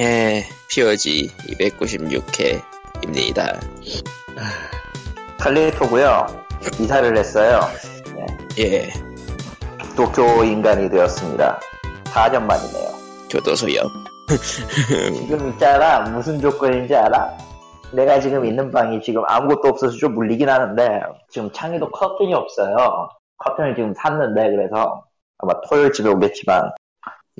예, 0.00 0.42
POG 0.68 1.28
296회입니다. 1.38 3.60
칼리토고요. 5.38 6.26
이사를 6.80 7.16
했어요. 7.16 7.60
예, 8.58 8.88
도쿄 9.96 10.42
인간이 10.42 10.90
되었습니다. 10.90 11.60
4년 12.06 12.42
만이네요. 12.42 12.88
교도소요. 13.30 13.82
지금 15.14 15.50
있잖아. 15.50 16.00
무슨 16.10 16.40
조건인지 16.40 16.96
알아? 16.96 17.30
내가 17.92 18.18
지금 18.18 18.44
있는 18.44 18.72
방이 18.72 19.00
지금 19.00 19.22
아무것도 19.28 19.68
없어서 19.68 19.96
좀 19.96 20.14
물리긴 20.14 20.48
하는데 20.48 21.02
지금 21.30 21.48
창에도 21.52 21.88
커튼이 21.90 22.34
없어요. 22.34 23.08
커튼을 23.38 23.76
지금 23.76 23.94
샀는데 23.94 24.50
그래서 24.50 25.04
아마 25.38 25.52
토요일 25.68 25.92
집에 25.92 26.08
오겠지만 26.08 26.72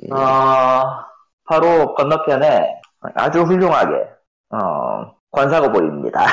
음, 0.03 0.13
어, 0.13 1.05
바로 1.45 1.93
건너편에 1.95 2.81
아주 3.15 3.41
훌륭하게 3.43 3.95
어, 4.49 5.15
관사가 5.31 5.71
보입니다. 5.71 6.25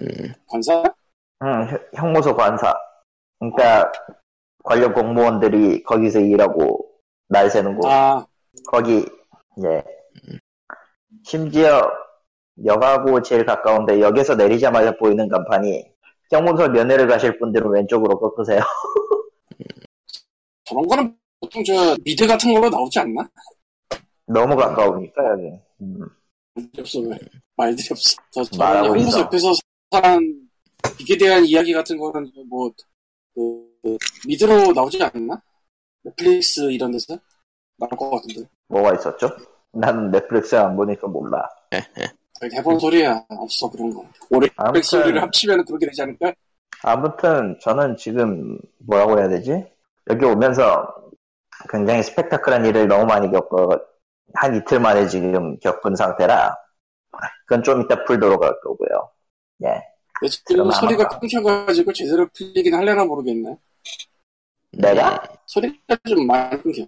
음, 0.00 0.32
관사? 0.46 0.82
응, 1.42 1.68
형- 1.68 1.78
형무소 1.94 2.34
관사. 2.36 2.74
그러니까 3.38 3.90
관련 4.64 4.92
공무원들이 4.92 5.82
거기서 5.84 6.20
일하고 6.20 6.86
날 7.28 7.48
새는 7.50 7.76
곳. 7.78 7.88
아, 7.90 8.26
거기 8.66 9.06
이제 9.56 9.82
심지어 11.24 11.80
역하고 12.64 13.22
제일 13.22 13.46
가까운데 13.46 14.00
역에서 14.00 14.34
내리자마자 14.34 14.90
보이는 14.96 15.28
간판이 15.28 15.90
형무소 16.30 16.68
면회를 16.68 17.06
가실 17.06 17.38
분들은 17.38 17.70
왼쪽으로 17.70 18.18
꺾으세요. 18.18 18.60
저런 20.64 20.86
거는 20.86 21.16
보통 21.40 21.62
저 21.64 21.96
미드 22.04 22.26
같은 22.26 22.52
걸로 22.52 22.68
나오지 22.68 22.98
않나? 22.98 23.26
너무 24.28 24.56
가까우니까 24.56 25.30
여기. 25.32 25.58
음. 25.80 26.00
말들이 26.54 26.80
없어, 26.80 27.00
왜. 27.00 27.18
말들이 27.56 27.88
없어. 27.90 28.16
저, 28.30 28.42
있어. 28.96 29.20
옆에서 29.20 29.48
사는 29.90 30.48
이게 31.00 31.16
대한 31.16 31.44
이야기 31.44 31.72
같은 31.72 31.96
거는 31.96 32.30
뭐, 32.48 32.70
그, 33.34 33.40
그 33.82 33.96
미드로 34.26 34.72
나오지 34.72 35.02
않나? 35.02 35.40
넷플릭스 36.02 36.60
이런 36.70 36.90
데서? 36.92 37.18
나올 37.76 37.90
것 37.90 38.10
같은데. 38.10 38.48
뭐가 38.68 38.94
있었죠? 38.94 39.30
나는 39.72 40.10
넷플릭스 40.10 40.54
안 40.56 40.76
보니까 40.76 41.06
몰라. 41.06 41.48
해본 42.52 42.78
소리야. 42.78 43.24
없어, 43.30 43.70
그런 43.70 43.92
거. 43.92 44.04
올해 44.30 44.48
아무튼- 44.56 44.64
넷플릭스를 44.80 45.22
합치면 45.22 45.64
그렇게 45.64 45.86
되지 45.86 46.02
않을까? 46.02 46.32
아무튼 46.82 47.58
저는 47.60 47.96
지금 47.96 48.58
뭐라고 48.78 49.18
해야 49.18 49.28
되지? 49.28 49.64
여기 50.10 50.24
오면서 50.24 50.86
굉장히 51.70 52.02
스펙타클한 52.04 52.64
일을 52.66 52.86
너무 52.86 53.04
많이 53.06 53.28
겪어 53.30 53.68
한 54.34 54.54
이틀 54.56 54.80
만에 54.80 55.08
지금 55.08 55.58
겪은 55.60 55.96
상태라 55.96 56.54
그건 57.46 57.62
좀 57.62 57.82
이따 57.82 58.04
풀도록 58.04 58.42
할 58.42 58.52
거고요. 58.60 59.10
예. 59.64 60.28
지금 60.28 60.56
그럼 60.56 60.70
소리가 60.72 61.04
아마- 61.08 61.18
끊겨가지고 61.18 61.92
제대로 61.92 62.26
풀리긴 62.36 62.74
할려나 62.74 63.04
모르겠네. 63.04 63.56
내가? 64.72 65.22
소리가 65.46 65.96
좀 66.06 66.26
많이 66.26 66.60
끊겨. 66.62 66.86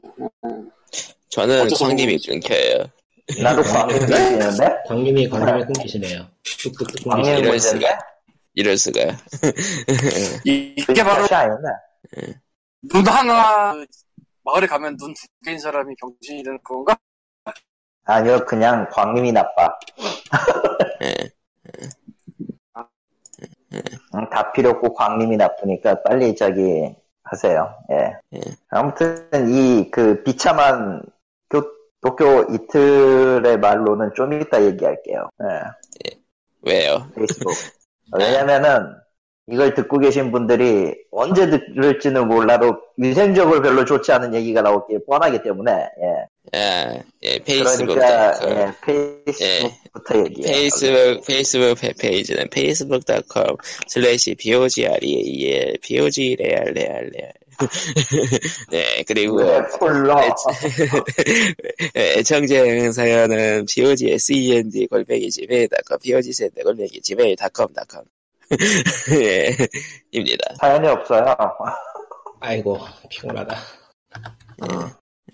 저는 1.31 1.69
광님이. 1.79 2.19
끊겨요. 2.27 2.85
나도 3.43 3.63
광님이 3.63 4.01
들리는데? 4.07 4.77
광님이 4.87 5.29
광님을 5.29 5.67
끊기시네요. 5.67 6.27
광님이 7.09 7.43
끊기시네요. 7.43 7.43
이럴 7.43 7.51
문제인데? 7.53 7.99
이럴 8.55 8.77
수가. 8.77 9.01
이게 10.45 11.03
바로? 11.05 11.27
눈 12.83 13.07
하나 13.07 13.75
마을에 14.43 14.67
가면 14.67 14.97
눈 14.97 15.15
두 15.15 15.27
개인 15.45 15.59
사람이 15.59 15.95
병신이 16.01 16.43
되는 16.43 16.59
건가? 16.65 16.99
아니요, 18.05 18.45
그냥 18.47 18.89
광님이 18.91 19.33
나빠. 19.33 19.79
예, 21.03 21.31
응, 24.15 24.29
다 24.31 24.53
필요 24.53 24.71
없고 24.71 24.95
광님이 24.95 25.37
나쁘니까 25.37 26.03
빨리 26.03 26.35
저기 26.35 26.95
하세요. 27.23 27.75
예. 27.93 28.17
예. 28.35 28.41
아무튼 28.71 29.29
이 29.49 29.91
그 29.91 30.23
비참한 30.25 31.03
교, 31.49 31.63
도쿄 32.01 32.47
이틀의 32.51 33.59
말로는 33.59 34.11
좀 34.15 34.33
이따 34.33 34.63
얘기할게요. 34.63 35.29
예. 35.45 36.11
왜요? 36.63 37.07
페이스북. 37.15 37.53
왜냐면은 38.19 38.97
이걸 39.51 39.75
듣고 39.75 39.99
계신 39.99 40.31
분들이 40.31 40.95
언제 41.11 41.49
들을지는 41.51 42.29
몰라도 42.29 42.77
위생적으로 42.97 43.61
별로 43.61 43.85
좋지 43.85 44.13
않은 44.13 44.35
얘기가 44.35 44.63
게 44.87 44.99
뻔하기 45.07 45.43
때문에 45.43 45.73
예. 45.73 46.59
아, 46.59 46.95
예, 47.23 47.39
페이스북. 47.39 47.95
그러니까 47.95 48.33
닷컴. 48.33 48.51
예, 48.51 48.73
페이스북부터 49.25 50.19
얘기해요. 50.25 50.53
페이스북, 50.53 51.27
페이스북 51.27 51.75
페- 51.81 51.93
페이지는 51.93 52.49
facebook.com 52.53 53.57
slash 53.89 54.35
pogreal, 54.37 54.99
pogreal, 55.83 56.69
real, 56.69 57.11
real. 57.13 57.33
네, 58.71 59.05
그리고 59.07 59.37
왜 59.37 59.61
콜러 59.79 60.17
예, 61.95 62.19
애청자 62.19 62.55
사연은 62.93 63.67
pogsend 63.67 64.87
골뱅이 64.87 65.29
gmail.com, 65.29 65.99
pogsend 66.03 66.63
골뱅이 66.63 66.89
gmail.com.com. 67.03 68.05
예, 69.21 69.51
입니다. 70.11 70.55
사연이 70.57 70.89
없어요. 70.89 71.37
아이고 72.41 72.79
피곤하다. 73.09 73.57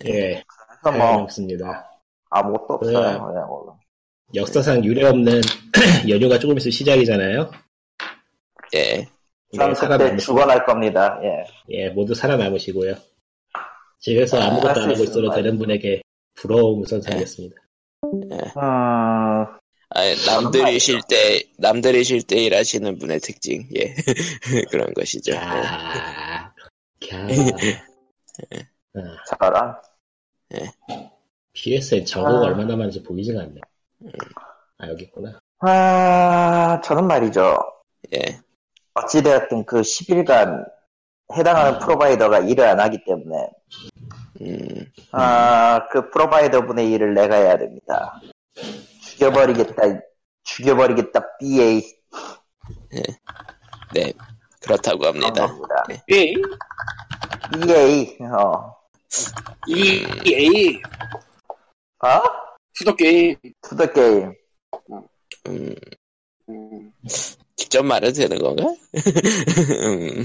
예, 0.06 0.10
그래서 0.10 0.42
사연이 0.82 0.98
뭐 0.98 1.22
없습니다. 1.22 1.90
아무것도 2.30 2.74
없어요. 2.74 3.26
그냥 3.26 3.46
뭐. 3.46 3.78
역사상 4.34 4.84
유례없는 4.84 5.40
연휴가 6.08 6.38
조금 6.38 6.56
있으면 6.58 6.72
시작이잖아요. 6.72 7.50
예, 8.74 9.06
전 9.54 9.72
네, 9.72 9.88
그때 9.88 10.16
죽어날 10.16 10.64
겁니다. 10.64 11.18
예. 11.22 11.44
예, 11.70 11.90
모두 11.90 12.14
살아남으시고요. 12.14 12.94
집에서 14.00 14.38
아무것도 14.40 14.80
안 14.80 14.90
하고 14.90 15.04
있어도 15.04 15.30
되는 15.30 15.58
분에게 15.58 16.02
부러움을 16.34 16.86
선사하겠습니다. 16.86 17.56
음, 18.04 18.28
아니, 19.90 20.14
남들이 20.26 20.78
쉴 20.78 21.00
때, 21.08 21.42
남들이 21.58 22.02
쉴 22.04 22.22
때 22.22 22.36
일하시는 22.42 22.98
분의 22.98 23.20
특징, 23.20 23.68
예. 23.76 23.94
그런 24.70 24.92
것이죠. 24.94 25.32
예. 25.38 25.38
야, 25.38 25.46
캬. 27.02 28.66
아, 28.96 29.16
저런. 29.38 29.76
PSN 31.52 32.04
정보가 32.04 32.38
아. 32.38 32.42
얼마나 32.42 32.76
많은지 32.76 33.02
보이지가 33.02 33.40
않네. 33.40 33.60
아, 34.78 34.88
여기 34.88 35.04
있구나. 35.04 35.38
아, 35.60 36.80
저는 36.84 37.06
말이죠. 37.06 37.56
예, 38.14 38.40
어찌되었든 38.94 39.64
그 39.64 39.80
10일간 39.80 40.64
해당하는 41.34 41.78
프로바이더가 41.78 42.40
일을 42.40 42.64
안 42.66 42.80
하기 42.80 43.04
때문에, 43.04 43.50
음, 44.42 44.92
아, 45.12 45.88
그 45.90 46.10
프로바이더 46.10 46.66
분의 46.66 46.90
일을 46.92 47.14
내가 47.14 47.36
해야 47.36 47.56
됩니다. 47.56 48.20
죽여버리겠다, 49.16 49.82
죽여버리겠다, 50.44 51.20
BA. 51.38 51.82
네, 53.94 54.12
그렇다고 54.60 55.06
합니다. 55.06 55.46
겁니다. 55.46 55.84
예. 56.10 56.32
BA, 57.52 58.18
어. 58.20 58.76
이, 59.68 60.04
A, 60.26 60.82
어? 62.04 62.22
푸더 62.76 62.94
게임. 62.94 63.36
투더 63.62 63.92
게임. 63.92 64.34
음, 65.48 65.74
음, 66.50 66.92
직접 67.56 67.82
말해도 67.84 68.12
되는 68.12 68.38
건가? 68.38 68.64
음, 69.82 70.24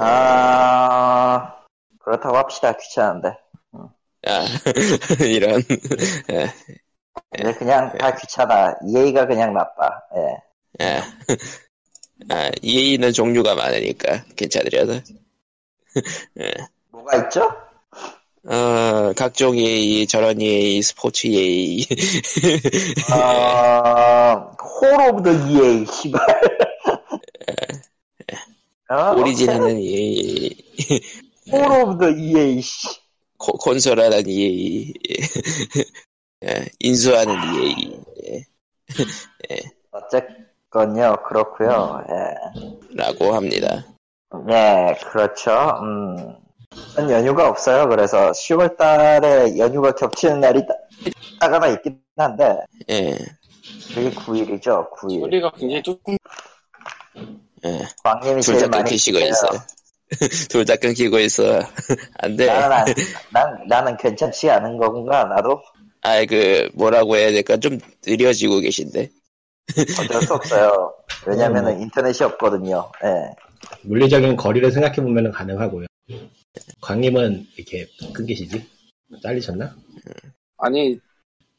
아, 0.00 1.54
그렇다고 2.00 2.36
합시다. 2.38 2.72
귀찮은데. 2.76 3.36
아, 4.26 4.44
이런, 5.24 5.62
예, 6.30 6.52
근데 7.30 7.52
그냥 7.54 7.96
다 7.98 8.14
귀찮아. 8.14 8.74
EA가 8.86 9.26
그냥 9.26 9.52
나빠. 9.54 9.90
예. 10.16 10.38
아, 10.84 11.02
아, 12.34 12.50
EA는 12.62 13.12
종류가 13.12 13.54
많으니까 13.54 14.24
괜찮으려나? 14.36 15.02
뭐가 16.90 17.16
있죠? 17.24 17.50
어, 18.46 19.12
각종 19.16 19.56
EA, 19.56 20.06
저런 20.06 20.40
EA, 20.40 20.80
스포츠 20.82 21.26
EA, 21.26 21.84
어, 23.12 24.56
홀 24.80 25.08
오브 25.08 25.22
더 25.22 25.30
EA, 25.48 25.84
씨발. 25.86 26.20
어? 28.90 29.12
오리진하는 29.20 29.78
EA, 29.78 30.50
홀 31.52 31.70
오브 31.82 31.98
더 31.98 32.10
EA, 32.10 32.62
씨. 32.62 32.88
코- 33.36 33.52
콘솔하는 33.58 34.26
EA, 34.26 34.92
예, 36.46 36.64
인수하는 36.78 37.34
EA, 37.54 38.00
예, 39.50 39.56
어쨌건요, 39.90 41.16
그렇고요 41.26 42.02
예. 42.10 42.94
라고 42.96 43.34
합니다. 43.34 43.84
네, 44.46 44.94
그렇죠. 45.10 45.50
음. 45.82 46.34
전 46.94 47.10
연휴가 47.10 47.48
없어요. 47.48 47.88
그래서 47.88 48.30
10월 48.30 48.76
달에 48.76 49.58
연휴가 49.58 49.92
겹치는 49.92 50.40
날이 50.40 50.62
하나 51.40 51.66
있긴 51.66 52.00
한데 52.16 52.56
예, 52.88 53.10
그게 53.92 54.10
9일이죠. 54.10 54.88
9일. 54.92 55.20
소리가 55.20 55.50
굉장히 55.58 55.82
조금 55.82 56.16
예. 57.64 57.80
광님이 58.04 58.40
둘 58.40 58.54
제일 58.54 58.70
다 58.70 58.78
많이 58.78 58.84
끊기시고. 58.84 59.18
있어. 59.18 59.48
둘다 60.48 60.76
끊기고 60.76 61.18
있어. 61.20 61.60
안 62.18 62.36
돼. 62.36 62.46
나는, 62.46 62.72
안- 62.72 62.84
난, 63.32 63.66
나는 63.68 63.96
괜찮지 63.96 64.48
않은 64.50 64.76
건가 64.78 65.24
나도 65.24 65.60
아, 66.02 66.24
그, 66.24 66.70
뭐라고 66.74 67.16
해야 67.16 67.30
될까? 67.30 67.56
좀 67.56 67.78
느려지고 68.06 68.60
계신데. 68.60 69.10
어쩔 70.00 70.22
수 70.22 70.34
없어요. 70.34 70.94
왜냐면은 71.26 71.76
음. 71.76 71.82
인터넷이 71.82 72.24
없거든요. 72.26 72.90
예. 73.04 73.34
물리적인 73.82 74.36
거리를 74.36 74.70
생각해보면 74.72 75.30
가능하고요. 75.32 75.86
광님은 76.80 77.46
이렇게 77.56 77.86
끊기시지? 78.12 78.66
잘리셨나? 79.22 79.76
아니 80.58 80.98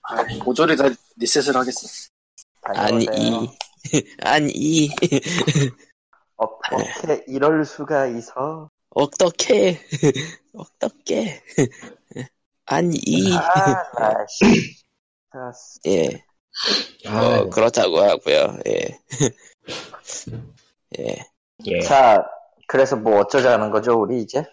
아, 0.04 0.24
모조리 0.44 0.76
다 0.76 0.90
리셋을 1.18 1.56
하겠어. 1.56 2.10
아니. 2.64 3.06
이. 3.06 3.50
아니, 4.22 4.90
어떻게 6.36 7.24
이럴 7.28 7.66
수가 7.66 8.06
있어? 8.08 8.70
어떻게, 8.92 9.80
어떻게. 10.54 11.42
아니, 12.72 12.98
이. 13.06 13.34
아, 13.34 13.84
예. 15.88 16.24
아, 17.06 17.38
어, 17.40 17.50
그렇다고 17.50 18.00
하고요. 18.00 18.58
예. 18.68 18.98
예. 21.00 21.18
예. 21.66 21.82
자, 21.82 22.24
그래서 22.68 22.96
뭐 22.96 23.20
어쩌자는 23.20 23.72
거죠, 23.72 24.00
우리 24.02 24.22
이제? 24.22 24.44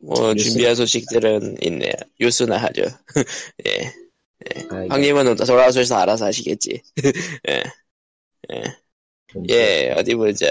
뭐, 0.00 0.32
뉴스. 0.34 0.50
준비한 0.50 0.74
소식들은 0.74 1.56
있네요. 1.62 1.92
뉴스나 2.20 2.56
하죠. 2.58 2.82
예. 3.66 3.92
아, 4.70 4.84
이게 4.84 4.88
황님은 4.88 5.36
돌아오셔서 5.36 5.96
알아서 5.96 6.26
하시겠지. 6.26 6.82
예. 7.48 7.62
좀- 9.28 9.44
예, 9.48 9.92
어디 9.96 10.14
보자. 10.14 10.50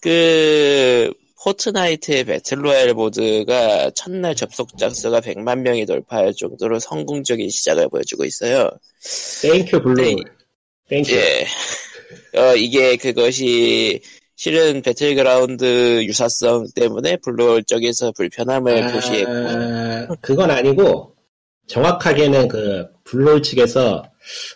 그, 0.00 1.12
포트나이트의 1.42 2.24
battle 2.24 2.59
royale 2.59 2.94
모드가 2.94 3.90
첫날 3.90 4.36
접속자 4.36 4.90
수가 4.90 5.20
100만 5.20 5.60
명이 5.60 5.86
돌파할 5.86 6.32
정도로 6.34 6.78
성공적인 6.78 7.50
시작을 7.50 7.88
보여주고 7.88 8.24
있어요. 8.24 8.70
Thank 9.42 9.67
you 9.67 9.82
블루. 9.82 9.94
네. 10.02 10.16
Thank 10.88 11.01
you. 11.01 11.12
예. 11.12 11.46
어, 12.38 12.54
이게 12.54 12.96
그것이 12.96 14.00
실은 14.36 14.82
배틀그라운드 14.82 16.04
유사성 16.04 16.68
때문에 16.74 17.16
블루홀 17.18 17.64
쪽에서 17.64 18.12
불편함을 18.12 18.92
표시했고, 18.92 19.30
아, 19.32 20.06
그건 20.20 20.50
아니고 20.50 21.14
정확하게는 21.66 22.48
그 22.48 22.86
블루홀 23.04 23.42
측에서 23.42 24.04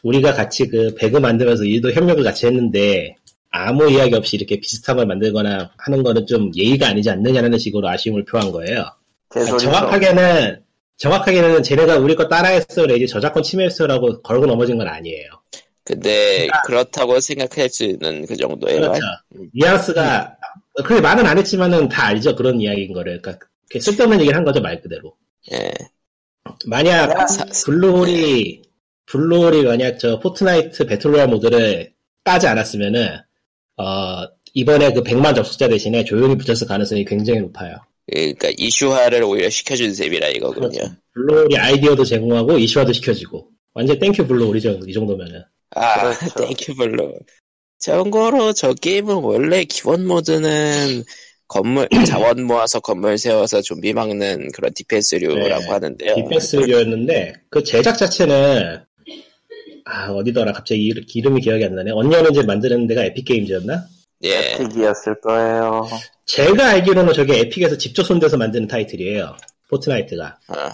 우리가 0.03 0.33
같이 0.33 0.67
그 0.69 0.94
배그 0.94 1.19
만들면서 1.19 1.65
일도 1.65 1.93
협력을 1.93 2.23
같이 2.23 2.47
했는데 2.47 3.17
아무 3.56 3.91
이야기 3.91 4.14
없이 4.14 4.37
이렇게 4.37 4.58
비슷한 4.61 4.97
걸 4.97 5.06
만들거나 5.06 5.70
하는 5.79 6.03
거는 6.03 6.26
좀 6.26 6.50
예의가 6.55 6.88
아니지 6.88 7.11
않느냐는 7.11 7.58
식으로 7.58 7.88
아쉬움을 7.88 8.25
표한 8.25 8.53
거예요. 8.53 8.85
개소리죠. 9.32 9.58
정확하게는 9.58 10.62
정확하게는 10.99 11.62
쟤네가 11.62 11.97
우리 11.99 12.14
거 12.14 12.26
따라했어 12.29 12.87
내지 12.87 13.06
저작권 13.06 13.43
침해했어라고 13.43 14.23
걸고 14.23 14.47
넘어진 14.47 14.79
건 14.79 14.88
아니에요. 14.88 15.29
근데 15.85 16.49
그렇다고 16.67 17.20
생각할 17.20 17.69
수 17.69 17.85
있는 17.85 18.26
그 18.26 18.37
정도의 18.37 18.81
말. 18.81 18.88
그렇죠. 18.91 19.00
뉘앙스가 19.55 20.37
그래 20.85 21.00
말은 21.00 21.25
안 21.26 21.38
했지만은 21.38 21.88
다 21.88 22.06
알죠 22.06 22.35
그런 22.35 22.61
이야기인 22.61 22.93
거를. 22.93 23.20
그러니까 23.23 23.47
쓸데없는 23.79 24.20
얘기를 24.20 24.37
한 24.37 24.44
거죠 24.44 24.61
말 24.61 24.81
그대로. 24.81 25.14
예. 25.52 25.70
만약 26.67 27.09
그냥 27.09 27.26
사- 27.29 27.44
블루홀이 27.67 28.62
블루홀이 29.06 29.62
만약 29.64 29.99
저 29.99 30.19
포트나이트 30.19 30.87
battle 30.87 31.08
royale 31.08 31.29
모드를 31.29 31.93
까지 32.25 32.47
않았으면은 32.49 33.19
어 33.76 34.26
이번에 34.55 34.93
그 34.93 35.02
100만 35.02 35.34
접속자 35.34 35.69
대신에 35.69 36.05
조용히 36.05 36.37
묻혔을 36.37 36.67
가능성이 36.67 37.05
굉장히 37.05 37.40
높아요. 37.40 37.76
그러니까 38.06 38.49
이슈화를 38.56 39.23
오히려 39.25 39.50
시켜준 39.50 39.94
셈이라 39.94 40.28
이거군요. 40.28 40.69
그렇죠. 40.69 40.93
블루홀이 41.12 41.58
아이디어도 41.58 42.05
제공하고 42.05 42.58
이슈화도 42.58 42.93
시켜주고 42.93 43.49
완전 43.75 43.99
thank 43.99 44.16
you 44.16 44.27
블루홀이죠 44.26 44.81
이 44.87 44.93
정도면은. 44.93 45.43
아, 45.75 46.12
그렇죠. 46.14 46.49
Thank 46.56 46.73
you 46.73 46.82
블루홀. 46.82 47.15
참고로 47.78 48.52
저 48.55 48.73
게임은 48.73 49.17
원래 49.17 49.64
기본 49.64 50.06
모드는 50.06 51.05
건물, 51.49 51.88
자원 52.06 52.44
모아서 52.44 52.81
건물 52.81 53.19
세워서 53.19 53.62
좀비 53.62 53.93
막는 53.93 54.50
그런 54.52 54.73
디펜스류라고 54.75 55.62
네. 55.62 55.69
하는데요. 55.69 56.14
디펜스였는데 56.14 57.34
그 57.50 57.62
제작 57.62 57.96
자체는 57.99 58.81
아 59.88 60.11
어디더라 60.11 60.53
갑자기 60.53 60.88
이- 60.88 60.93
이름이 61.15 61.41
기억이 61.41 61.65
안 61.65 61.75
나네. 61.75 61.93
언년은제 61.93 62.43
만드는 62.43 62.87
데가 62.88 63.05
Epic 63.05 63.25
Games였나? 63.25 63.85
예. 64.25 64.56
Epic이었을 64.59 65.21
거예요. 65.21 65.87
제가 66.25 66.71
알기로는 66.71 67.12
저게 67.12 67.38
Epic에서 67.41 67.79
직접 67.79 68.03
손대서 68.03 68.37
만드는 68.37 68.67
타이틀이에요. 68.67 69.37
Fortnite가. 69.71 70.38
아, 70.49 70.71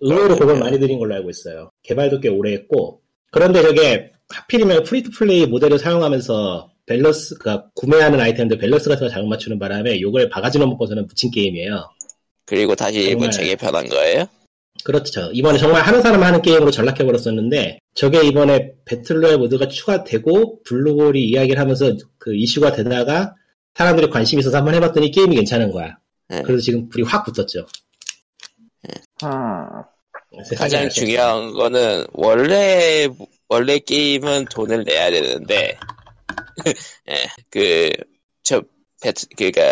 의외로 0.00 0.36
그걸 0.36 0.58
많이 0.58 0.78
들인 0.78 0.98
걸로 0.98 1.14
알고 1.14 1.30
있어요. 1.30 1.70
개발도 1.84 2.20
꽤 2.20 2.28
오래 2.28 2.52
했고. 2.52 3.00
그런데 3.30 3.62
저게 3.62 4.12
하필이면 4.28 4.82
free 4.84 5.02
to 5.02 5.10
play 5.10 5.46
모델을 5.46 5.78
사용하면서 5.78 6.70
밸런스, 6.86 7.36
그니까 7.38 7.66
구매하는 7.74 8.20
아이템들 8.20 8.58
밸런스 8.58 8.90
같은 8.90 9.06
거 9.06 9.10
잘못 9.10 9.28
맞추는 9.28 9.58
바람에 9.58 10.00
요걸 10.00 10.28
바가지 10.28 10.58
넘어서는 10.58 11.06
붙인 11.06 11.30
게임이에요. 11.30 11.88
그리고 12.44 12.74
다시 12.74 13.00
일본. 13.00 13.30
재개편한 13.30 13.88
거예요? 13.88 14.26
그렇죠. 14.84 15.30
이번에 15.32 15.58
정말 15.58 15.82
하는 15.82 16.02
사람 16.02 16.22
하는 16.22 16.42
게임으로 16.42 16.70
전락해버렸었는데, 16.70 17.78
저게 17.94 18.26
이번에 18.26 18.72
배틀로얄 18.84 19.38
모드가 19.38 19.68
추가되고, 19.68 20.62
블루홀이 20.62 21.24
이야기를 21.24 21.58
하면서 21.58 21.96
그 22.18 22.34
이슈가 22.34 22.72
되다가, 22.72 23.34
사람들이 23.74 24.10
관심 24.10 24.38
있어서 24.38 24.58
한번 24.58 24.74
해봤더니 24.74 25.10
게임이 25.10 25.36
괜찮은 25.36 25.70
거야. 25.70 25.96
네. 26.28 26.42
그래서 26.42 26.62
지금 26.62 26.88
불이 26.88 27.04
확 27.04 27.24
붙었죠. 27.24 27.66
음, 29.22 30.44
세상에 30.44 30.68
가장 30.68 30.88
중요한 30.90 31.52
거는 31.52 32.06
원래 32.12 33.08
원래 33.48 33.78
게임은 33.78 34.46
돈을 34.46 34.84
내야 34.84 35.10
되는데 35.10 35.78
예, 37.08 37.28
그저 37.50 38.62
배트 39.00 39.26
그니까 39.36 39.62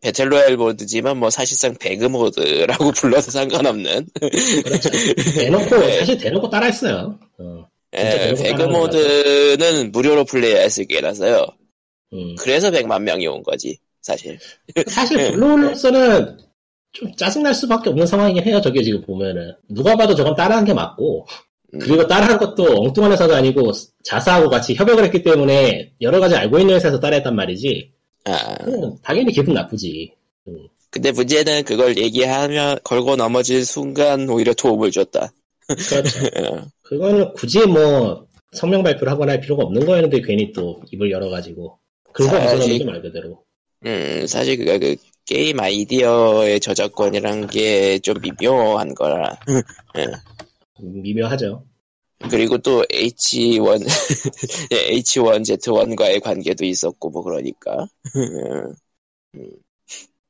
배틀로얄 0.00 0.56
모드지만 0.56 1.18
뭐 1.18 1.30
사실상 1.30 1.74
배그 1.74 2.06
모드라고 2.06 2.90
불러도 2.92 3.30
상관없는 3.30 4.06
그렇죠. 4.14 4.90
대놓고, 5.38 5.78
네. 5.78 5.98
사실 6.00 6.18
대놓고 6.18 6.48
따라했어요. 6.48 7.18
어, 7.38 7.66
예, 7.96 8.10
대놓고 8.10 8.42
배그 8.42 8.62
모드는 8.62 9.92
무료로 9.92 10.24
플레이할 10.24 10.70
수 10.70 10.82
있게 10.82 10.98
해놔서요. 10.98 11.46
음. 12.12 12.34
그래서 12.38 12.70
100만 12.70 13.02
명이 13.02 13.26
온 13.26 13.42
거지 13.42 13.78
사실. 14.00 14.38
사실 14.86 15.16
네. 15.18 15.32
블루홀로서는 15.32 16.38
좀 16.92 17.14
짜증날 17.16 17.54
수밖에 17.54 17.90
없는 17.90 18.06
상황이긴 18.06 18.42
해요. 18.44 18.60
저게 18.60 18.82
지금 18.82 19.00
보면은 19.02 19.54
누가 19.68 19.96
봐도 19.96 20.14
저건 20.14 20.34
따라한 20.34 20.64
게 20.64 20.74
맞고 20.74 21.26
음. 21.74 21.78
그리고 21.78 22.06
따라한 22.06 22.38
것도 22.38 22.82
엉뚱한 22.82 23.12
회사도 23.12 23.34
아니고 23.34 23.72
자사하고 24.04 24.48
같이 24.48 24.74
협약을 24.74 25.04
했기 25.04 25.22
때문에 25.22 25.92
여러 26.00 26.18
가지 26.18 26.34
알고 26.34 26.58
있는 26.58 26.74
회사에서 26.76 26.98
따라했단 26.98 27.34
말이지. 27.34 27.92
아 28.24 28.56
당연히 29.02 29.32
기분 29.32 29.54
나쁘지. 29.54 30.12
근데 30.90 31.12
문제는 31.12 31.64
그걸 31.64 31.96
얘기하면 31.96 32.78
걸고 32.82 33.16
넘어질 33.16 33.64
순간 33.64 34.28
오히려 34.28 34.52
도움을 34.54 34.90
줬다. 34.90 35.32
그렇죠. 35.68 36.18
어, 36.36 36.66
그거는 36.82 37.32
굳이 37.34 37.60
뭐 37.66 38.26
성명 38.52 38.82
발표를 38.82 39.12
하거나 39.12 39.32
할 39.32 39.40
필요가 39.40 39.62
없는 39.64 39.86
거였는데 39.86 40.20
괜히 40.22 40.52
또 40.52 40.80
입을 40.90 41.10
열어가지고 41.12 41.78
사실- 42.18 42.30
벗어나는 42.48 42.86
말 42.86 43.02
그대로. 43.02 43.44
음, 43.86 44.26
사실 44.26 44.58
그가 44.58 44.78
그 44.78 44.96
게임 45.26 45.60
아이디어의 45.60 46.58
저작권이란 46.60 47.46
게 47.46 48.00
좀 48.00 48.16
미묘한 48.20 48.94
거라. 48.96 49.38
미묘하죠. 50.80 51.64
그리고 52.28 52.58
또 52.58 52.84
H1, 52.92 53.80
예, 54.72 54.90
H1Z1과의 54.92 56.20
관계도 56.20 56.64
있었고, 56.64 57.10
뭐, 57.10 57.22
그러니까. 57.22 57.86
음, 58.16 58.74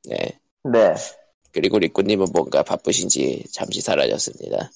네. 0.03 0.39
네. 0.63 0.95
그리고 1.51 1.79
리꾸님은 1.79 2.27
뭔가 2.33 2.63
바쁘신지 2.63 3.43
잠시 3.51 3.81
사라졌습니다. 3.81 4.69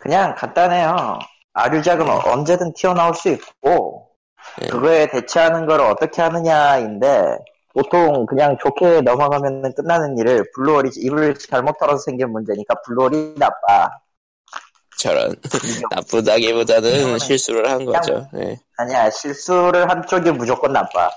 그냥 0.00 0.34
간단해요. 0.34 1.18
아류작은 1.54 2.08
어- 2.08 2.22
언제든 2.26 2.74
튀어나올 2.74 3.14
수 3.14 3.30
있고, 3.30 4.08
네. 4.60 4.68
그거에 4.68 5.06
대처하는 5.06 5.66
걸 5.66 5.80
어떻게 5.80 6.20
하느냐인데, 6.20 7.38
보통 7.72 8.26
그냥 8.26 8.56
좋게 8.62 9.00
넘어가면 9.00 9.74
끝나는 9.74 10.16
일을 10.18 10.44
블루홀이 10.54 10.90
입을 10.96 11.34
잘못 11.34 11.76
털어서 11.78 11.98
생긴 11.98 12.30
문제니까 12.30 12.74
블루홀이 12.86 13.34
나빠. 13.36 13.90
저런. 14.98 15.34
나쁘다기보다는 15.90 17.18
실수를 17.18 17.70
한 17.70 17.84
거죠. 17.84 18.26
네. 18.32 18.58
아니야, 18.76 19.10
실수를 19.10 19.88
한 19.88 20.06
쪽이 20.06 20.30
무조건 20.32 20.72
나빠. 20.72 21.10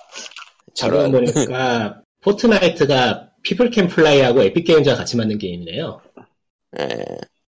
저런. 0.74 1.12
보니까 1.12 2.02
Fortnite가 2.22 3.30
People 3.44 3.70
Can 3.70 3.88
Fly하고 3.88 4.44
Epic 4.44 4.66
Games가 4.66 4.98
같이 4.98 5.18
만든 5.18 5.38
게임이네요. 5.38 6.02
예. 6.80 7.06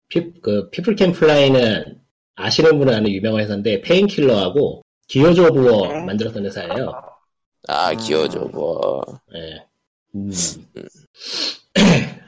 피, 0.09 0.33
그 0.41 0.69
People 0.69 0.95
Can 0.95 1.13
Fly는 1.13 1.99
아시는 2.35 2.77
분은 2.77 2.93
아는 2.93 3.11
유명한 3.11 3.41
회사인데 3.41 3.81
Painkiller하고 3.81 4.81
Gears 5.07 5.41
of 5.41 5.69
War 5.69 5.87
만들었던 6.01 6.45
회사예요. 6.45 6.91
아, 7.67 7.91
음. 7.91 7.97
Gears, 7.97 8.39
뭐. 8.51 9.01
예. 9.35 9.65
음. 10.15 10.31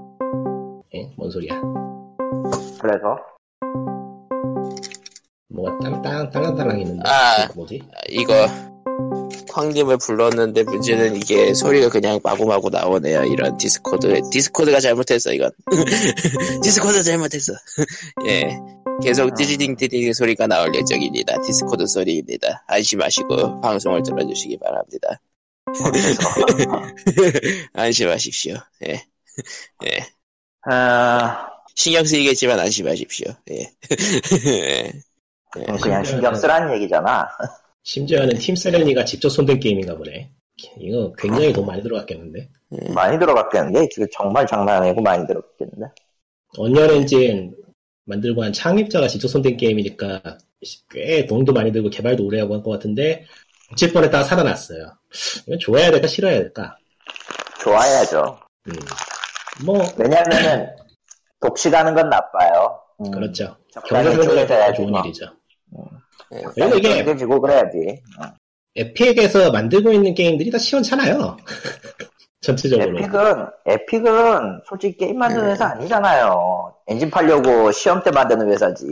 예? 1.00 1.10
뭔 1.16 1.30
소리야? 1.30 1.60
그래서 2.80 3.18
뭐가 5.48 5.78
땅땅 5.78 6.30
땅땅땅 6.30 6.80
있는데 6.80 7.08
아. 7.08 7.44
이거 7.44 7.54
뭐지? 7.54 7.82
아, 7.92 8.00
이거, 8.08 8.34
쾅님을 9.48 9.98
불렀는데 9.98 10.62
문제는 10.64 11.16
이게 11.16 11.54
소리가 11.54 11.88
그냥 11.88 12.20
마구마구 12.22 12.70
나오네요. 12.70 13.24
이런 13.24 13.56
Discord. 13.56 14.20
Discord가 14.30 14.80
잘못했어, 14.80 15.32
이건. 15.32 15.50
Discord 16.62 17.02
잘못했어. 17.02 17.52
예. 18.26 18.58
계속 19.02 19.34
띠리딩 19.34 19.76
띠리딩 19.76 20.12
소리가 20.12 20.46
나올 20.46 20.74
예정입니다. 20.74 21.40
Discord 21.42 21.86
소리입니다. 21.86 22.64
안심하시고 22.68 23.60
방송을 23.60 24.02
들어주시기 24.02 24.58
바랍니다. 24.58 25.20
안심하십시오. 27.72 28.56
예. 28.86 29.02
예. 29.86 30.19
아, 30.62 31.48
신경 31.74 32.04
쓰이겠지만 32.04 32.58
안심하십시오. 32.60 33.32
예. 33.50 33.70
예. 34.46 34.92
그냥 35.80 36.04
신경 36.04 36.34
쓰라는 36.34 36.74
얘기잖아. 36.76 37.28
심지어는 37.82 38.38
팀 38.38 38.54
세레니가 38.54 39.04
직접 39.04 39.28
손댄 39.30 39.58
게임인가 39.58 39.96
보네. 39.96 40.30
이거 40.78 41.12
굉장히 41.16 41.52
돈 41.52 41.66
많이 41.66 41.82
들어갔겠는데. 41.82 42.48
많이 42.94 43.18
들어갔겠는데 43.18 43.84
이게 43.84 44.06
정말 44.12 44.46
장난 44.46 44.82
아니고 44.82 45.00
많이 45.00 45.26
들어갔겠는데. 45.26 45.86
언리얼 46.58 46.90
엔진 46.90 47.54
만들고 48.04 48.42
한 48.44 48.52
창립자가 48.52 49.08
직접 49.08 49.28
손댄 49.28 49.56
게임이니까 49.56 50.20
꽤 50.90 51.24
돈도 51.26 51.52
많이 51.54 51.72
들고 51.72 51.88
개발도 51.88 52.24
오래 52.24 52.40
하고 52.40 52.54
한 52.54 52.62
것 52.62 52.70
같은데 52.72 53.24
어찌 53.72 53.90
뻔했다가 53.92 54.24
살아났어요. 54.24 54.92
이건 55.46 55.58
좋아해야 55.58 55.90
될까 55.90 56.06
싫어해야 56.06 56.40
될까? 56.40 56.76
좋아해야죠. 57.62 58.38
음. 58.68 58.72
뭐 59.64 59.82
왜냐면은 59.96 60.68
독식하는 61.40 61.94
건 61.94 62.08
나빠요. 62.08 62.80
음, 63.00 63.10
그렇죠. 63.10 63.56
적당히 63.72 64.04
경제적으로 64.04 64.34
쪼개져야지 64.34 64.76
좋은 64.76 64.90
뭐. 64.90 65.00
일이죠. 65.00 65.26
예. 66.32 66.42
그리고 66.54 66.76
이게 66.76 67.04
쪼개지고 67.04 67.40
그래야지. 67.40 67.78
음. 67.78 68.30
에픽에서 68.76 69.50
만들고 69.50 69.92
있는 69.92 70.14
게임들이 70.14 70.50
다 70.50 70.58
시원찮아요. 70.58 71.36
전체적으로. 72.40 72.98
에픽은 72.98 73.46
에픽은 73.66 74.60
솔직히 74.66 74.96
게임 74.96 75.18
만드는 75.18 75.44
네. 75.44 75.52
회사 75.52 75.66
아니잖아요. 75.66 76.74
엔진 76.86 77.10
팔려고 77.10 77.70
시험 77.72 78.02
때 78.02 78.10
만드는 78.10 78.48
회사지. 78.48 78.86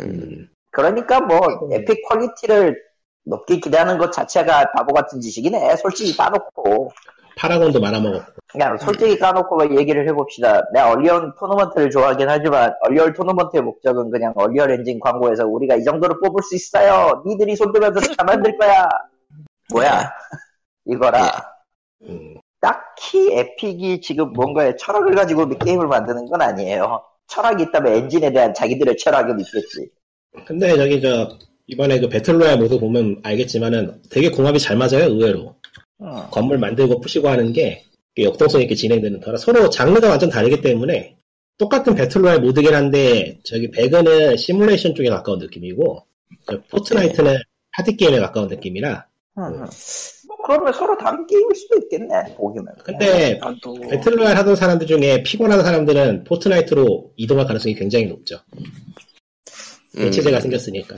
음, 0.00 0.48
그러니까 0.70 1.20
뭐 1.20 1.38
Epic 1.70 2.02
퀄리티를 2.08 2.82
높게 3.24 3.60
기대하는 3.60 3.98
것 3.98 4.10
자체가 4.10 4.72
바보 4.72 4.94
같은 4.94 5.20
짓이네. 5.20 5.76
솔직히 5.76 6.16
까놓고 6.16 6.90
Paragon도 7.38 7.80
말아먹었고. 7.80 8.32
그냥 8.48 8.76
솔직히 8.78 9.18
까놓고 9.18 9.56
막 9.56 9.78
얘기를 9.78 10.06
해봅시다. 10.08 10.62
내가 10.72 10.90
Unreal 10.90 11.34
Tournament를 11.38 11.90
좋아하긴 11.90 12.28
하지만 12.28 12.74
Unreal 12.82 13.12
Tournament의 13.12 13.62
목적은 13.62 14.10
그냥 14.10 14.32
Unreal 14.34 14.72
Engine 14.72 14.98
광고에서 14.98 15.46
우리가 15.46 15.76
이 15.76 15.84
정도로 15.84 16.18
뽑을 16.20 16.42
수 16.42 16.56
있어요. 16.56 17.22
니들이 17.26 17.54
손들면서 17.56 18.00
다 18.14 18.24
만들 18.24 18.56
거야. 18.58 18.88
뭐야 19.72 20.10
이거라. 20.86 21.30
음, 22.02 22.36
딱히 22.60 23.32
에픽이 23.32 24.00
지금 24.00 24.32
뭔가의 24.32 24.76
철학을 24.76 25.14
가지고 25.14 25.48
게임을 25.48 25.86
만드는 25.86 26.26
건 26.26 26.42
아니에요. 26.42 27.02
철학이 27.28 27.64
있다면 27.64 27.92
엔진에 27.92 28.32
대한 28.32 28.54
자기들의 28.54 28.96
철학은 28.96 29.38
있겠지. 29.40 29.90
근데 30.46 30.74
저기 30.76 31.00
저 31.00 31.28
이번에 31.66 32.00
그 32.00 32.08
battle 32.08 32.33
royale 32.33 32.58
모드 32.58 32.78
보면 32.80 33.20
알겠지만은 33.22 34.02
되게 34.10 34.30
궁합이 34.30 34.58
잘 34.58 34.76
맞아요 34.76 35.04
의외로. 35.04 35.54
음. 36.00 36.06
건물 36.30 36.58
만들고 36.58 37.00
부수고 37.00 37.28
하는 37.28 37.52
게 37.52 37.84
역동성 38.16 38.60
있게 38.62 38.74
진행되는 38.74 39.20
터라 39.20 39.38
서로 39.38 39.70
장르가 39.70 40.08
완전 40.08 40.28
다르기 40.28 40.60
때문에 40.60 41.16
똑같은 41.56 41.94
battle 41.94 42.17
royale 42.17 42.40
모드긴 42.40 42.74
한데 42.74 43.38
저기 43.44 43.70
배그는 43.70 44.36
시뮬레이션 44.36 44.94
쪽에 44.94 45.08
가까운 45.08 45.38
느낌이고 45.38 46.04
저 46.46 46.60
Fortnite는 46.70 47.36
하드 47.72 47.96
게임에 47.96 48.18
가까운 48.20 48.48
느낌이라 48.48 49.06
음, 49.38 49.42
음. 49.42 49.58
뭐 50.28 50.36
그러면 50.44 50.72
서로 50.72 50.96
다른 50.98 51.26
게임일 51.26 51.54
수도 51.54 51.78
있겠네. 51.78 52.34
보기는. 52.36 52.66
근데 52.82 53.38
난또 53.38 53.74
battle 53.88 54.12
royale 54.12 54.36
하던 54.36 54.56
사람들 54.56 54.86
중에 54.86 55.22
피곤한 55.22 55.62
사람들은 55.62 56.24
Fortnite로 56.24 57.12
이동할 57.16 57.46
가능성이 57.46 57.74
굉장히 57.74 58.06
높죠 58.06 58.40
음. 59.96 60.10
체제가 60.10 60.40
생겼으니까 60.40 60.96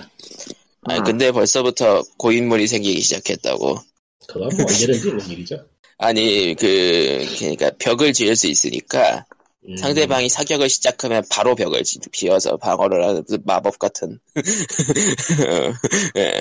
아, 0.84 1.02
근데 1.02 1.30
벌써부터 1.30 2.02
고인물이 2.16 2.66
생기기 2.66 3.00
시작했다고. 3.02 3.89
그건 4.32 4.48
뭐 4.56 4.62
언제든지 4.62 5.08
있는 5.10 5.30
일이죠 5.30 5.66
아니, 5.98 6.54
그, 6.58 7.26
그니까 7.38 7.70
벽을 7.78 8.12
지을 8.14 8.34
수 8.36 8.46
있으니까 8.46 9.24
음, 9.68 9.76
상대방이 9.76 10.28
사격을 10.30 10.70
시작하면 10.70 11.22
바로 11.30 11.54
벽을 11.54 11.82
지- 11.82 11.98
비워서 12.10 12.56
방어를 12.56 13.04
하는 13.06 13.22
무슨 13.22 13.42
마법 13.44 13.78
같은. 13.78 14.18
예. 16.16 16.40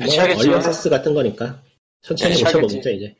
뭐 0.00 0.06
시작했지만- 0.08 0.38
early 0.40 0.63
access 0.63 0.90
같은 0.90 1.14
거니까 1.14 1.62
천천히 2.02 2.34
네, 2.34 2.42
묻혀보겠죠 2.44 2.90
이제 2.90 3.16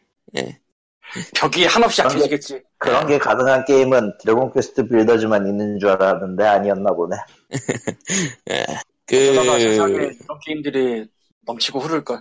벽이 1.36 1.64
한없이 1.66 2.00
약해지겠지. 2.02 2.60
그런 2.78 3.06
게 3.06 3.16
가능한 3.18 3.64
게임은 3.64 4.18
Dragon 4.18 4.52
Quest 4.52 4.86
Builders만 4.88 5.46
있는 5.46 5.78
줄 5.78 5.90
알았는데 5.90 6.44
아니었나 6.44 6.92
보네. 6.92 7.16
예. 8.50 8.64
그러다가 9.06 9.58
세상에 9.58 9.92
그, 9.92 9.98
이런 10.02 10.38
게임들이 10.44 11.06
넘치고 11.46 11.78
흐를걸. 11.78 12.20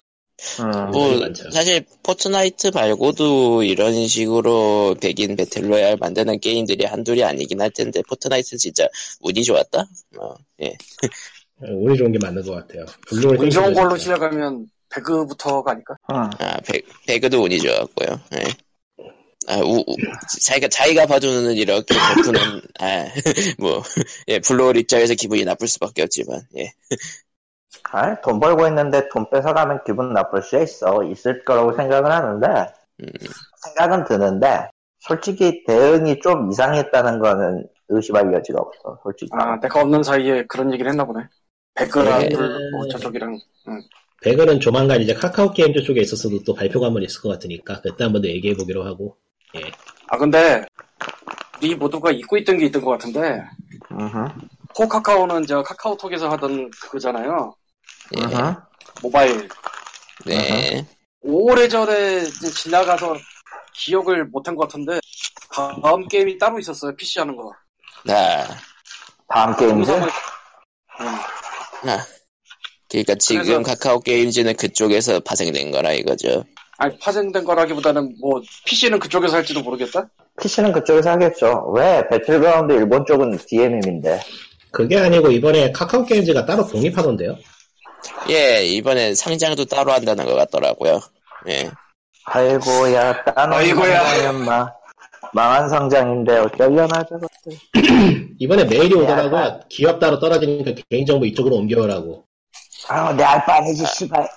음. 0.59 0.91
뭐. 0.91 1.19
사실, 1.51 1.85
Fortnite 2.03 2.71
말고도 2.73 3.63
이런 3.63 4.07
식으로 4.07 4.95
백인 5.01 5.35
battle 5.35 5.66
royale 5.66 5.97
만드는 5.97 6.39
게임들이 6.39 6.85
한둘이 6.85 7.23
아니긴 7.23 7.61
할 7.61 7.71
텐데, 7.71 8.01
Fortnite 8.07 8.57
진짜 8.57 8.87
운이 9.21 9.43
좋았다? 9.43 9.85
어, 10.17 10.33
예. 10.61 10.73
운이 11.61 11.97
좋은 11.97 12.11
게 12.11 12.19
맞는 12.21 12.43
것 12.43 12.51
같아요 12.53 12.85
운 13.13 13.49
좋은 13.49 13.73
걸로. 13.73 13.97
시작하면 13.97 14.67
배그부터가 14.89 15.71
아닐까? 15.71 15.95
음. 16.11 16.15
아, 16.15 16.57
배, 16.61 16.81
배그도 17.07 17.41
운이 17.43 17.59
좋았고요. 17.59 18.19
예. 18.37 18.43
아, 19.47 19.57
우, 19.59 19.83
우, 19.87 19.95
자기가, 20.41 20.67
자기가 20.69 21.05
봐주는 21.05 21.53
이렇게 21.55 21.93
베푸는, 22.15 22.61
아, 22.79 23.05
뭐, 23.59 23.83
예, 24.27 24.39
블루홀 24.39 24.77
입장에서 24.77 25.13
기분이 25.13 25.43
나쁠 25.45 25.67
수밖에 25.67 26.01
없지만, 26.01 26.41
예. 26.57 26.73
아, 27.83 28.19
돈 28.21 28.39
벌고 28.39 28.67
있는데 28.67 29.07
돈 29.09 29.29
뺏어가면 29.29 29.81
기분 29.85 30.13
나쁠 30.13 30.41
수 30.41 30.61
있어. 30.61 31.03
있을 31.03 31.43
거라고 31.43 31.73
생각은 31.73 32.11
하는데, 32.11 32.47
음. 33.01 33.07
생각은 33.63 34.05
드는데, 34.05 34.69
솔직히 34.99 35.63
대응이 35.65 36.19
좀 36.19 36.51
이상했다는 36.51 37.19
거는 37.19 37.67
의심할 37.89 38.33
여지가 38.33 38.59
없어, 38.59 38.99
솔직히. 39.03 39.29
아, 39.33 39.59
내가 39.59 39.81
없는 39.81 40.03
사이에 40.03 40.45
그런 40.47 40.73
얘기를 40.73 40.89
했나 40.89 41.05
보네. 41.05 41.25
배그랑 41.75 42.19
네. 42.19 42.29
불, 42.29 42.71
뭐 42.71 42.87
저쪽이랑. 42.87 43.37
배그는 44.21 44.59
조만간 44.59 45.01
이제 45.01 45.13
카카오 45.13 45.51
게임즈 45.51 45.83
쪽에 45.83 46.01
있어서도 46.01 46.43
또 46.43 46.53
발표가 46.55 46.87
한번 46.87 47.03
있을 47.03 47.21
것 47.21 47.29
같으니까 47.29 47.81
그때 47.81 48.05
한번 48.05 48.21
더 48.23 48.27
얘기해 48.29 48.55
보기로 48.55 48.83
하고 48.83 49.17
아, 50.07 50.17
근데, 50.17 50.65
우리 51.61 51.75
모두가 51.75 52.11
잊고 52.11 52.37
있던 52.37 52.57
게 52.57 52.65
있던 52.65 52.83
것 52.83 52.91
같은데, 52.91 53.43
음흠. 53.91 54.27
포카카오는 54.75 55.45
저 55.45 55.63
카카오톡에서 55.63 56.29
하던 56.31 56.69
그거잖아요. 56.71 57.55
예. 58.17 58.55
모바일. 59.01 59.47
네. 60.25 60.85
오래전에 61.21 62.23
이제 62.23 62.49
지나가서 62.49 63.15
기억을 63.73 64.25
못한 64.25 64.55
것 64.55 64.63
같은데, 64.67 64.99
다음 65.51 66.07
게임이 66.07 66.37
따로 66.37 66.59
있었어요. 66.59 66.95
PC 66.95 67.19
하는 67.19 67.35
거. 67.35 67.51
아, 68.09 68.47
다음 69.27 69.55
게임즈? 69.55 69.91
응. 69.91 70.01
아. 71.89 72.05
그러니까 72.89 73.15
지금 73.15 73.43
그래서- 73.43 73.63
카카오 73.63 73.99
게임즈는 73.99 74.55
그쪽에서 74.55 75.19
파생된 75.21 75.71
거라 75.71 75.91
이거죠. 75.91 76.43
아니, 76.77 76.97
파생된 76.99 77.43
거라기보다는 77.43 78.15
뭐, 78.21 78.41
PC는 78.65 78.99
그쪽에서 78.99 79.35
할지도 79.37 79.61
모르겠다? 79.61 80.07
PC는 80.41 80.71
그쪽에서 80.73 81.09
하겠죠. 81.11 81.71
왜? 81.75 82.03
배틀그라운드 82.09 82.73
일본 82.73 83.05
쪽은 83.05 83.37
DMM인데. 83.47 84.21
그게 84.71 84.97
아니고 84.99 85.31
이번에 85.31 85.71
카카오 85.71 86.05
게임즈가 86.05 86.45
따로 86.45 86.67
독립하던데요 86.67 87.35
예, 88.29 88.63
이번엔 88.65 89.15
상장도 89.15 89.65
따로 89.65 89.91
한다는 89.91 90.25
것 90.25 90.35
같더라고요. 90.35 90.99
예. 91.47 91.69
아이고야, 92.25 93.23
따놓은 93.23 93.59
아이고야. 93.59 94.03
상장이었나. 94.03 94.73
망한 95.33 95.69
상장인데 95.69 96.37
어쩌려나 96.39 97.03
저것들. 97.03 97.57
이번에 98.39 98.63
메일이 98.65 98.95
야. 98.95 99.03
오더라고 99.03 99.37
요 99.37 99.59
기업 99.69 99.99
따로 99.99 100.19
떨어지니까 100.19 100.71
개인정보 100.89 101.25
이쪽으로 101.25 101.55
옮겨오라고 101.57 102.25
아, 102.87 103.11
내 103.13 103.23
알바 103.23 103.57
아니지, 103.57 103.85
씨발. 103.85 104.27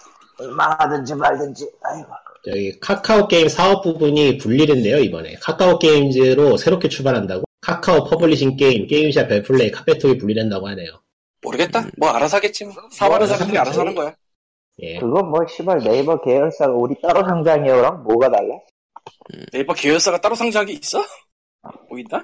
망하든지 0.57 1.15
말든지. 1.15 1.69
아이고. 1.85 2.09
저기 2.45 2.79
카카오 2.81 3.27
게임 3.29 3.49
사업 3.49 3.83
부분이 3.83 4.39
분리된대요 4.39 4.99
이번에 4.99 5.35
카카오 5.43 5.79
게임즈로 5.79 6.57
새롭게 6.57 6.89
출발한다고 6.89 7.45
카카오 7.61 8.05
publishing 8.05 8.57
게임 8.57 8.87
게임샵 8.87 9.29
벨플레이 9.29 9.71
카페톡이 9.73 10.17
분리된다고 10.19 10.69
하네요 10.69 10.89
모르겠다. 11.43 11.87
뭐 11.97 12.09
알아서 12.11 12.37
하겠지. 12.39 12.65
뭐. 12.65 12.75
사업하는 12.91 13.27
사람들이 13.27 13.59
알아서 13.59 13.81
하는 13.81 13.95
거야. 13.95 14.15
예 14.81 14.99
그건 14.99 15.31
뭐 15.31 15.41
씨발 15.47 15.81
네이버 15.81 16.21
계열사가 16.21 16.73
우리 16.73 16.95
따로 17.03 17.27
상장해요랑 17.27 18.05
뭐가 18.05 18.31
달라? 18.31 18.55
네이버 19.53 19.75
계열사가 19.75 20.21
따로 20.21 20.35
상장한 20.35 20.67
게 20.67 20.75
있어? 20.75 21.03
뭐 21.89 21.99
있나? 21.99 22.23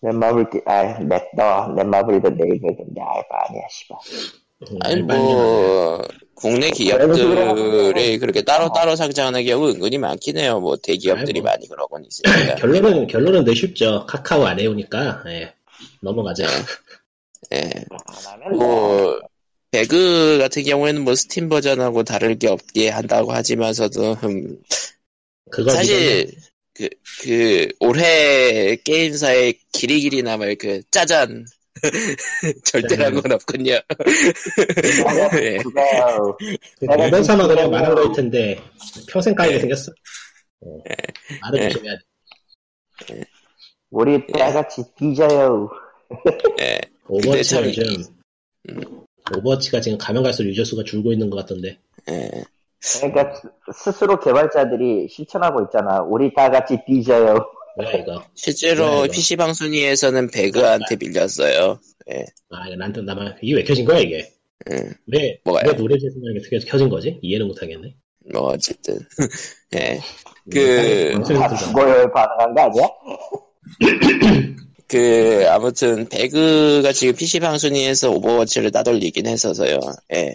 넷마블 0.00 0.46
아 0.64 0.98
넷더 1.00 1.74
넷마블이든 1.76 2.36
네이버든 2.36 2.86
내 2.94 3.02
알바 3.02 3.46
아니야 3.48 3.62
씨발. 3.70 3.98
음, 4.70 4.78
아니. 4.84 5.02
뭐 5.02 6.00
국내 6.34 6.70
기업들이 6.70 8.18
그렇게 8.18 8.40
따로 8.42 8.72
따로 8.72 8.96
상장하는 8.96 9.44
경우 9.44 9.68
은근히 9.68 9.98
많긴 9.98 10.38
해요. 10.38 10.60
뭐 10.60 10.76
대기업들이 10.76 11.40
아이, 11.40 11.42
뭐. 11.42 11.50
많이 11.50 11.68
그러곤 11.68 12.04
있으니까. 12.06 12.54
결론은 12.54 13.06
결론은 13.06 13.44
늘 13.44 13.54
쉽죠 13.54 14.06
카카오 14.06 14.46
안 14.46 14.58
해오니까 14.58 15.24
예 15.26 15.52
넘어가자 16.00 16.44
예. 17.52 17.60
안 18.26 18.42
하면 18.42 18.58
뭐 18.58 19.20
배그 19.70 20.38
같은 20.38 20.62
경우에는 20.62 21.02
뭐 21.02 21.14
스팀 21.14 21.48
버전하고 21.48 22.02
다를 22.02 22.38
게 22.38 22.48
없게 22.48 22.88
한다고 22.88 23.32
하지만서도 23.32 24.12
음, 24.24 24.58
그거 25.50 25.70
사실 25.72 26.30
그, 26.74 26.88
그 27.22 27.68
올해 27.80 28.76
게임사의 28.76 29.58
길이 29.72 30.00
길이 30.00 30.22
남을 30.22 30.56
그 30.56 30.82
짜잔 30.90 31.44
절대란 32.64 33.14
건 33.14 33.32
없군요. 33.32 33.72
예. 35.40 35.58
그거 36.78 37.22
삼아 37.22 37.46
그냥 37.46 37.70
말한 37.70 37.94
거일 37.94 38.12
텐데 38.14 38.58
평생 39.08 39.34
까이게 39.34 39.60
생겼어 39.60 39.92
어, 40.60 40.78
말을 41.42 41.60
예. 41.60 41.68
조심해야 41.68 41.96
돼 43.06 43.24
우리 43.90 44.26
때같이 44.26 44.82
뒤져요. 44.96 45.68
예. 46.60 46.80
Overwatch가 47.08 47.60
참- 47.62 47.68
요즘 47.68 48.04
Overwatch가 49.36 49.80
지금 49.80 49.98
가면 49.98 50.22
갈수록 50.22 50.48
유저 50.48 50.64
수가 50.64 50.84
줄고 50.84 51.12
있는 51.12 51.30
것 51.30 51.36
같던데 51.38 51.78
예. 52.10 52.30
그러니까 53.00 53.34
스- 53.34 53.48
스스로 53.90 54.18
개발자들이 54.20 55.08
실천하고 55.10 55.62
있잖아. 55.64 56.00
우리 56.02 56.32
다 56.34 56.48
같이 56.50 56.78
뒤져요. 56.86 57.36
뭐야 57.76 57.92
이거 57.92 58.22
실제로 58.34 59.04
이거? 59.04 59.12
PC 59.12 59.36
방송에서는 59.36 60.30
배그한테 60.30 60.96
밀렸어요. 60.96 61.78
아 62.50 62.66
이거 62.68 62.76
나한테 62.76 63.02
나만 63.02 63.36
이게 63.42 63.56
왜 63.56 63.64
켜진 63.64 63.84
거야 63.84 63.98
이게 63.98 64.32
음, 64.70 64.92
왜, 65.06 65.38
뭐가요? 65.44 65.64
왜 65.70 65.76
노래 65.76 65.98
제스는 65.98 66.34
게 66.34 66.40
켜진- 66.48 66.68
켜진 66.68 66.88
거지? 66.88 67.18
이해는 67.22 67.48
못하겠네 67.48 67.94
뭐 68.32 68.42
어쨌든 68.52 68.98
예. 69.74 69.98
그- 70.50 71.10
방송에서 71.14 71.48
다. 71.48 71.56
죽어요 71.56 72.10
반응한 72.12 72.54
거 72.54 72.60
아니야? 72.62 72.84
그 74.88 75.44
아무튼 75.48 76.08
배그가 76.08 76.92
지금 76.92 77.14
PC 77.14 77.40
방송에서 77.40 78.10
오버워치를 78.12 78.70
따돌리긴 78.70 79.26
했어서요. 79.26 79.78
예. 80.14 80.32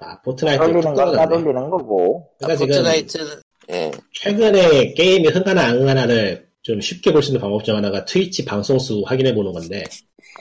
아, 0.00 0.20
포트나이트 0.22 0.58
따돌리는 0.58 0.94
건. 0.94 1.16
따돌리는 1.16 1.70
거고. 1.70 2.28
그러니까 2.38 2.56
지금 2.58 2.68
포트나이트는 2.68 3.26
예. 3.70 3.90
최근에 4.12 4.92
게임이 4.94 5.28
흥하나 5.28 5.64
안 5.66 5.80
흥하나를 5.80 6.46
좀 6.62 6.80
쉽게 6.80 7.12
볼 7.12 7.22
수 7.22 7.30
있는 7.30 7.40
방법 7.40 7.64
중 7.64 7.76
하나가 7.76 8.04
Twitch 8.04 8.44
방송 8.44 8.78
수 8.78 9.02
확인해 9.06 9.34
보는 9.34 9.52
건데 9.52 9.84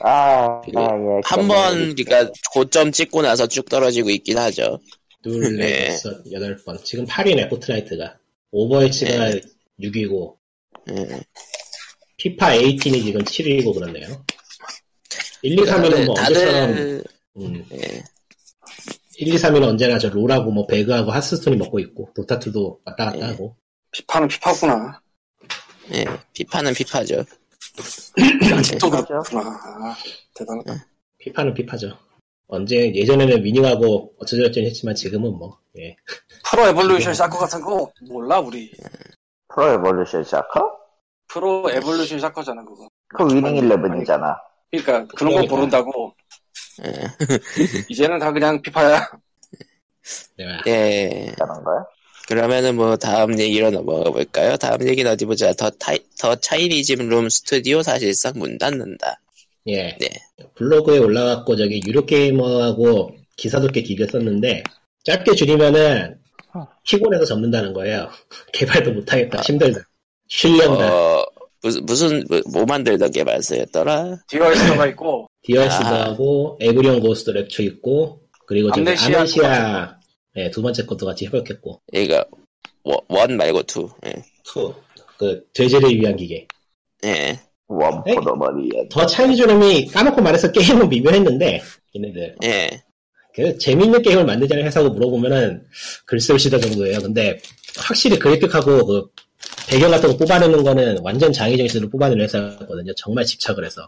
아, 0.02 0.60
그, 0.62 0.72
아 0.76 0.82
예. 0.84 1.22
한번 1.24 1.96
그러니까 1.96 2.32
고점 2.54 2.92
찍고 2.92 3.22
나서 3.22 3.48
쭉 3.48 3.70
떨어지고 3.70 4.10
있긴 4.10 4.38
하죠. 4.38 4.80
둘, 5.24 5.56
네. 5.58 5.66
넷, 5.66 5.88
다섯, 5.90 6.32
여덟 6.32 6.56
번 6.66 6.78
지금 6.84 7.06
8위네 7.06 7.50
Fortnite가 7.50 8.18
Overwatch가 8.52 9.30
네. 9.30 9.42
6위고 9.82 10.36
예. 10.92 11.20
피파 12.26 12.54
18이 12.56 13.04
지금 13.04 13.22
7위고 13.22 13.76
그렇네요 13.76 14.26
1, 15.44 15.60
2, 15.60 15.64
3위는 15.64 16.06
뭐 16.08 16.16
언제처럼 16.20 16.72
다들 16.72 17.04
음, 17.38 17.66
예. 17.72 18.04
1, 19.18 19.28
2, 19.28 19.38
3위는 19.38 19.64
언제나 19.64 20.00
저 20.00 20.10
LoL하고 20.10 20.50
뭐 20.52 20.66
배그하고 20.66 21.12
Hearthstone이 21.12 21.56
먹고 21.58 21.78
있고 21.82 22.10
Dota 22.18 22.53
2도 22.53 22.80
왔다 22.84 23.06
갔다 23.06 23.18
네. 23.18 23.26
하고 23.26 23.56
FIFA는 23.92 24.28
FIFA구나. 24.28 25.00
예. 25.94 26.06
FIFA는 26.34 26.74
FIFA죠. 26.74 27.24
또 28.82 28.90
맞아. 28.90 29.06
그렇구나. 29.06 29.42
아, 29.42 29.96
대단하다. 30.34 30.88
FIFA는 31.20 31.54
FIFA죠 31.54 31.96
언제 32.48 32.92
예전에는 32.96 33.44
Winning하고 33.44 34.16
어쩌저쩌니 34.18 34.66
했지만 34.66 34.96
지금은 34.96 35.32
뭐 35.38 35.60
예. 35.78 35.96
Pro 36.50 36.66
Evolution 36.70 37.14
Soccer 37.14 37.38
같은 37.38 37.62
거 37.62 37.92
몰라 38.10 38.40
우리. 38.40 38.72
Pro 39.54 39.74
Evolution 39.74 40.24
Soccer? 40.24 40.85
Pro 41.28 41.70
Evolution 41.72 42.20
Soccer잖아 42.20 42.64
그거. 42.64 42.88
그 43.10 43.26
Winning 43.28 43.70
11이잖아. 43.70 44.36
그러니까 44.72 45.06
그런 45.16 45.36
거. 45.36 45.56
모른다고. 45.56 46.14
예. 46.86 46.92
이제는 47.90 48.20
다 48.20 48.32
그냥 48.32 48.62
피파야. 48.62 49.10
내가 50.38 50.62
예. 50.68 51.34
라는 51.38 51.64
거야? 51.64 51.86
그러면은 52.28 52.76
뭐 52.76 52.96
다음 52.96 53.40
얘기로 53.40 53.70
넘어가 53.70 54.10
볼까요? 54.10 54.58
다음 54.58 54.88
얘기는 54.88 55.10
어디 55.10 55.26
보자. 55.26 55.54
더 55.54 55.70
타이, 55.70 56.00
더 56.20 56.36
차이니즘 56.36 57.08
룸 57.08 57.30
스튜디오 57.30 57.82
사실상 57.84 58.34
문 58.36 58.58
닫는다. 58.58 59.20
예. 59.68 59.98
네. 59.98 60.10
블로그에 60.56 60.98
올라갔고 60.98 61.56
저기 61.56 61.82
유료 61.88 62.06
게이머하고 62.06 63.16
기사도 63.38 63.68
꽤 63.68 63.82
길게 63.82 64.08
썼는데 64.08 64.64
짧게 65.04 65.34
줄이면은 65.34 66.20
피곤해서 66.88 67.26
접는다는 67.26 67.74
거예요. 67.74 68.10
개발도 68.54 68.94
못하겠다. 68.94 69.42
힘들다. 69.42 69.82
실력다. 70.28 70.94
어, 70.94 71.26
무슨, 71.62 71.86
무슨, 71.86 72.26
뭐, 72.30 72.42
뭐 72.52 72.66
만들던 72.66 73.12
개발사였더라? 73.12 74.18
디어에스터가 74.28 74.88
있고 74.88 75.28
디어스도 75.44 75.88
아. 75.88 76.06
하고 76.06 76.58
에브리온 76.62 77.00
고스트 77.00 77.32
렉처 77.32 77.64
있고 77.64 78.22
그리고 78.46 78.70
암네시아 78.74 79.20
아메시아 79.20 79.98
네, 80.36 80.52
두 80.52 80.62
번째 80.62 80.86
것도 80.86 81.06
같이 81.06 81.26
협력했고 81.26 81.82
이거, 81.94 82.24
원, 82.84 83.00
원 83.08 83.38
말고 83.38 83.64
투. 83.64 83.90
예. 84.06 84.14
투. 84.44 84.74
그 85.18 85.44
돼지를 85.54 85.90
위한 85.96 86.16
기계. 86.16 86.46
예. 87.06 87.40
원포더머리에. 87.68 88.90
더 88.90 89.06
차이니즈놈이 89.06 89.88
까놓고 89.88 90.22
말해서 90.22 90.52
게임은 90.52 90.90
미묘했는데 90.90 91.62
얘네들 91.96 92.36
예. 92.44 92.70
그 93.34 93.58
재밌는 93.58 94.02
게임을 94.02 94.26
만들자는 94.26 94.64
회사고 94.66 94.90
물어보면은 94.92 95.66
글쎄 96.06 96.38
시다 96.38 96.60
정도예요. 96.60 97.00
근데 97.02 97.40
확실히 97.78 98.20
그래픽하고 98.20 98.86
그 98.86 99.08
배경 99.68 99.92
같은 99.92 100.10
거 100.10 100.18
뽑아내는 100.18 100.64
거는 100.64 101.00
완전 101.02 101.32
장인 101.34 101.58
정신으로 101.58 101.90
뽑아내는 101.90 102.24
회사거든요. 102.24 102.94
정말 102.96 103.26
집착을 103.26 103.66
해서. 103.66 103.88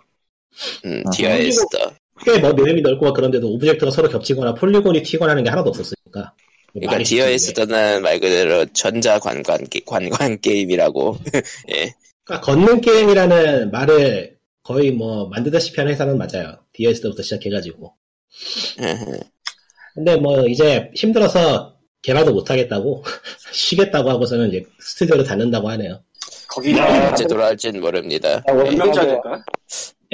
음, 0.86 1.04
아하. 1.06 1.12
Dear 1.16 1.43
Esther. 1.43 1.92
꽤 2.26 2.41
뭐 2.41 2.54
맵이 2.54 2.82
넓고 2.82 3.06
막 3.06 3.14
그런데도 3.14 3.48
object가 3.54 3.92
서로 3.92 4.10
겹치거나 4.10 4.56
polygon이 4.56 5.04
튀거나 5.04 5.32
하는 5.32 5.44
게 5.44 5.50
하나도 5.50 5.70
없었으니까. 5.70 6.34
그러니까. 6.74 7.04
Dear 7.04 7.32
Esther는 7.32 8.02
말 8.02 8.20
그대로 8.20 8.66
전자 8.74 9.20
관광, 9.20 9.64
게- 9.70 9.82
관광 9.86 10.40
게임이라고. 10.42 11.18
예. 11.76 11.94
그러니까 12.24 12.42
걷는 12.46 12.82
게임이라는 12.82 13.72
말을 13.72 14.38
거의 14.64 14.92
뭐 14.92 15.28
만들다시피 15.30 15.80
하는 15.80 15.94
회사는 15.94 16.18
맞아요. 16.18 16.58
디어에스부터 16.74 17.22
시작해가지고. 17.24 17.94
근데 19.96 20.16
뭐 20.18 20.46
이제 20.48 20.92
힘들어서 20.96 21.77
개발도 22.08 22.34
못하겠다고 22.34 23.04
쉬겠다고 23.52 24.10
하고서는 24.10 24.48
이제 24.48 24.64
스튜디오를 24.80 25.26
닫는다고 25.26 25.70
하네요. 25.72 26.00
거기가 26.48 27.10
언제 27.10 27.26
돌아올지는 27.28 27.82
모릅니다. 27.82 28.42
아, 28.48 28.54
몇 28.54 28.64
원래- 28.64 28.78
명짜리일까? 28.78 29.44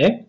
예? 0.01 0.25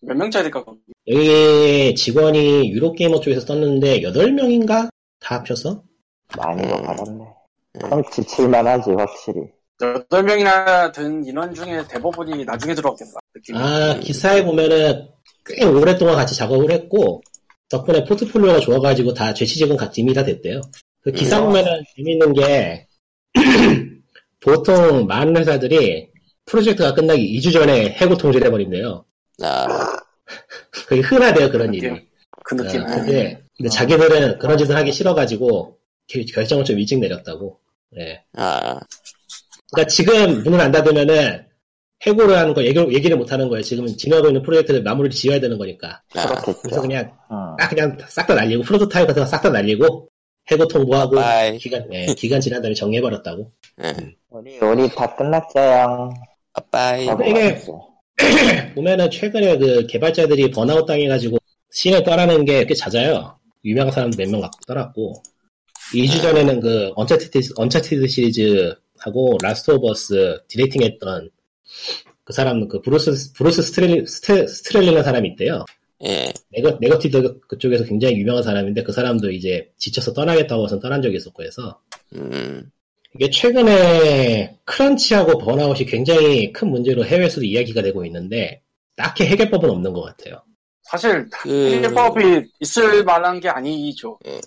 몇 0.00 0.14
명짜리일까? 0.14 0.62
여기 1.08 1.94
직원이 1.94 2.70
유로게이머 2.70 3.20
쪽에서 3.20 3.40
썼는데 3.46 4.02
8명인가? 4.02 4.90
다 5.18 5.36
합쳐서? 5.36 5.82
많이 6.36 6.62
받았네. 6.68 7.24
그럼 7.80 8.02
지칠만 8.12 8.66
하지, 8.66 8.90
확실히. 8.90 9.40
여덟 9.80 10.22
명이나 10.22 10.92
된 10.92 11.24
인원 11.24 11.54
중에 11.54 11.82
대부분이 11.88 12.44
나중에 12.44 12.74
들어왔겠다. 12.74 13.12
느낌이. 13.34 13.58
아, 13.58 13.98
기사에 14.00 14.44
보면은 14.44 15.08
꽤 15.46 15.64
오랫동안 15.64 16.16
같이 16.16 16.34
작업을 16.36 16.70
했고 16.70 17.22
덕분에 17.70 18.04
포트폴리오가 18.04 18.60
좋아가지고 18.60 19.14
다 19.14 19.32
재취직은 19.32 19.76
같이 19.76 20.02
이미 20.02 20.12
다 20.12 20.22
됐대요. 20.22 20.60
그 21.06 21.12
기사 21.12 21.38
음. 21.38 21.44
보면은 21.46 21.84
재밌는 21.94 22.32
게 22.32 22.88
보통 24.42 25.06
많은 25.06 25.36
회사들이 25.36 26.08
프로젝트가 26.46 26.94
끝나기 26.94 27.38
2주 27.38 27.52
전에 27.52 27.90
해고 27.90 28.16
통지를 28.16 28.48
해버린대요. 28.48 29.04
아, 29.44 29.66
그게 30.88 31.00
흔하대요, 31.02 31.48
그런 31.50 31.72
일이. 31.72 31.88
그 32.44 32.56
느낌. 32.56 32.82
어, 32.82 32.86
근데, 32.86 33.40
근데 33.56 33.68
자기들은 33.70 34.38
그런 34.40 34.58
짓을 34.58 34.74
하기 34.74 34.90
싫어가지고 34.90 35.78
결- 36.08 36.24
결정을 36.26 36.64
좀 36.64 36.76
일찍 36.80 36.98
내렸다고. 36.98 37.60
예. 37.98 38.24
아, 38.36 38.76
그러니까 39.72 39.88
지금 39.88 40.42
문을 40.42 40.60
안 40.60 40.72
닫으면은 40.72 41.46
해고를 42.04 42.36
하는 42.36 42.52
거 42.52 42.64
얘기, 42.64 42.78
얘기를 42.80 43.16
못 43.16 43.30
하는 43.30 43.48
거예요. 43.48 43.62
지금 43.62 43.86
진행하고 43.86 44.28
있는 44.28 44.42
프로젝트를 44.42 44.82
마무리를 44.82 45.14
지어야 45.14 45.38
되는 45.38 45.56
거니까. 45.56 46.02
아, 46.16 46.26
그래서. 46.62 46.80
그냥 46.80 47.04
음. 47.30 47.56
딱 47.58 47.68
그냥 47.70 47.96
싹 48.08 48.26
다 48.26 48.34
날리고 48.34 48.64
프로토타입 48.64 49.06
같은 49.06 49.22
거 49.22 49.28
싹 49.28 49.40
다 49.42 49.50
날리고 49.50 50.08
해고 50.50 50.66
통보하고 50.68 51.16
빠빠이. 51.16 51.58
기간 51.58 51.86
예, 51.92 52.06
기간 52.16 52.40
지난 52.40 52.62
다음에 52.62 52.74
정리해 52.74 53.00
버렸다고. 53.02 53.50
응. 53.82 54.14
우리 54.30 54.58
우리 54.58 54.88
다 54.94 55.14
끝났어요. 55.16 56.12
빠빠이. 56.52 57.06
하고 57.08 57.24
이게- 57.24 57.50
말았어. 57.50 57.88
보면은 58.74 59.10
최근에 59.10 59.58
그 59.58 59.86
개발자들이 59.88 60.50
번아웃 60.50 60.86
당해가지고 60.86 61.38
씬을 61.70 62.02
떠나는 62.04 62.44
게 62.44 62.64
꽤 62.66 62.74
잦아요. 62.74 63.38
유명한 63.64 63.92
사람 63.92 64.10
몇 64.16 64.28
명 64.30 64.40
갖고 64.40 64.58
떠났고 64.66 65.22
2주 65.92 66.22
전에는 66.22 66.60
그 66.60 66.92
Uncharted, 66.96 67.40
Uncharted 67.56 68.06
시리즈 68.08 68.74
하고 68.98 69.36
Last 69.42 69.72
of 69.72 69.88
Us 69.88 70.38
directing 70.48 70.82
했던 70.82 71.28
그 72.24 72.32
사람 72.32 72.66
그 72.68 72.80
Bruce 72.80 73.32
Bruce 73.34 73.62
Stral 73.62 74.06
Stra, 74.06 74.46
Straley라는 74.48 75.02
사람이 75.04 75.28
있대요. 75.30 75.64
예. 76.04 76.32
Naughty 76.50 76.78
Naughty 76.80 77.22
Dog 77.22 77.40
그쪽에서 77.48 77.84
굉장히 77.84 78.16
유명한 78.16 78.42
사람인데 78.42 78.82
그 78.82 78.92
사람도 78.92 79.30
이제 79.30 79.70
지쳐서 79.78 80.12
떠나겠다고 80.12 80.64
해서 80.64 80.78
떠난 80.78 81.00
적이 81.00 81.16
있었고 81.16 81.42
해서 81.42 81.80
음. 82.14 82.70
이게 83.14 83.30
최근에 83.30 84.58
crunch하고 84.64 85.38
번아웃이 85.38 85.86
굉장히 85.86 86.52
큰 86.52 86.68
문제로 86.68 87.04
해외에서도 87.04 87.46
이야기가 87.46 87.80
되고 87.80 88.04
있는데 88.04 88.62
딱히 88.94 89.24
해결법은 89.24 89.70
없는 89.70 89.92
것 89.92 90.02
같아요. 90.02 90.42
사실 90.82 91.28
그 91.30 91.72
해결법이 91.72 92.42
있을 92.60 93.04
만한 93.04 93.40
게 93.40 93.48
아니죠. 93.48 94.18
예. 94.26 94.40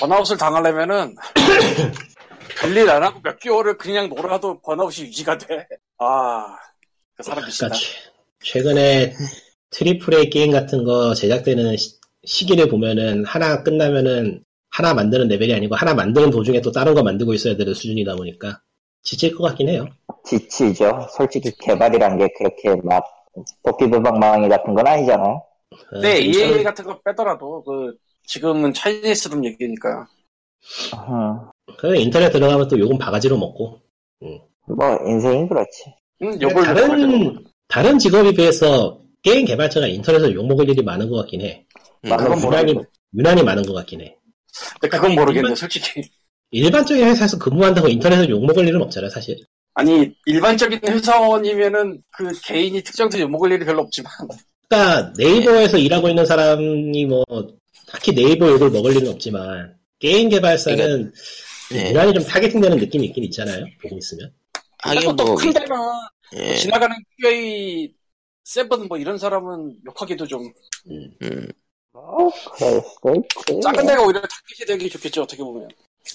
번아웃을 0.00 0.36
당하려면은 0.36 1.14
별일 2.60 2.88
안 2.88 3.02
하고 3.02 3.20
몇 3.20 3.38
개월을 3.38 3.76
그냥 3.76 4.08
놀아도 4.08 4.60
번아웃이 4.62 5.08
유지가 5.08 5.36
돼. 5.36 5.66
아, 5.98 6.56
그 7.16 7.22
사람 7.22 7.44
미친다. 7.44 7.74
그러니까 7.74 7.78
최, 8.40 8.52
최근에 8.52 9.14
triple 9.76 10.14
A 10.14 10.30
게임 10.30 10.52
같은 10.52 10.84
거 10.84 11.12
제작되는 11.12 11.76
시, 11.76 11.98
시기를 12.24 12.68
보면은 12.68 13.24
하나 13.26 13.62
끝나면은 13.62 14.42
하나 14.70 14.94
만드는 14.94 15.28
레벨이 15.28 15.52
아니고 15.52 15.74
하나 15.74 15.92
만드는 15.92 16.30
도중에 16.30 16.62
또 16.62 16.72
다른 16.72 16.94
거 16.94 17.02
만들고 17.02 17.34
있어야 17.34 17.56
되는 17.56 17.74
수준이다 17.74 18.16
보니까 18.16 18.60
지칠 19.02 19.34
것 19.36 19.44
같긴 19.44 19.68
해요. 19.68 19.86
지치죠. 20.24 21.06
솔직히 21.16 21.50
개발이란 21.60 22.16
게 22.18 22.26
그렇게 22.38 22.74
막 22.82 23.04
도깨비방망이 23.64 24.48
같은 24.48 24.74
건 24.74 24.86
아니잖아요. 24.86 25.42
어, 25.92 26.00
네, 26.00 26.20
이 26.20 26.28
EA 26.28 26.32
사람- 26.48 26.64
같은 26.64 26.84
거 26.84 26.98
빼더라도 27.02 27.62
그 27.62 27.94
지금은 28.26 28.72
차이니스룸 28.72 29.44
얘기니까. 29.44 30.08
음, 31.08 31.38
그 31.76 31.94
인터넷 31.96 32.30
들어가면 32.30 32.68
또 32.68 32.78
요금 32.78 32.96
바가지로 32.98 33.36
먹고 33.36 33.78
뭐 34.68 34.98
인생이 35.06 35.46
그렇지. 35.48 35.94
음, 36.22 36.40
요걸 36.40 36.64
다른 36.64 37.44
다른 37.68 37.98
직업에 37.98 38.32
비해서 38.32 39.00
게임 39.26 39.44
개발자가 39.44 39.88
인터넷에서 39.88 40.32
욕먹을 40.32 40.70
일이 40.70 40.80
많은 40.84 41.10
것 41.10 41.16
같긴 41.16 41.40
해. 41.40 41.66
음. 42.04 42.10
맞는 42.10 42.28
건 42.28 42.44
유난히. 42.44 42.74
유난히 43.12 43.42
많은 43.42 43.64
것 43.64 43.72
같긴 43.72 44.00
해. 44.02 44.16
근데 44.80 44.96
그건 44.96 45.16
모르겠네, 45.16 45.52
솔직히. 45.56 46.00
일반적인 46.52 47.04
회사에서 47.04 47.36
근무한다고 47.36 47.88
인터넷에서 47.88 48.28
욕먹을 48.28 48.68
일은 48.68 48.80
없잖아요, 48.82 49.10
사실. 49.10 49.36
아니, 49.74 50.12
일반적인 50.26 50.78
회사원이면은 50.86 52.00
그 52.12 52.32
개인이 52.44 52.80
특정된 52.84 53.20
욕먹을 53.22 53.50
일이 53.50 53.64
별로 53.64 53.82
없지만. 53.82 54.12
그러니까 54.68 55.12
네이버에서 55.18 55.78
일하고 55.78 56.08
있는 56.08 56.24
사람이 56.24 57.04
뭐 57.06 57.24
딱히 57.88 58.14
네이버 58.14 58.48
욕을 58.48 58.70
먹을 58.70 58.96
일은 58.96 59.08
없지만 59.08 59.74
게임 59.98 60.28
개발사는 60.28 61.12
예. 61.74 61.90
유난히 61.90 62.14
좀 62.14 62.22
targeting되는 62.22 62.78
느낌이 62.78 63.06
있긴 63.06 63.24
있잖아요. 63.24 63.66
보고 63.82 63.98
있으면. 63.98 64.32
하긴 64.82 65.16
또 65.16 65.26
뭐 65.26 65.39
큰 65.39 65.52
데는 65.52 65.68
예. 66.36 66.54
지나가는 66.54 66.96
QA 67.20 67.92
세븐 68.46 68.86
뭐 68.86 68.96
이런 68.96 69.18
사람은 69.18 69.76
욕하기도 69.86 70.26
좀 70.28 70.52
음. 70.88 71.10
음. 71.22 71.48
있지. 71.94 73.60
작은 73.60 73.86
데가 73.86 74.04
오히려 74.04 74.20
타깃이 74.20 74.66
되기 74.66 74.88
좋겠죠 74.88 75.22
어떻게 75.22 75.42
보면 75.42 75.68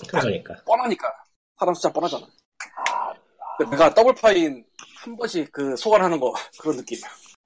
그러니까. 0.07 0.55
뻔하니까 0.63 1.11
사람 1.59 1.73
숫자 1.73 1.91
뻔하잖아 1.91 2.25
내가 3.69 3.93
Double 3.93 4.15
Fine 4.15 4.63
한 4.95 5.17
번씩 5.17 5.51
그 5.51 5.75
소환하는 5.75 6.19
거 6.19 6.33
그런 6.61 6.77
느낌 6.77 6.99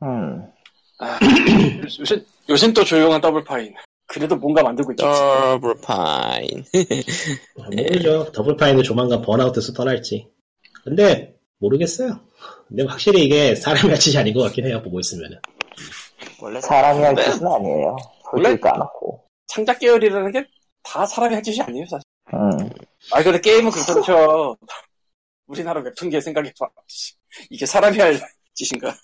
음, 0.03 0.51
아, 0.99 1.19
요새 1.99 2.23
요새 2.47 2.71
또 2.71 2.83
조용한 2.83 3.19
Double 3.21 3.43
Fine 3.43 3.73
그래도 4.05 4.35
뭔가 4.35 4.61
만들고 4.61 4.91
있겠지 4.91 5.09
Double 5.09 5.73
Fine. 5.81 6.63
모르죠. 7.55 8.31
Double 8.33 8.55
Fine도 8.55 8.83
조만간 8.83 9.21
번아웃돼서 9.23 9.73
떠날지. 9.73 10.29
근데 10.83 11.34
모르겠어요. 11.59 12.19
근데 12.67 12.83
확실히 12.83 13.23
이게 13.25 13.55
사람이 13.55 13.89
할 13.89 13.99
짓이 13.99 14.17
아닌 14.17 14.33
것 14.33 14.41
같긴 14.43 14.65
해요. 14.67 14.81
보고 14.83 14.99
있으면은. 14.99 15.37
원래 16.41 16.59
사람이 16.61 17.01
할 17.03 17.15
네. 17.15 17.23
짓은 17.23 17.47
아니에요. 17.47 17.95
원래- 18.33 18.49
솔직히 18.49 18.61
까놓고. 18.61 19.23
창작 19.47 19.79
계열이라는 19.79 20.31
게 20.31 20.45
다 20.87 21.03
사람이 21.03 21.33
할 21.33 21.41
짓이 21.41 21.59
아니에요 21.61 21.83
사실 21.87 22.03
음, 22.31 22.69
아 23.11 23.23
근데 23.23 23.41
게임은 23.41 23.71
그렇죠 23.71 24.55
우리나라 25.47 25.81
웹툰계 25.81 26.21
생각해봐 26.21 26.53
이게 27.49 27.65
사람이 27.65 27.97
할 27.97 28.19
짓인가 28.53 28.95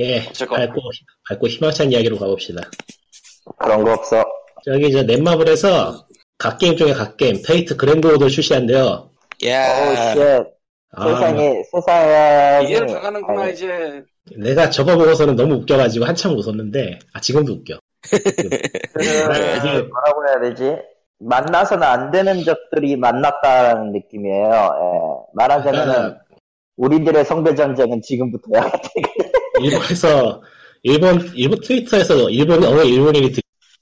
예. 0.00 0.26
어쨌건. 0.28 0.58
밝고, 0.58 0.80
밝고 1.28 1.46
희망찬 1.48 1.92
이야기로 1.92 2.18
가봅시다. 2.18 2.68
그런 3.58 3.84
거 3.84 3.92
없어. 3.92 4.24
저기 4.64 4.90
저 4.92 5.02
넷마블에서 5.04 6.06
갓게임 6.36 6.76
중에 6.76 6.92
갓게임 6.92 7.40
Fate 7.46 7.76
Grand 7.76 8.06
Order를 8.08 8.28
출시한대요. 8.30 9.10
shit. 9.40 9.52
아, 9.52 10.44
세상에, 10.96 11.62
세상에. 11.70 12.66
이해를 12.68 12.86
당하는구나 12.86 13.42
아니, 13.42 13.52
이제 13.52 14.02
내가 14.36 14.70
저거 14.70 14.96
보고서는 14.96 15.36
너무 15.36 15.54
웃겨가지고 15.56 16.04
한참 16.04 16.32
웃었는데 16.36 16.98
아 17.12 17.20
지금도 17.20 17.52
웃겨. 17.54 17.78
그, 18.10 18.16
이게- 18.16 19.82
뭐라고 19.82 20.28
해야 20.28 20.40
되지? 20.40 20.76
만나서는 21.20 21.82
안 21.82 22.10
되는 22.10 22.42
적들이 22.44 22.96
만났다라는 22.96 23.92
느낌이에요. 23.92 24.44
예. 24.44 25.30
말하자면은, 25.34 25.92
그러니까 25.94 26.20
우리들의 26.76 27.24
성배 27.24 27.54
전쟁은 27.56 28.00
지금부터야. 28.02 28.70
일본에서 29.60 30.40
일본 30.84 31.20
일본 31.34 31.60
트위터에서 31.60 32.30
일본 32.30 32.62
어느 32.64 32.82
일본인이 32.82 33.32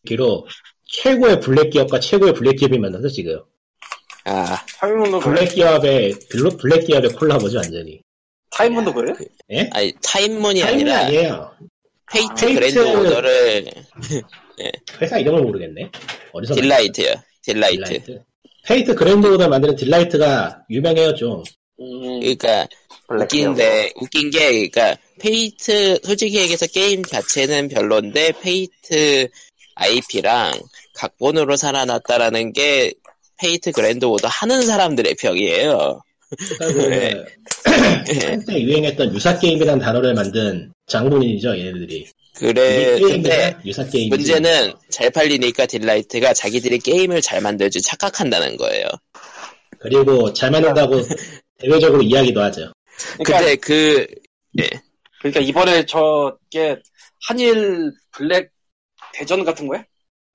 듣기로 0.02 0.46
최고의 0.88 1.40
블랙 1.40 1.68
기업과 1.70 2.00
최고의 2.00 2.32
블랙 2.32 2.56
기업이 2.56 2.78
만나서 2.78 3.08
지금 3.08 3.38
아. 4.26 4.64
TYPE-MOON도 4.80 5.20
그래 5.20 5.34
블랙 5.36 5.54
기업의 5.54 6.14
블루 6.30 6.56
블랙 6.56 6.84
기업의 6.86 7.10
콜라보죠 7.12 7.58
완전히. 7.58 8.00
TYPE-MOON도 8.50 8.92
그래 8.92 9.12
예? 9.52 9.70
아니 9.72 9.92
TYPE-MOON이 10.02 10.62
아니라 10.62 10.98
아니에요. 11.00 11.50
Fate 12.12 12.34
Fate- 12.34 12.54
Grand 12.54 12.78
Order를 12.98 13.66
회사 15.00 15.18
이름을 15.18 15.42
모르겠네. 15.42 15.90
어디서 16.32 16.54
Delight요. 16.54 17.14
Delight. 17.42 17.84
Delight. 17.84 18.22
Fate 18.64 18.94
Grand 18.94 19.26
Order 19.26 19.48
만드는 19.48 19.76
Delight가 19.76 20.62
유명해요 20.70 21.14
좀. 21.14 21.42
음, 21.78 22.20
그러니까 22.20 22.66
웃긴데 23.08 23.92
웃긴 23.96 24.30
게 24.30 24.38
그러니까 24.68 24.96
Fate 25.20 25.98
솔직히 26.02 26.38
얘기해서 26.38 26.66
게임 26.66 27.02
자체는 27.04 27.68
별론데 27.68 28.32
Fate 28.42 29.28
IP랑 29.76 30.52
각본으로 30.94 31.56
살아났다라는 31.56 32.52
게 32.54 32.94
Fate 33.38 33.72
Grand 33.72 34.04
Order 34.04 34.28
하는 34.28 34.62
사람들의 34.62 35.14
평이에요. 35.14 36.00
그러니까 36.58 36.88
네. 36.88 37.24
그 38.06 38.26
한때 38.26 38.60
유행했던 38.60 39.14
유사 39.14 39.38
게임이라는 39.38 39.78
단어를 39.78 40.14
만든 40.14 40.72
장본인이죠 40.86 41.56
얘네들이. 41.58 42.06
그래 42.34 42.52
네, 42.52 43.00
근데 43.00 43.56
유사 43.64 43.84
게임. 43.86 44.10
문제는 44.10 44.72
잘 44.90 45.10
팔리니까 45.10 45.66
Delight가 45.66 46.34
자기들이 46.34 46.78
게임을 46.80 47.22
잘 47.22 47.40
만들지 47.40 47.80
착각한다는 47.80 48.56
거예요. 48.56 48.86
그리고 49.78 50.32
잘 50.32 50.50
만든다고 50.50 51.00
대외적으로 51.58 52.02
이야기도 52.02 52.42
하죠. 52.42 52.72
그러니까, 53.24 53.38
근데 53.38 53.56
그 53.56 54.06
그러니까 55.20 55.40
이번에 55.40 55.86
저게 55.86 56.76
한일 57.26 57.92
블랙 58.12 58.50
대전 59.12 59.44
같은 59.44 59.66
거야? 59.66 59.82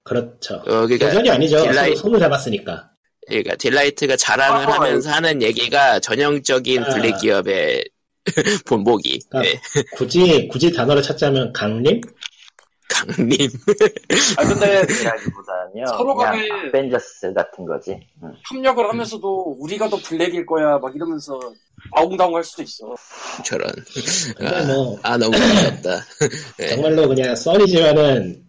그렇죠. 0.03 0.55
어, 0.55 0.85
그러니까 0.87 1.07
대전이 1.07 1.29
아니죠. 1.29 1.57
Deligh- 1.65 1.87
손- 1.95 1.95
손을 1.97 2.19
잡았으니까. 2.19 2.89
그러니까 3.27 3.55
Delight가 3.55 4.15
자랑을 4.17 4.67
아, 4.67 4.73
하면서 4.75 5.11
하는 5.11 5.41
얘기가 5.41 5.99
전형적인 5.99 6.83
아. 6.83 6.89
블랙 6.89 7.17
기업의 7.19 7.85
본보기. 8.65 9.19
아. 9.31 9.41
네. 9.41 9.59
굳이 9.95 10.47
굳이 10.47 10.71
단어를 10.71 11.01
찾자면 11.01 11.53
강림? 11.53 12.01
강림. 12.89 13.37
아 14.37 14.43
근데 14.45 14.81
라기보다는요. 14.81 15.85
서로 15.97 16.15
그냥 16.15 16.33
간에- 16.35 16.67
아벤져스 16.69 17.31
같은 17.33 17.65
거지. 17.65 17.91
음. 18.23 18.33
협력을 18.49 18.83
하면서도 18.89 19.55
우리가 19.59 19.87
더 19.87 19.97
블랙일 19.97 20.45
거야 20.45 20.77
막 20.79 20.93
이러면서 20.95 21.39
아웅다웅 21.93 22.35
할 22.35 22.43
수도 22.43 22.63
있어. 22.63 22.93
저런. 23.45 23.69
아, 24.41 24.63
뭐 24.65 24.99
아 25.03 25.17
너무 25.17 25.37
무섭다. 25.37 26.03
네. 26.57 26.67
정말로 26.69 27.07
그냥 27.07 27.33
써니지만은 27.35 28.43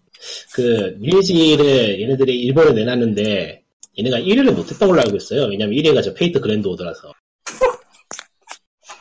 그 0.52 0.96
리니지를 1.00 2.00
얘네들이 2.00 2.40
일본에 2.42 2.72
내놨는데 2.72 3.62
얘네가 3.98 4.18
1위를 4.18 4.54
못했던 4.54 4.88
걸로 4.88 5.00
알고 5.00 5.16
있어요. 5.16 5.44
왜냐면 5.46 5.74
1위가 5.76 6.02
저 6.02 6.14
Fate 6.14 6.40
Grand 6.40 6.68
Order라서. 6.68 7.12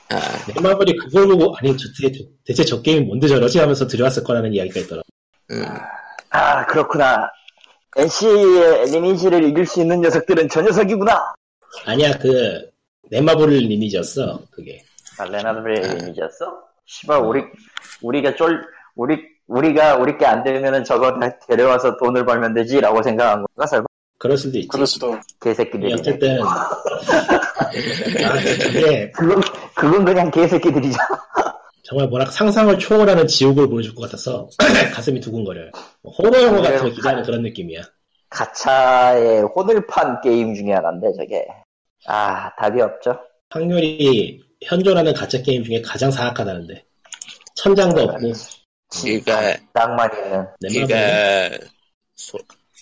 아, 0.10 0.20
넷마블이 0.48 0.98
그걸 0.98 1.28
보고 1.28 1.56
아니 1.58 1.76
저, 1.78 1.88
대체, 2.02 2.20
대체 2.46 2.66
저 2.66 2.82
게임이 2.82 3.06
뭔데 3.06 3.28
저러지 3.28 3.60
하면서 3.60 3.88
들여왔을 3.88 4.24
거라는 4.24 4.54
이야기가 4.54 4.82
있더라고. 4.82 5.08
음. 5.52 5.64
아, 6.32 6.66
그렇구나. 6.66 7.30
NC의 7.96 8.92
리니지를 8.92 9.44
이길 9.44 9.66
수 9.66 9.82
있는 9.82 10.02
녀석들은 10.02 10.50
저 10.50 10.62
녀석이구나. 10.62 11.34
아니야 11.86 12.18
그 12.18 12.70
넷마블 13.10 13.50
리니지였어 13.50 14.42
그게. 14.52 14.84
아, 15.18 15.26
넷마블의 15.26 15.96
리니지였어? 15.96 16.46
씨발 16.86 17.22
우리 17.22 17.42
우리가 18.02 18.36
쫄 18.36 18.62
우리 18.96 19.18
우리가 19.52 19.96
우리께 19.98 20.26
안 20.26 20.44
되면은 20.44 20.84
저거 20.86 21.20
다 21.20 21.30
데려와서 21.48 21.98
돈을 21.98 22.26
벌면 22.26 22.54
되지라고 22.54 23.04
생각한 23.04 23.44
건가 23.44 23.68
설마 23.68 23.86
그럴 24.18 24.38
수도 24.38 24.58
있지. 24.58 24.68
그럴 24.68 24.86
수도. 24.86 25.18
개새끼들이. 25.42 25.94
어쨌든 25.94 26.40
아, 26.46 26.90
그게 28.64 29.12
그건 29.12 29.42
그건 29.76 30.06
그냥 30.06 30.32
개새끼들이죠. 30.32 30.98
정말 31.84 32.08
뭐라 32.08 32.26
상상을 32.26 32.78
초월하는 32.80 33.28
지옥을 33.28 33.68
보여줄 33.68 33.94
것 33.96 34.04
같아서 34.04 34.48
가슴이 34.94 35.20
두근거려요. 35.20 35.72
뭐 36.04 36.14
호러 36.14 36.44
영화 36.44 36.62
같은 36.62 36.84
걸 36.84 36.92
기대하는 36.92 37.24
그런 37.24 37.42
느낌이야. 37.42 37.82
가차의 38.30 39.42
호들판 39.56 40.22
게임 40.22 40.56
중에 40.56 40.72
하나인데 40.72 41.08
저게 41.18 41.46
아 42.08 42.56
답이 42.56 42.82
없죠. 42.82 43.20
확률이 43.50 44.40
현존하는 44.64 45.14
가짜 45.14 45.42
게임 45.42 45.64
중에 45.64 45.82
가장 45.82 46.12
사악하다는데 46.12 46.86
천장도 47.56 48.02
없고 48.04 48.34
그러니까 49.02 49.58
낭만 49.74 50.10
있는 50.16 50.86
그러니까 50.88 51.58
소- 52.16 52.38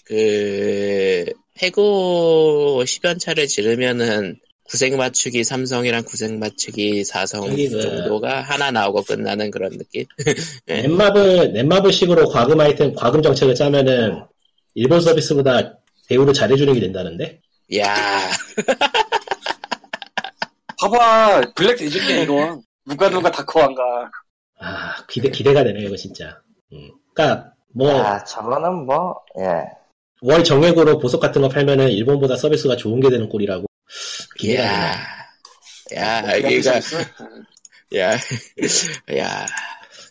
그 0.06 1.26
해고 1.62 2.84
10연차를 2.86 3.48
지르면은 3.48 4.40
구색 4.64 4.96
맞추기 4.96 5.44
삼성이랑 5.44 6.04
구색 6.04 6.34
맞추기 6.38 7.04
사성 7.04 7.42
저기 7.50 7.70
그- 7.70 7.82
정도가 7.82 8.42
하나 8.42 8.72
나오고 8.72 9.04
끝나는 9.04 9.52
그런 9.52 9.78
느낌? 9.78 10.06
네. 10.66 10.82
넷마블 10.84 11.54
넷마블 11.54 11.92
식으로 11.92 12.28
과금 12.30 12.60
아이템 12.60 12.94
과금 12.94 13.22
정책을 13.22 13.56
짜면은 13.56 14.24
일본 14.76 15.02
서비스보다 15.02 15.78
대우를 16.08 16.34
잘해주는 16.34 16.74
게 16.74 16.80
된다는데 16.80 17.40
야 17.78 17.96
봐봐, 20.80 21.42
블랙 21.56 21.76
되겠네, 21.78 22.24
이거. 22.24 22.62
누가 22.86 23.10
누가 23.10 23.30
다크한가. 23.30 23.82
아 24.60 25.06
기대 25.08 25.30
기대가 25.30 25.64
되네요 25.64 25.88
이거 25.88 25.96
진짜. 25.96 26.40
음. 26.74 26.90
그러니까 27.14 27.54
뭐 27.74 27.90
아 28.02 28.24
저거는 28.24 28.86
뭐 28.86 29.16
예 29.40 29.66
월 30.22 30.44
정액으로 30.44 31.00
보석 31.00 31.22
같은 31.22 31.42
거 31.42 31.48
팔면은 31.48 31.90
일본보다 31.92 32.36
서비스가 32.36 32.76
좋은 32.76 33.00
게 33.00 33.10
되는 33.10 33.30
꼴이라고 33.30 33.66
기대가 34.38 34.64
야, 35.96 36.22
되네. 36.22 36.34
야, 36.34 36.44
여기가, 36.44 36.78
있어? 36.78 36.98
야, 37.96 38.12
야. 39.18 39.46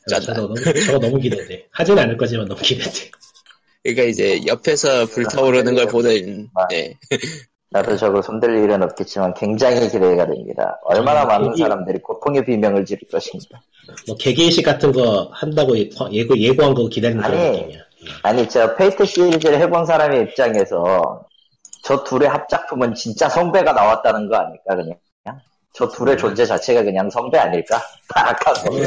저도 0.08 0.32
너무 0.34 0.54
저거 0.87 0.98
너무 0.98 1.18
기대돼. 1.20 1.68
하진 1.70 1.98
않을 1.98 2.16
거지만 2.16 2.48
너무 2.48 2.58
기대돼. 2.62 3.11
그러니까 3.82 4.02
이제 4.04 4.40
옆에서 4.46 5.04
불타오르는 5.06 5.74
걸 5.74 5.87
보는, 5.88 6.48
네. 6.70 6.94
나도 7.70 7.96
저걸 7.96 8.22
손댈 8.22 8.57
일은 8.64 8.83
없겠지만 8.83 9.35
굉장히 9.35 9.88
기대가 9.90 10.26
됩니다. 10.26 10.78
얼마나 10.85 11.24
음, 11.24 11.28
많은 11.28 11.46
여기- 11.48 11.62
사람들이 11.62 11.98
고통의 12.00 12.44
비명을 12.44 12.85
지를 12.87 13.07
것인가. 13.11 13.61
뭐 14.07 14.16
개개인식 14.16 14.64
같은 14.64 14.90
거 14.92 15.28
한다고 15.33 15.76
예- 15.78 15.88
예고 16.12 16.37
예고한 16.37 16.74
거 16.74 16.88
기다리는 16.88 17.22
그런 17.22 17.38
아니. 17.38 17.50
느낌이야. 17.59 17.78
아니 18.22 18.48
저 18.48 18.74
Fate 18.77 19.05
시리즈를 19.04 19.59
해본 19.61 19.85
사람의 19.85 20.22
입장에서 20.22 21.24
저 21.83 22.02
둘의 22.04 22.28
합작품은 22.28 22.94
진짜 22.94 23.28
성배가 23.28 23.72
나왔다는 23.72 24.28
거 24.28 24.37
아닐까 24.37 24.76
그냥? 24.76 24.94
저 25.74 25.87
둘의 25.88 26.14
음. 26.14 26.18
존재 26.18 26.44
자체가 26.46 26.83
그냥 26.83 27.09
성배 27.11 27.38
아닐까? 27.38 27.81
성배. 28.64 28.83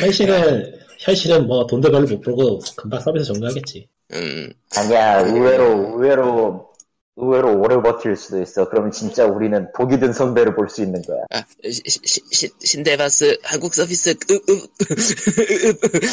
현실은 0.00 0.72
현실은 1.00 1.46
뭐 1.46 1.66
돈도 1.66 1.90
별로 1.90 2.06
못 2.06 2.20
벌고 2.20 2.60
금방 2.76 3.00
서비스 3.00 3.32
종료하겠지. 3.32 3.88
음, 4.12 4.52
아니야 4.76 5.20
의외로 5.20 5.64
의외로 5.96 6.71
의외로 7.16 7.60
오래 7.60 7.76
버틸 7.80 8.16
수도 8.16 8.40
있어. 8.40 8.68
그러면 8.70 8.90
진짜 8.90 9.26
우리는 9.26 9.70
복이 9.72 9.98
든 10.00 10.12
성배를 10.12 10.54
볼 10.54 10.68
수 10.68 10.82
있는 10.82 11.02
거야. 11.02 11.22
아, 11.30 11.44
시, 11.64 11.82
시, 11.84 12.20
시, 12.32 12.50
신데바스 12.60 13.38
한국 13.44 13.74
서비스, 13.74 14.10
으, 14.10 14.14
으, 14.34 14.38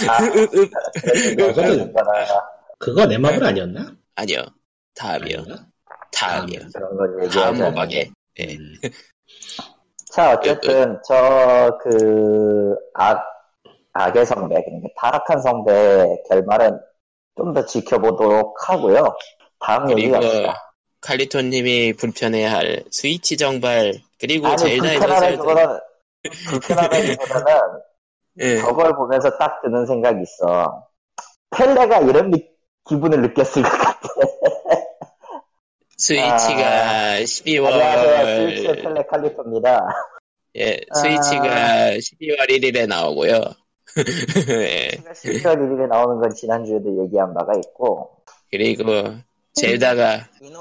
아, 0.09 0.19
그거는- 1.37 1.93
그거 2.79 3.05
넷마블 3.05 3.43
아니었나? 3.43 3.91
아니요. 4.15 4.41
다음이요. 4.95 5.45
다음이요. 6.11 6.59
그런 6.73 6.97
건 6.97 7.07
다음 7.07 7.23
얘기하지 7.23 7.39
않는 7.39 7.69
모박에. 7.71 8.11
예. 8.39 8.55
음. 8.55 8.73
자, 10.11 10.33
어쨌든, 10.33 10.99
저, 11.07 11.77
그, 11.83 12.75
악, 12.95 13.23
악의 13.93 14.25
성배, 14.25 14.55
그러니까 14.65 14.89
타락한 14.99 15.41
성배의 15.41 16.23
결말은 16.29 16.79
좀 17.37 17.53
더 17.53 17.65
지켜보도록 17.65 18.55
하고요. 18.67 19.15
다음 19.59 19.89
얘기 19.91 20.09
갑시다. 20.09 20.68
칼리토님이 21.01 21.93
불편해할 21.93 22.83
스위치 22.91 23.37
정발, 23.37 23.93
그리고 24.19 24.47
아니, 24.47 24.57
젤다에서 24.57 24.99
불편하다기보다는, 24.99 25.79
불편하다기보다는, 26.49 27.45
예. 28.39 28.57
저걸 28.57 28.95
보면서 28.95 29.37
딱 29.37 29.61
드는 29.61 29.85
생각이 29.85 30.21
있어. 30.21 30.87
펠레가 31.51 31.99
이런 31.99 32.29
미- 32.31 32.47
기분을 32.87 33.21
느꼈을 33.21 33.63
것 33.63 33.69
같아. 33.69 33.99
스위치가 35.97 36.29
아, 37.15 37.19
12월, 37.19 37.65
안녕하세요. 37.73 38.25
스위치의 38.49 38.75
펠레 38.81 39.03
칼리토입니다. 39.09 39.87
예, 40.57 40.79
스위치가 40.93 41.91
12월 41.97 42.49
1일에 42.49 42.87
나오고요. 42.87 43.41
예. 44.49 44.87
11월 44.89 45.55
1일에 45.57 45.87
나오는 45.87 46.19
건 46.21 46.29
지난주에도 46.33 47.03
얘기한 47.03 47.33
바가 47.33 47.53
있고, 47.65 48.21
그리고 48.49 48.83
젤다가 49.59 50.19
이노 50.41 50.59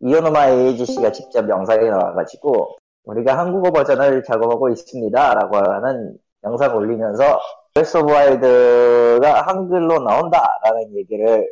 이오노마 0.00 0.48
에이지 0.48 0.86
씨가 0.86 1.12
직접 1.12 1.48
영상에 1.48 1.88
나와가지고 1.88 2.76
우리가 3.04 3.38
한국어 3.38 3.70
버전을 3.70 4.22
작업하고 4.24 4.68
있습니다라고 4.70 5.56
하는 5.56 6.16
영상 6.44 6.76
올리면서 6.76 7.40
Breath 7.74 7.96
of 7.98 8.12
Wild가 8.12 9.42
한글로 9.46 10.00
나온다라는 10.00 10.96
얘기를 10.96 11.50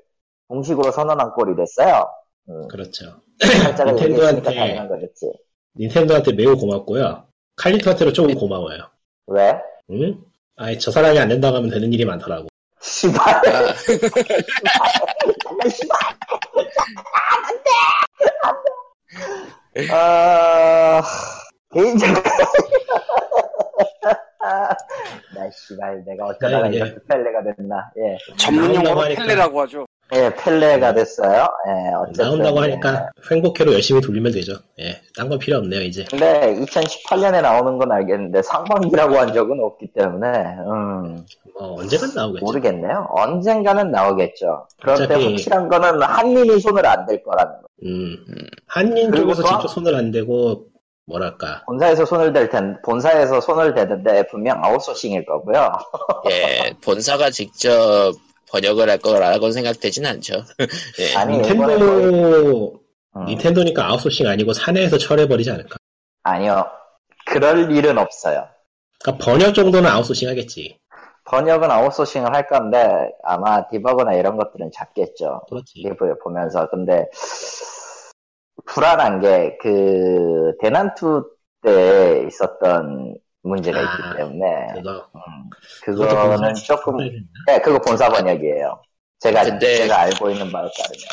공식으로 0.49 0.91
선언한 0.91 1.33
꼴이 1.33 1.57
됐어요. 1.57 2.09
음, 2.49 2.69
그렇죠. 2.69 3.07
닌텐도한테- 3.41 4.45
당연한 4.45 4.89
거겠지. 4.89 5.33
닌텐도한테 5.79 6.33
매우 6.35 6.57
고맙고요. 6.57 7.25
칼리토한테도 7.57 8.13
조금 8.13 8.35
고마워요. 8.35 8.79
왜? 9.29 9.59
응? 9.91 10.23
아니 10.57 10.79
저 10.79 10.91
사람이 10.91 11.19
안 11.19 11.29
된다고 11.29 11.57
하면 11.57 11.71
되는 11.71 11.91
일이 11.93 12.05
많더라고. 12.05 12.49
씨발, 12.83 13.19
아, 13.19 13.75
씨발, 15.71 15.99
아, 19.91 21.03
개인적으로. 21.73 22.23
나 25.35 25.51
씨발, 25.51 26.03
내가 26.07 26.27
어쩌다가 26.27 26.69
네, 26.69 26.75
예. 26.75 26.77
이렇게 26.79 26.95
펠레가 27.09 27.43
됐나. 27.57 27.91
예. 27.99 28.19
전문 28.37 28.75
용어로. 28.75 29.15
펠레라고 29.15 29.61
하죠. 29.63 29.87
예, 30.15 30.31
펠레가 30.35 30.93
됐어요. 30.93 31.47
예, 31.69 31.95
어쨌든. 31.95 32.25
나온다고 32.25 32.57
예. 32.59 32.61
하니까 32.71 33.09
횡복회로 33.31 33.73
열심히 33.73 34.01
돌리면 34.03 34.33
되죠. 34.33 34.53
예, 34.79 35.01
딴 35.17 35.29
건 35.31 35.39
필요 35.39 35.57
없네요 35.59 35.81
이제. 35.81 36.05
근데 36.11 36.55
2018년에 36.61 37.41
나오는 37.41 37.79
건 37.79 37.91
알겠는데 37.93 38.43
상반기라고 38.43 39.17
한 39.17 39.33
적은 39.33 39.59
없기 39.61 39.93
때문에 39.95 40.27
음, 40.67 41.25
뭐 41.59 41.81
언제든 41.81 42.15
나오겠죠. 42.15 42.45
모르겠네요. 42.45 43.07
언젠가는 43.11 43.91
나오겠죠. 43.91 44.67
그런데 44.83 45.05
어차피- 45.05 45.27
확실한 45.31 45.69
거는 45.69 46.03
한민이 46.03 46.61
손을 46.61 46.85
안 46.87 47.07
댈 47.07 47.23
거라는 47.23 47.53
거. 47.53 47.69
음, 47.85 48.17
그리고 49.13 49.17
쪽에서 49.33 49.43
또- 49.43 49.49
직접 49.49 49.69
손을 49.69 49.95
안 49.95 50.11
대고 50.11 50.67
뭐랄까 51.13 51.63
본사에서 51.67 52.05
손을 52.07 52.33
댈 52.33 52.49
텐, 52.49 52.81
본사에서 52.83 53.41
손을 53.41 53.75
대는데 53.75 54.27
분명 54.29 54.65
아웃소싱일 54.65 55.27
거고요. 55.27 55.71
예, 56.31 56.73
본사가 56.83 57.31
직접 57.31 58.15
번역을 58.51 58.89
할 58.89 58.99
거라고 58.99 59.51
생각되진 59.51 60.07
않죠. 60.07 60.43
예. 61.01 61.17
아니, 61.17 61.37
닌텐도 61.39 62.81
음, 63.17 63.25
닌텐도니까 63.27 63.87
아웃소싱 63.89 64.27
아니고 64.27 64.53
사내에서 64.55 64.99
처리해버리지 64.99 65.51
않을까. 65.51 65.77
아니요. 66.23 66.67
그럴 67.27 67.71
일은 67.71 67.99
없어요. 67.99 68.49
그러니까 69.03 69.25
번역 69.25 69.55
정도는 69.55 69.89
아웃소싱 69.89 70.29
하겠지. 70.29 70.79
번역은 71.25 71.71
아웃소싱을 71.71 72.35
할 72.35 72.47
건데 72.49 73.11
아마 73.23 73.69
디버그나 73.69 74.15
이런 74.15 74.37
것들은 74.37 74.71
잡겠죠. 74.73 75.43
그렇지. 75.49 75.83
리뷰를 75.83 76.19
보면서 76.19 76.69
근데 76.69 77.07
불안한 78.67 79.21
게 79.21 79.57
그 79.61 80.53
대난투 80.61 81.25
때 81.63 82.25
있었던 82.27 83.15
문제가 83.43 83.79
아, 83.79 83.83
있기 83.83 84.17
때문에 84.19 84.47
그거 84.75 85.09
음, 85.15 85.51
그거는 85.85 86.55
조금. 86.55 86.97
네 87.47 87.61
그거 87.61 87.79
본사 87.81 88.09
번역이에요. 88.09 88.81
제가 89.21 89.45
근데- 89.45 89.77
제가 89.79 90.01
알고 90.01 90.31
있는 90.31 90.51
바에 90.51 90.63
따르면 90.77 91.05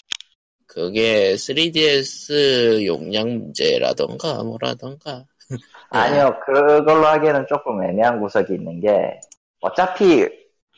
그게 0.67 1.34
3DS 1.34 2.86
용량 2.86 3.28
문제라던가 3.30 4.43
뭐라던가. 4.43 5.25
아니요 5.89 6.39
그걸로 6.45 7.08
하기에는 7.08 7.45
조금 7.49 7.84
애매한 7.84 8.19
구석이 8.21 8.54
있는 8.54 8.80
게 8.80 9.19
어차피 9.62 10.28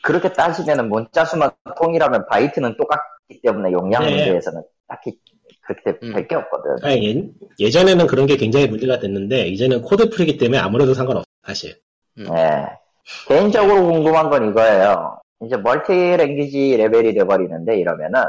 그렇게 0.02 0.32
따지면은 0.32 0.88
문자 0.88 1.24
수만 1.26 1.50
통일하면 1.78 2.26
바이트는 2.26 2.76
똑같게 2.76 3.40
때문에 3.42 3.72
용량 3.72 4.04
네. 4.04 4.16
문제에서는 4.16 4.62
딱히 4.88 5.18
그렇게 5.62 5.98
음. 6.06 6.12
될게 6.14 6.34
없거든. 6.34 6.76
아니, 6.82 7.06
예, 7.60 7.64
예전에는 7.66 8.06
그런 8.06 8.26
게 8.26 8.36
굉장히 8.36 8.66
문제가 8.68 8.98
됐는데 8.98 9.46
이제는 9.48 9.82
코드 9.82 10.10
풀이기 10.10 10.36
때문에 10.38 10.58
아무래도 10.58 10.94
상관없어 10.94 11.24
사실. 11.46 11.76
음. 12.18 12.24
네. 12.24 12.66
개인적으로 13.28 13.86
궁금한 13.86 14.30
건 14.30 14.50
이거예요. 14.50 15.20
이제 15.44 15.56
multi 15.56 15.92
language 16.16 16.76
level이 16.76 17.14
돼버리는데 17.14 17.78
이러면은 17.78 18.22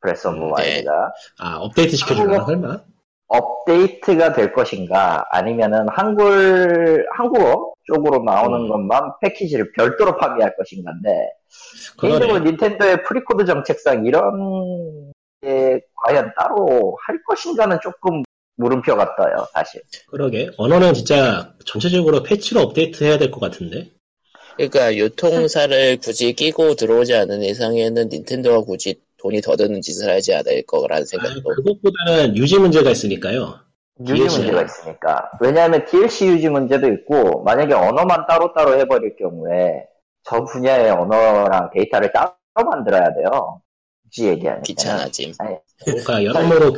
Breath 0.00 0.28
of 0.28 0.36
음, 0.36 0.52
Wild가 0.52 1.12
아 1.40 1.56
업데이트 1.56 1.96
시켜주려나 1.96 2.38
한국어- 2.38 2.46
설마? 2.46 2.78
업데이트가 3.26 4.32
될 4.34 4.52
것인가 4.52 5.24
아니면은 5.30 5.86
한글 5.88 7.06
한국어 7.16 7.72
쪽으로 7.84 8.22
나오는 8.22 8.60
음. 8.60 8.68
것만 8.68 9.12
패키지를 9.20 9.72
별도로 9.72 10.16
판매할 10.16 10.54
것인가인데. 10.56 11.08
개인적으로 12.00 12.38
닌텐도의 12.40 13.02
free 13.04 13.24
code 13.24 13.44
정책상 13.44 14.04
이런 14.06 15.12
게 15.42 15.80
과연 16.06 16.32
따로 16.38 16.96
할 17.06 17.18
것인가는 17.26 17.78
조금 17.82 18.22
물음표가 18.56 19.16
떠요 19.16 19.46
사실 19.52 19.82
그러게 20.08 20.50
언어는 20.56 20.94
진짜 20.94 21.52
전체적으로 21.66 22.22
패치로 22.22 22.60
업데이트 22.60 23.02
해야 23.04 23.18
될 23.18 23.30
것 23.30 23.40
같은데. 23.40 23.90
그러니까 24.56 24.94
유통사를 24.94 25.96
굳이 25.96 26.32
끼고 26.32 26.76
들어오지 26.76 27.14
않은 27.14 27.42
이상에는 27.42 28.08
닌텐도가 28.08 28.60
굳이 28.60 29.00
돈이 29.18 29.40
더 29.40 29.56
드는 29.56 29.80
짓을 29.80 30.08
하지 30.08 30.32
않을 30.34 30.62
거라는 30.66 31.02
아, 31.02 31.06
생각도 31.06 31.42
그것보다는 31.42 32.36
유지 32.36 32.58
문제가 32.58 32.90
있으니까요. 32.90 33.58
유지 34.00 34.14
DLC. 34.14 34.38
문제가 34.38 34.62
있으니까 34.62 35.30
왜냐하면 35.40 35.84
DLC 35.86 36.26
유지 36.26 36.48
문제도 36.48 36.86
있고 36.92 37.42
만약에 37.42 37.74
언어만 37.74 38.26
따로따로 38.28 38.78
해버릴 38.78 39.16
경우에 39.16 39.86
저 40.22 40.44
분야의 40.44 40.90
언어랑 40.90 41.70
데이터를 41.74 42.12
따로 42.12 42.32
만들어야 42.54 43.12
돼요 43.14 43.60
굳이 44.04 44.28
얘기하면 44.28 44.62
귀찮아짐. 44.62 45.32
그러니까 45.84 46.24
여러모로. 46.24 46.72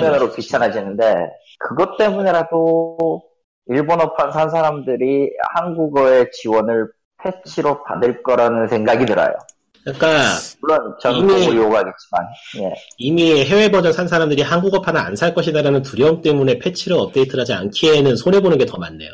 면으로 0.00 0.32
귀찮아지는데 0.32 1.30
그것 1.58 1.96
때문에라도 1.98 3.22
일본어판 3.68 4.32
산 4.32 4.50
사람들이 4.50 5.30
한국어의 5.54 6.30
지원을 6.32 6.88
패치로 7.22 7.84
받을 7.84 8.22
거라는 8.22 8.66
생각이 8.68 9.06
들어요. 9.06 9.32
그러니까 9.84 10.08
물론 10.60 10.94
보고 11.02 11.56
요구하겠지만 11.56 12.26
예. 12.60 12.74
이미 12.98 13.44
해외 13.44 13.68
버전 13.70 13.92
산 13.92 14.06
사람들이 14.06 14.42
한국어판을 14.42 15.00
안 15.00 15.16
살 15.16 15.34
것이다라는 15.34 15.82
두려움 15.82 16.22
때문에 16.22 16.58
패치를 16.58 16.96
업데이트를 16.96 17.40
하지 17.42 17.52
않기에는 17.52 18.14
손해 18.16 18.40
보는 18.40 18.58
게 18.58 18.64
더 18.64 18.78
많네요. 18.78 19.10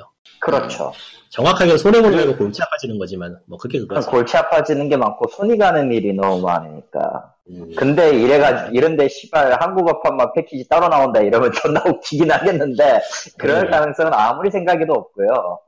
그렇죠. 0.50 0.92
정확하게 1.30 1.76
게 2.10 2.16
아니고 2.18 2.36
골치 2.36 2.62
아파지는 2.62 2.98
거지만 2.98 3.38
뭐 3.46 3.58
그게 3.58 3.78
그거지. 3.80 4.08
골치 4.08 4.36
아파지는 4.36 4.88
게 4.88 4.96
많고 4.96 5.28
손이 5.28 5.58
가는 5.58 5.90
일이 5.92 6.12
너무 6.14 6.40
많으니까. 6.42 7.32
음. 7.50 7.70
근데 7.76 8.10
이래가 8.10 8.68
이런데 8.72 9.08
시발 9.08 9.52
한국어판만 9.60 10.32
패키지 10.34 10.68
따로 10.68 10.88
나온다 10.88 11.20
이러면 11.20 11.50
존나 11.52 11.82
웃기긴 11.86 12.30
하겠는데 12.30 13.00
그럴 13.38 13.64
네. 13.64 13.70
가능성은 13.70 14.12
아무리 14.14 14.50
생각해도 14.50 14.92
없고요. 14.92 15.58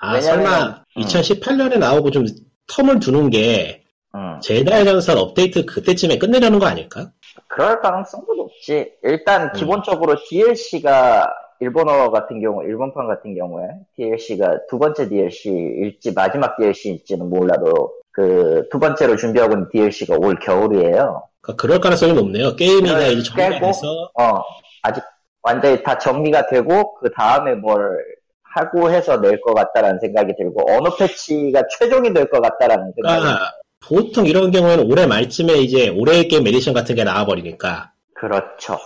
아 0.00 0.14
왜냐면은- 0.14 0.22
설마 0.22 0.66
음. 0.96 1.02
2018년에 1.02 1.78
나오고 1.78 2.10
좀 2.10 2.24
텀을 2.68 3.00
두는 3.00 3.30
게 3.30 3.84
음. 4.14 4.40
제다의 4.40 4.84
전설 4.84 5.16
업데이트 5.18 5.64
그때쯤에 5.64 6.18
끝내려는 6.18 6.58
거 6.58 6.66
아닐까? 6.66 7.10
그럴 7.48 7.80
가능성도 7.80 8.34
높지. 8.34 8.90
일단 9.02 9.44
음. 9.44 9.52
기본적으로 9.54 10.16
DLC가 10.28 11.28
일본어 11.60 12.10
같은 12.10 12.40
경우, 12.40 12.62
일본판 12.64 13.06
같은 13.08 13.34
경우에 13.34 13.64
DLC가 13.96 14.66
두 14.68 14.78
번째 14.78 15.08
DLC일지 15.08 16.12
마지막 16.14 16.56
DLC일지는 16.56 17.28
몰라도 17.28 17.92
그 18.12 18.68
두 18.70 18.78
번째로 18.78 19.16
준비하고 19.16 19.52
있는 19.54 19.68
DLC가 19.70 20.16
올 20.20 20.38
겨울이에요. 20.40 21.22
그러니까 21.40 21.60
그럴 21.62 21.80
가능성이 21.80 22.12
높네요. 22.14 22.54
게임이 22.56 22.88
그걸 22.88 23.12
이제? 23.12 23.60
돼서 23.60 24.10
어, 24.14 24.42
아직 24.82 25.02
완전히 25.42 25.82
다 25.82 25.96
정리가 25.98 26.46
되고 26.48 26.94
그 26.96 27.10
다음에 27.12 27.54
뭘 27.54 27.96
하고 28.42 28.90
해서 28.90 29.18
낼 29.20 29.40
것 29.40 29.54
같다라는 29.54 30.00
생각이 30.00 30.34
들고 30.36 30.64
어느 30.68 30.88
패치가 30.98 31.62
최종이 31.78 32.12
될 32.12 32.28
것 32.28 32.40
같다라는 32.42 32.92
생각이 32.96 33.20
그러니까 33.20 33.52
보통 33.80 34.26
이런 34.26 34.50
경우에는 34.50 34.90
올해 34.90 35.06
말쯤에 35.06 35.54
이제 35.54 35.88
올해의 35.90 36.26
게임 36.28 36.46
에디션 36.46 36.74
같은 36.74 36.94
게 36.96 37.04
나와버리니까 37.04 37.92
그렇죠. 38.18 38.76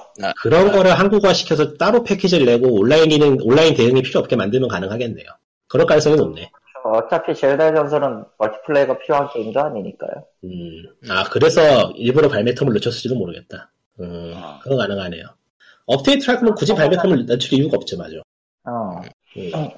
그런 0.43 0.71
거를 0.73 0.93
한국화 0.93 1.33
시켜서 1.33 1.75
따로 1.75 2.03
패키지를 2.03 2.45
내고 2.45 2.81
온라인이는 2.81 3.39
온라인 3.43 3.75
대응이 3.75 4.03
필요 4.03 4.21
없게 4.21 4.37
만들면 4.37 4.69
가능하겠네요. 4.69 5.27
그럴 5.69 5.87
가능성이 5.87 6.17
높네. 6.17 6.51
어차피 6.85 7.35
젤다의 7.35 7.75
전설은 7.75 8.25
멀티플레이가 8.39 8.99
필요한 8.99 9.29
게임도 9.33 9.59
아니니까요. 9.61 10.11
음, 10.45 10.83
아 11.09 11.25
그래서 11.31 11.91
일부러 11.93 12.29
발매 12.29 12.53
텀을 12.53 12.73
늦췄을지도 12.73 13.15
모르겠다. 13.15 13.71
음, 14.01 14.35
어. 14.37 14.59
그거 14.63 14.77
가능하네요. 14.77 15.25
업데이트를 15.87 16.35
할 16.35 16.41
거면 16.41 16.55
굳이 16.55 16.75
발매 16.75 16.97
텀을 16.97 17.27
늦출 17.27 17.59
이유가 17.59 17.77
없죠, 17.77 17.97
맞아. 17.97 18.17
어. 18.65 19.01
음. 19.37 19.71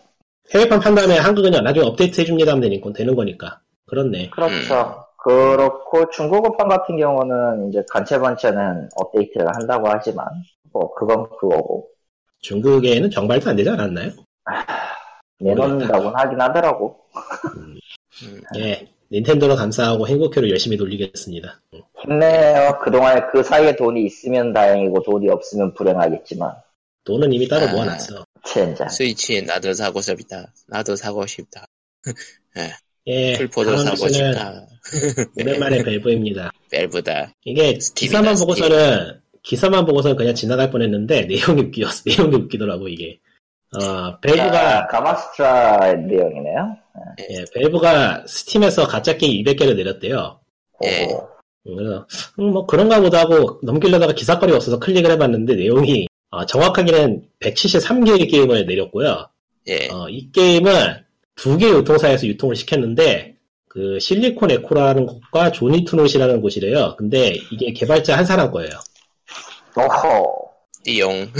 해외판 0.52 0.80
판 0.80 0.94
다음에 0.94 1.18
한국은 1.18 1.50
나중에 1.50 1.86
업데이트 1.86 2.20
해줍니다 2.20 2.52
하면 2.52 2.62
되니까, 2.62 2.92
되는 2.92 3.14
거니까. 3.14 3.60
그렇네. 3.86 4.30
그렇죠. 4.30 5.03
그렇고 5.24 6.10
중국어판 6.10 6.68
같은 6.68 6.98
경우는 6.98 7.70
이제 7.70 7.82
간체반체는 7.88 8.90
업데이트를 8.94 9.48
한다고 9.54 9.88
하지만 9.88 10.26
뭐 10.70 10.92
그건 10.94 11.26
그거고 11.40 11.88
중국에는 12.40 13.10
정발도 13.10 13.50
안 13.50 13.56
되지 13.56 13.70
않았나요? 13.70 14.10
내놓는다고는 15.40 16.14
하긴 16.14 16.40
하더라고. 16.40 17.00
음. 17.56 17.78
예. 18.58 18.86
닌텐도로 19.10 19.56
감사하고 19.56 20.06
행복회로 20.06 20.50
열심히 20.50 20.76
돌리겠습니다. 20.76 21.60
음. 21.72 21.80
힘내요. 22.02 22.78
그동안에 22.82 23.22
그 23.32 23.42
사이에 23.42 23.74
돈이 23.76 24.04
있으면 24.04 24.52
다행이고 24.52 25.02
돈이 25.02 25.30
없으면 25.30 25.72
불행하겠지만 25.74 26.52
돈은 27.04 27.32
이미 27.32 27.48
따로 27.48 27.66
아. 27.66 27.72
모아놨어. 27.72 28.24
젠장. 28.44 28.88
스위치 28.90 29.42
나도 29.42 29.72
사고 29.72 30.02
싶다. 30.02 30.52
나도 30.66 30.96
사고 30.96 31.26
싶다. 31.26 31.64
예. 32.58 32.83
풀포도 33.06 33.76
다음 33.76 33.84
사고 33.86 34.08
싶다. 34.08 34.66
오랜만에 35.40 35.82
Valve입니다. 35.82 36.52
Valve다. 36.70 37.32
이게 37.44 37.78
Steam이다, 37.80 37.94
기사만 37.94 38.36
스팀. 38.36 38.46
보고서는 38.46 39.20
기사만 39.42 39.86
보고서는 39.86 40.16
그냥 40.16 40.34
지나갈 40.34 40.70
뻔했는데 40.70 41.22
내용이 41.28 41.62
웃기었어. 41.62 42.02
내용이 42.06 42.34
웃기더라고 42.36 42.88
이게. 42.88 43.18
어, 43.76 44.18
Valve가 44.20 44.78
아, 44.78 44.86
Gamasutra 44.86 45.94
내용이네요. 45.94 46.76
예, 47.30 47.44
Valve가 47.54 48.24
Steam에서 48.26 48.86
가짜 48.86 49.16
게임 49.16 49.44
200개를 49.44 49.76
내렸대요. 49.76 50.40
예. 50.84 51.08
음, 51.66 51.76
그래서 51.76 52.06
음, 52.38 52.52
뭐 52.52 52.66
그런가 52.66 53.00
보다 53.00 53.20
하고 53.20 53.58
넘기려다가 53.62 54.12
기사거리가 54.12 54.56
없어서 54.56 54.78
클릭을 54.78 55.10
해봤는데 55.12 55.56
내용이 55.56 56.06
어, 56.30 56.46
정확하게는 56.46 57.28
173개의 57.40 58.30
게임을 58.30 58.66
내렸고요. 58.66 59.28
예. 59.68 59.88
어, 59.90 60.08
이 60.08 60.30
게임은 60.30 61.03
두 61.36 61.58
개 61.58 61.68
유통사에서 61.68 62.26
유통을 62.26 62.56
시켰는데 62.56 63.34
그 63.68 63.98
Silicon 63.98 64.50
Echo라는 64.50 65.06
곳과 65.06 65.50
조니투노시라는 65.52 66.40
곳이래요. 66.40 66.94
근데 66.96 67.34
이게 67.50 67.72
개발자 67.72 68.16
한 68.16 68.24
사람 68.24 68.50
거예요. 68.50 68.70
오호. 69.76 70.44
띠용. 70.84 71.28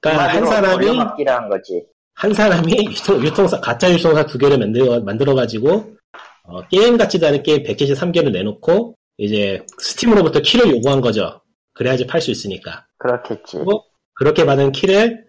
그러니까 0.00 0.28
한 0.28 0.46
사람이 0.46 0.86
돌려막기를 0.86 1.32
한 1.32 1.48
거지. 1.48 1.82
한 2.14 2.32
사람이 2.32 2.72
유통, 2.90 3.24
유통사 3.24 3.58
가짜 3.60 3.90
유통사 3.92 4.24
두 4.26 4.38
개를 4.38 4.58
만들어 4.58 5.00
만들어 5.00 5.34
가지고 5.34 5.96
어, 6.44 6.60
게임 6.68 6.96
같지도 6.96 7.26
않은 7.28 7.42
게임 7.42 7.62
173개를 7.62 8.30
내놓고 8.32 8.96
이제 9.18 9.64
Steam으로부터 9.80 10.40
키를 10.40 10.70
요구한 10.70 11.00
거죠. 11.00 11.40
그래야지 11.74 12.06
팔 12.06 12.20
수 12.20 12.30
있으니까. 12.30 12.86
그렇겠지. 12.98 13.58
뭐? 13.58 13.84
그렇게 14.14 14.44
받은 14.44 14.72
키를 14.72 15.24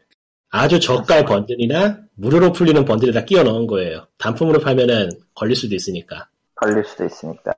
아주 0.49 0.79
저가의 0.79 1.25
번들이나 1.25 2.02
무료로 2.15 2.51
풀리는 2.53 2.85
번들에다 2.85 3.25
끼워 3.25 3.43
넣은 3.43 3.67
거예요. 3.67 4.07
단품으로 4.17 4.59
팔면은 4.59 5.09
걸릴 5.35 5.55
수도 5.55 5.75
있으니까. 5.75 6.27
걸릴 6.55 6.83
수도 6.85 7.05
있으니까. 7.05 7.53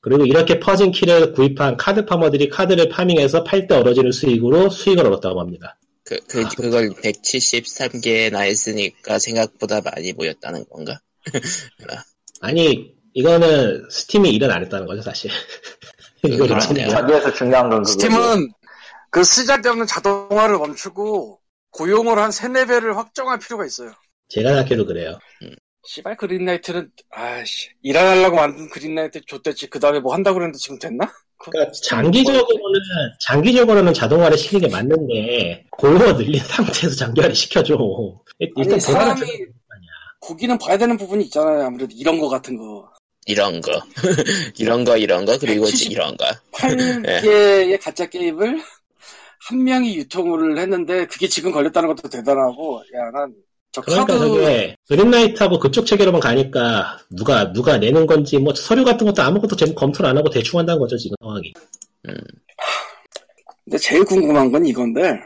그리고 0.00 0.26
이렇게 0.26 0.58
퍼진 0.58 0.90
키를 0.90 1.32
구입한 1.32 1.76
카드 1.76 2.04
파머들이 2.04 2.48
카드를 2.48 2.88
파밍해서 2.88 3.44
팔 3.44 3.68
때 3.68 3.76
얻어지는 3.76 4.10
수익으로 4.10 4.68
수익을 4.68 5.06
얻었다고 5.06 5.40
합니다. 5.40 5.76
그, 6.04 6.18
그, 6.28 6.44
그걸 6.56 6.90
173개나 6.90 8.40
했으니까 8.40 9.20
생각보다 9.20 9.80
많이 9.80 10.12
모였다는 10.12 10.64
건가? 10.68 10.98
아니, 12.40 12.92
이거는 13.14 13.88
스팀이 13.88 14.30
일은 14.30 14.50
안 14.50 14.62
했다는 14.64 14.86
거죠, 14.86 15.02
사실. 15.02 15.30
이거 16.24 16.48
저기에서 16.48 17.32
중요한 17.32 17.70
건 17.70 17.82
그거지. 17.82 17.92
스팀은 17.92 18.48
그 19.10 19.22
쓰잘데없는 19.22 19.86
자동화를 19.86 20.58
멈추고 20.58 21.38
고용을 21.72 22.18
한 22.18 22.30
세네 22.30 22.66
배를 22.66 22.96
확정할 22.96 23.38
필요가 23.38 23.64
있어요. 23.66 23.92
제가 24.28 24.50
생각해도 24.50 24.86
그래요. 24.86 25.18
씨발 25.84 26.16
그린라이트는 26.16 26.90
아씨 27.10 27.68
일안 27.82 28.06
하려고 28.06 28.36
만든 28.36 28.68
그린라이트 28.70 29.20
줬댔지 29.26 29.66
그 29.68 29.80
다음에 29.80 29.98
뭐 29.98 30.14
한다고 30.14 30.34
그랬는데 30.34 30.58
지금 30.58 30.78
됐나? 30.78 31.12
그러니까 31.38 31.72
장기적으로는 31.88 32.80
장기적으로는 33.26 33.92
자동화를 33.92 34.38
시키는 34.38 34.68
게 34.68 34.72
맞는 34.72 35.08
데 35.08 35.64
고용을 35.70 36.14
늘린 36.16 36.40
상태에서 36.44 36.94
장기화를 36.94 37.34
시켜줘. 37.34 37.76
일단 38.38 38.74
아니, 38.74 38.80
사람이- 38.80 39.48
거기는 40.20 40.56
봐야 40.56 40.78
되는 40.78 40.96
부분이 40.96 41.24
있잖아요. 41.24 41.64
아무래도 41.66 41.92
이런 41.96 42.20
거 42.20 42.28
같은 42.28 42.56
거. 42.56 42.88
이런 43.26 43.60
거 43.60 43.72
이런 44.58 44.84
거 44.84 44.96
이런 44.96 45.24
거 45.24 45.36
그리고 45.38 45.64
이제 45.66 45.88
170 45.88 45.92
이런 45.92 46.16
거 46.16 46.24
8개의 46.52 47.78
가짜 47.82 48.06
게임을 48.06 48.60
한 49.48 49.64
명이 49.64 49.96
유통을 49.96 50.58
했는데 50.58 51.06
그게 51.06 51.26
지금 51.26 51.50
걸렸다는 51.50 51.88
것도 51.88 52.08
대단하고 52.08 52.82
야난저 52.94 53.82
그러니까 53.84 54.06
카드 54.06 54.18
저게 54.18 54.76
그린라이트하고 54.88 55.58
그쪽 55.58 55.84
체계로만 55.84 56.20
가니까 56.20 56.98
누가 57.10 57.52
누가 57.52 57.76
내는 57.76 58.06
건지 58.06 58.38
뭐 58.38 58.54
서류 58.54 58.84
같은 58.84 59.04
것도 59.06 59.22
아무것도 59.22 59.56
제목 59.56 59.74
검토를 59.74 60.10
안 60.10 60.16
하고 60.16 60.30
대충 60.30 60.60
한다는 60.60 60.80
거죠 60.80 60.96
지금 60.96 61.16
상황이. 61.20 61.52
근데 63.64 63.78
제일 63.78 64.04
궁금한 64.04 64.52
건 64.52 64.64
이건데 64.64 65.18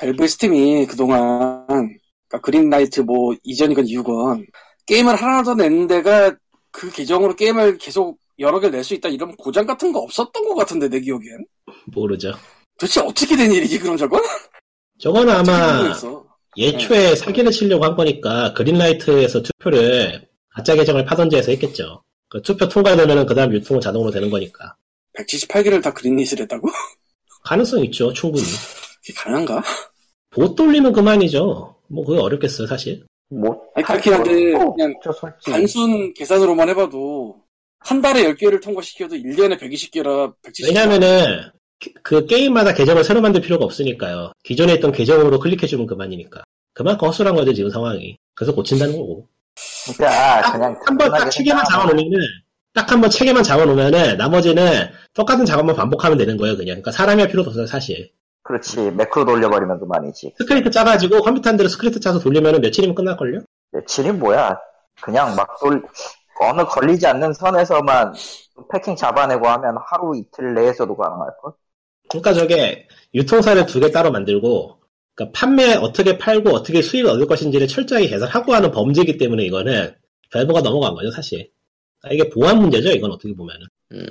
밸브 0.00 0.26
스팀이 0.26 0.86
그동안 0.86 1.66
그러니까 1.66 2.40
그린라이트 2.42 3.00
뭐 3.00 3.34
이전이건 3.42 3.86
이후건 3.86 4.46
게임을 4.86 5.14
하나 5.14 5.42
더 5.42 5.54
내는 5.54 5.86
데가 5.86 6.34
그 6.70 6.90
계정으로 6.90 7.36
게임을 7.36 7.76
계속 7.78 8.18
여러 8.38 8.60
개낼수 8.60 8.94
있다 8.94 9.08
이런 9.08 9.34
고장 9.36 9.66
같은 9.66 9.92
거 9.92 9.98
없었던 10.00 10.44
것 10.44 10.54
같은데 10.54 10.88
내 10.88 11.00
기억엔 11.00 11.44
모르죠. 11.86 12.32
도대체 12.78 13.00
어떻게 13.00 13.36
된 13.36 13.50
일이지 13.52 13.78
그런 13.78 13.96
저건? 13.96 14.22
저거는 14.98 15.34
아마. 15.34 15.92
예초에 16.56 17.14
사기를 17.14 17.50
치려고 17.52 17.84
한 17.84 17.94
거니까 17.94 18.52
그린라이트에서 18.54 19.42
투표를 19.42 20.26
가짜 20.48 20.74
계정을 20.74 21.04
파던지 21.04 21.36
해서 21.36 21.50
했겠죠. 21.52 22.02
그 22.28 22.40
투표 22.42 22.68
통과되면은 22.68 23.26
그 23.26 23.34
다음 23.34 23.52
유통은 23.52 23.80
자동으로 23.80 24.10
되는 24.10 24.30
거니까. 24.30 24.74
178개를 25.16 25.82
다 25.82 25.92
그린리스를 25.92 26.42
했다고? 26.42 26.68
가능성 27.44 27.84
있죠, 27.84 28.12
충분히. 28.12 28.44
그게 29.00 29.12
가능한가? 29.14 29.62
못 30.36 30.54
돌리면 30.54 30.92
그만이죠. 30.92 31.76
뭐 31.88 32.04
그게 32.04 32.20
어렵겠어요, 32.20 32.66
사실. 32.66 33.04
뭐, 33.30 33.60
아니, 33.74 33.84
그렇긴 33.84 34.14
한데 34.14 34.52
뭐, 34.52 34.74
그냥. 34.74 34.94
단순 35.44 36.12
계산으로만 36.14 36.68
해봐도 36.70 37.36
한 37.80 38.00
달에 38.00 38.24
10개를 38.32 38.62
통과시켜도 38.62 39.16
1년에 39.16 39.58
120개라 39.58 40.34
170개 40.42 40.66
왜냐면은 40.66 41.50
그- 41.80 41.92
그 42.02 42.26
게임마다 42.26 42.74
계정을 42.74 43.04
새로 43.04 43.20
만들 43.20 43.40
필요가 43.40 43.64
없으니까요. 43.64 44.32
기존에 44.42 44.74
있던 44.74 44.92
계정으로 44.92 45.38
클릭해주면 45.38 45.86
그만이니까. 45.86 46.42
그만큼 46.74 47.08
허술한 47.08 47.34
거죠, 47.34 47.52
지금 47.52 47.70
상황이. 47.70 48.16
그래서 48.34 48.54
고친다는 48.54 48.96
거고. 48.96 49.26
그러니까 49.96 50.52
그냥 50.52 50.76
한번 50.86 51.10
딱 51.10 51.30
체계만 51.30 51.64
잡아놓으면은, 51.64 52.18
딱 52.74 52.90
한 52.92 53.00
번 53.00 53.10
체계만 53.10 53.42
잡아놓으면은, 53.42 54.16
나머지는 54.16 54.88
똑같은 55.14 55.44
작업만 55.44 55.74
반복하면 55.74 56.18
되는 56.18 56.36
거예요, 56.36 56.56
그냥. 56.56 56.74
그러니까 56.76 56.92
사람이 56.92 57.20
할 57.20 57.30
필요도 57.30 57.50
없어요, 57.50 57.66
사실. 57.66 58.10
그렇지 58.42 58.90
매크로 58.92 59.26
돌려버리면 59.26 59.78
그만이지 59.80 60.34
스크립트 60.38 60.70
짜가지고 60.70 61.20
컴퓨터 61.22 61.50
한 61.50 61.56
대로 61.58 61.68
스크립트 61.68 62.00
짜서 62.00 62.18
돌리면은 62.18 62.62
며칠이면 62.62 62.94
끝날걸요? 62.94 63.40
며칠이 63.72 64.12
뭐야 64.12 64.58
그냥 65.02 65.36
막 65.36 65.58
돌 65.60 65.82
어느 66.40 66.64
걸리지 66.64 67.06
않는 67.08 67.34
선에서만 67.34 68.14
패킹 68.72 68.96
잡아내고 68.96 69.46
하면 69.48 69.76
하루 69.84 70.16
이틀 70.16 70.54
내에서도 70.54 70.96
가능할걸? 70.96 71.52
그러니까 72.08 72.32
저게 72.34 72.86
유통사를 73.14 73.64
두 73.66 73.80
개 73.80 73.90
따로 73.90 74.10
만들고, 74.10 74.78
그러니까 75.14 75.38
판매 75.38 75.74
어떻게 75.74 76.16
팔고 76.18 76.50
어떻게 76.50 76.80
수익을 76.82 77.10
얻을 77.10 77.26
것인지를 77.26 77.66
철저하게 77.68 78.08
계산하고 78.08 78.54
하는 78.54 78.70
범죄이기 78.70 79.18
때문에 79.18 79.44
이거는 79.44 79.94
Valve가 80.32 80.60
넘어간 80.60 80.94
거죠, 80.94 81.10
사실. 81.10 81.50
아, 82.02 82.10
이게 82.12 82.28
보안 82.28 82.58
문제죠, 82.60 82.90
이건 82.90 83.10
어떻게 83.12 83.34
보면은. 83.34 83.66
음, 83.92 84.06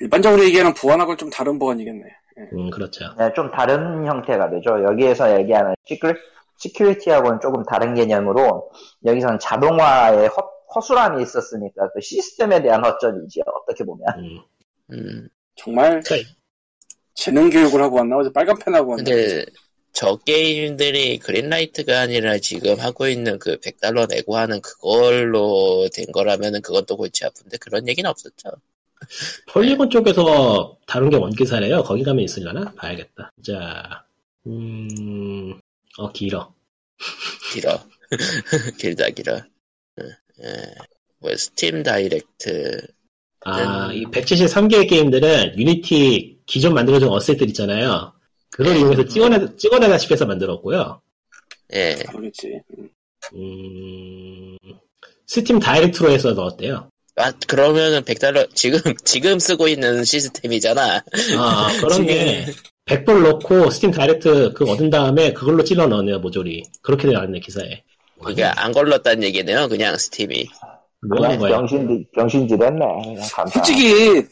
일반적으로 0.00 0.44
얘기하는 0.44 0.72
보안하고는 0.74 1.18
좀 1.18 1.30
다른 1.30 1.58
보안이겠네. 1.58 2.04
음, 2.52 2.70
그렇죠. 2.70 3.14
네, 3.18 3.30
좀 3.34 3.50
다른 3.50 4.06
형태가 4.06 4.50
되죠. 4.50 4.82
여기에서 4.84 5.38
얘기하는 5.40 5.74
secu, 5.84 6.12
security하고는 6.58 7.40
조금 7.42 7.62
다른 7.64 7.94
개념으로 7.94 8.70
여기서는 9.04 9.38
자동화의 9.38 10.28
허, 10.28 10.50
허술함이 10.74 11.22
있었으니까 11.22 11.90
그 11.92 12.00
시스템에 12.00 12.60
대한 12.62 12.84
허점이지 12.84 13.40
어떻게 13.46 13.84
보면 13.84 14.06
음. 14.18 14.40
음. 14.92 15.28
정말 15.56 16.00
그러니까 16.04 16.30
재능 17.16 17.50
교육을 17.50 17.82
하고 17.82 17.96
왔나? 17.96 18.16
어제 18.16 18.30
빨간 18.32 18.56
펜하고 18.58 18.92
왔나? 18.92 19.02
근데 19.02 19.44
저 19.92 20.16
게임들이 20.16 21.18
Greenlight가 21.18 22.00
아니라 22.00 22.38
지금 22.38 22.78
하고 22.78 23.08
있는 23.08 23.38
그 23.38 23.58
100달러 23.58 24.08
내고 24.08 24.36
하는 24.36 24.60
그걸로 24.60 25.88
된 25.92 26.04
거라면은 26.12 26.60
그것도 26.60 26.96
골치 26.96 27.24
아픈데 27.24 27.56
그런 27.58 27.88
얘기는 27.88 28.08
없었죠. 28.08 28.50
Polygon 29.48 29.90
쪽에서 29.90 30.76
다룬 30.86 31.10
게 31.10 31.16
원기사래요. 31.16 31.82
거기 31.82 32.02
가면 32.02 32.24
있으려나? 32.24 32.72
봐야겠다. 32.74 33.32
자, 33.42 34.04
음, 34.46 35.58
어, 35.98 36.12
길어. 36.12 36.52
길어. 37.52 37.80
길다 38.78 39.08
길어. 39.10 39.40
응, 39.98 40.10
예. 40.42 40.74
뭐 41.18 41.34
Steam 41.34 41.82
Direct 41.82 42.86
아, 43.44 43.88
음. 43.88 43.94
이 43.94 44.04
173개의 44.04 44.88
게임들은 44.88 45.58
Unity 45.58 46.35
기존 46.46 46.74
만들어준 46.74 47.08
asset들 47.08 47.48
있잖아요. 47.48 48.12
그걸 48.50 48.74
네. 48.74 48.80
이용해서 48.80 49.04
찍어내, 49.04 49.56
찍어내다시피 49.56 50.14
해서 50.14 50.24
만들었고요. 50.26 51.00
예. 51.74 51.96
모르겠지. 52.12 52.60
음. 52.78 52.88
음, 53.34 54.56
Steam 55.26 55.58
Direct로 55.58 56.10
해서 56.10 56.32
넣었대요. 56.32 56.88
아 57.16 57.32
그러면은 57.46 58.02
100달러 58.02 58.46
지금 58.54 58.78
지금 59.04 59.38
쓰고 59.38 59.68
있는 59.68 60.04
시스템이잖아. 60.04 61.02
아, 61.38 61.68
그런 61.80 62.06
게 62.06 62.46
100불 62.84 63.22
넣고 63.22 63.70
Steam 63.70 63.90
Direct 63.90 64.52
그거 64.52 64.72
얻은 64.72 64.90
다음에 64.90 65.32
그걸로 65.32 65.64
찔러 65.64 65.86
넣었네요, 65.86 66.20
모조리. 66.20 66.62
그렇게 66.82 67.08
나왔네, 67.08 67.40
기사에. 67.40 67.82
그게 68.22 68.44
안 68.44 68.70
걸렸다는 68.72 69.22
얘기네요. 69.24 69.66
그냥 69.68 69.96
Steam이. 69.96 70.46
뭐 71.08 71.24
하는 71.24 71.38
그냥 71.38 71.38
거야? 71.38 71.56
병신 71.58 72.06
병신질 72.14 72.62
했네. 72.62 72.84
솔직히 73.52 74.24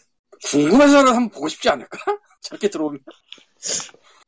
궁금해서는 0.45 1.13
한번 1.13 1.29
보고 1.31 1.49
싶지 1.49 1.69
않을까? 1.69 1.99
저렇게 2.41 2.69
들어오면. 2.69 3.01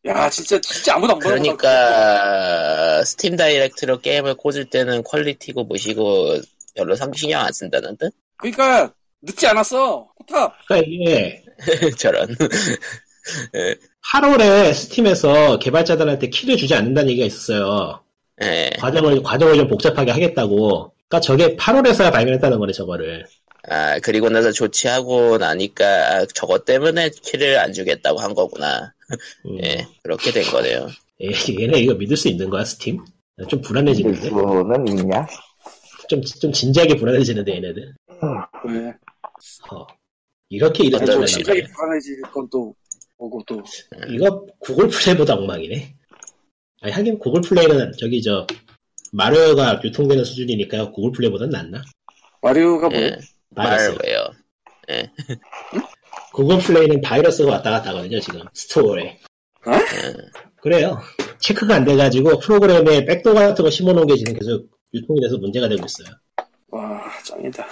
야 0.07 0.31
진짜 0.31 0.61
진짜 0.61 0.95
아무도 0.95 1.15
안 1.15 1.19
보는 1.19 1.43
거 1.43 1.57
그러니까 1.57 3.05
Steam 3.05 3.37
Direct로 3.37 4.01
게임을 4.01 4.37
꽂을 4.37 4.71
때는 4.71 5.03
퀄리티고 5.03 5.65
뭐시고 5.65 6.37
별로 6.75 6.95
상 6.95 7.13
신경 7.13 7.43
안 7.43 7.53
쓴다는 7.53 7.97
듯? 7.97 8.13
그러니까 8.37 8.93
늦지 9.23 9.47
않았어. 9.47 10.09
포탑. 10.19 10.55
그러니까 10.69 10.89
이게 10.89 11.45
저런. 11.99 12.29
8월에 14.13 14.73
스팀에서 14.73 15.59
개발자들한테 15.59 16.29
키를 16.29 16.57
주지 16.57 16.75
않는다는 16.75 17.11
얘기가 17.11 17.27
있었어요. 17.27 18.01
예. 18.43 18.71
과정을, 18.79 19.23
과정을 19.23 19.57
좀 19.57 19.67
복잡하게 19.67 20.13
하겠다고. 20.13 20.93
그러니까 21.09 21.21
저게 21.21 21.57
8월에서야 21.57 22.13
발견했다는 22.13 22.59
거네, 22.59 22.73
저거를. 22.73 23.27
아 23.69 23.99
그리고 24.01 24.29
나서 24.29 24.53
조치하고 24.53 25.39
나니까 25.39 25.85
아, 25.87 26.27
저것 26.27 26.65
때문에 26.65 27.11
키를 27.11 27.59
안 27.59 27.73
주겠다고 27.73 28.21
한 28.21 28.35
거구나. 28.35 28.95
음. 29.47 29.59
예. 29.65 29.87
그렇게 30.03 30.31
된 30.31 30.45
거네요. 30.45 30.89
예, 31.21 31.29
얘네 31.61 31.81
이거 31.81 31.95
믿을 31.95 32.17
수 32.17 32.29
있는 32.29 32.51
거야, 32.51 32.65
스팀? 32.65 33.03
좀 33.49 33.61
불안해지는데? 33.61 34.29
수는 34.29 34.89
있냐? 34.89 35.27
좀, 36.09 36.21
좀 36.23 36.53
진지하게 36.53 36.97
불안해지는데, 36.97 37.55
얘네들. 37.57 37.95
왜? 38.67 38.93
어. 39.71 39.87
이렇게 40.49 40.85
좀 40.85 41.27
식으로? 41.27 41.55
심하게 41.55 41.73
불안해질 41.75 42.23
건또 42.33 42.75
보고 43.17 43.43
또 43.47 43.63
이거 44.09 44.47
구글 44.59 44.89
플레이보다 44.89 45.35
엉망이네. 45.35 45.95
아니, 46.83 46.93
하긴 46.93 47.19
구글 47.19 47.41
플레이는 47.41 47.93
저기 47.99 48.23
저, 48.23 48.47
마리오가 49.13 49.81
유통되는 49.83 50.25
수준이니까 50.25 50.91
구글 50.93 51.13
플레이보단 51.13 51.51
낫나? 51.51 51.83
마리오가 52.43 52.89
뭐 52.89 52.99
예. 52.99 53.19
바이러스. 53.55 53.91
말웨어. 53.99 54.33
구글 56.33 56.59
플레이는 56.59 57.01
바이러스가 57.01 57.51
왔다 57.51 57.71
갔다 57.71 57.91
하거든요, 57.91 58.21
지금. 58.21 58.41
스토어에. 58.55 59.03
예. 59.05 60.15
그래요. 60.61 61.01
체크가 61.39 61.77
안 61.77 61.85
돼가지고 61.85 62.39
프로그램에 62.39 63.05
백도 63.05 63.35
같은 63.35 63.65
거 63.65 63.71
심어놓은 63.71 64.07
게 64.07 64.17
지금 64.17 64.35
계속 64.35 64.67
유통이 64.95 65.21
돼서 65.21 65.37
문제가 65.39 65.69
되고 65.69 65.85
있어요. 65.85 66.15
와 66.69 67.03
짱이다. 67.25 67.67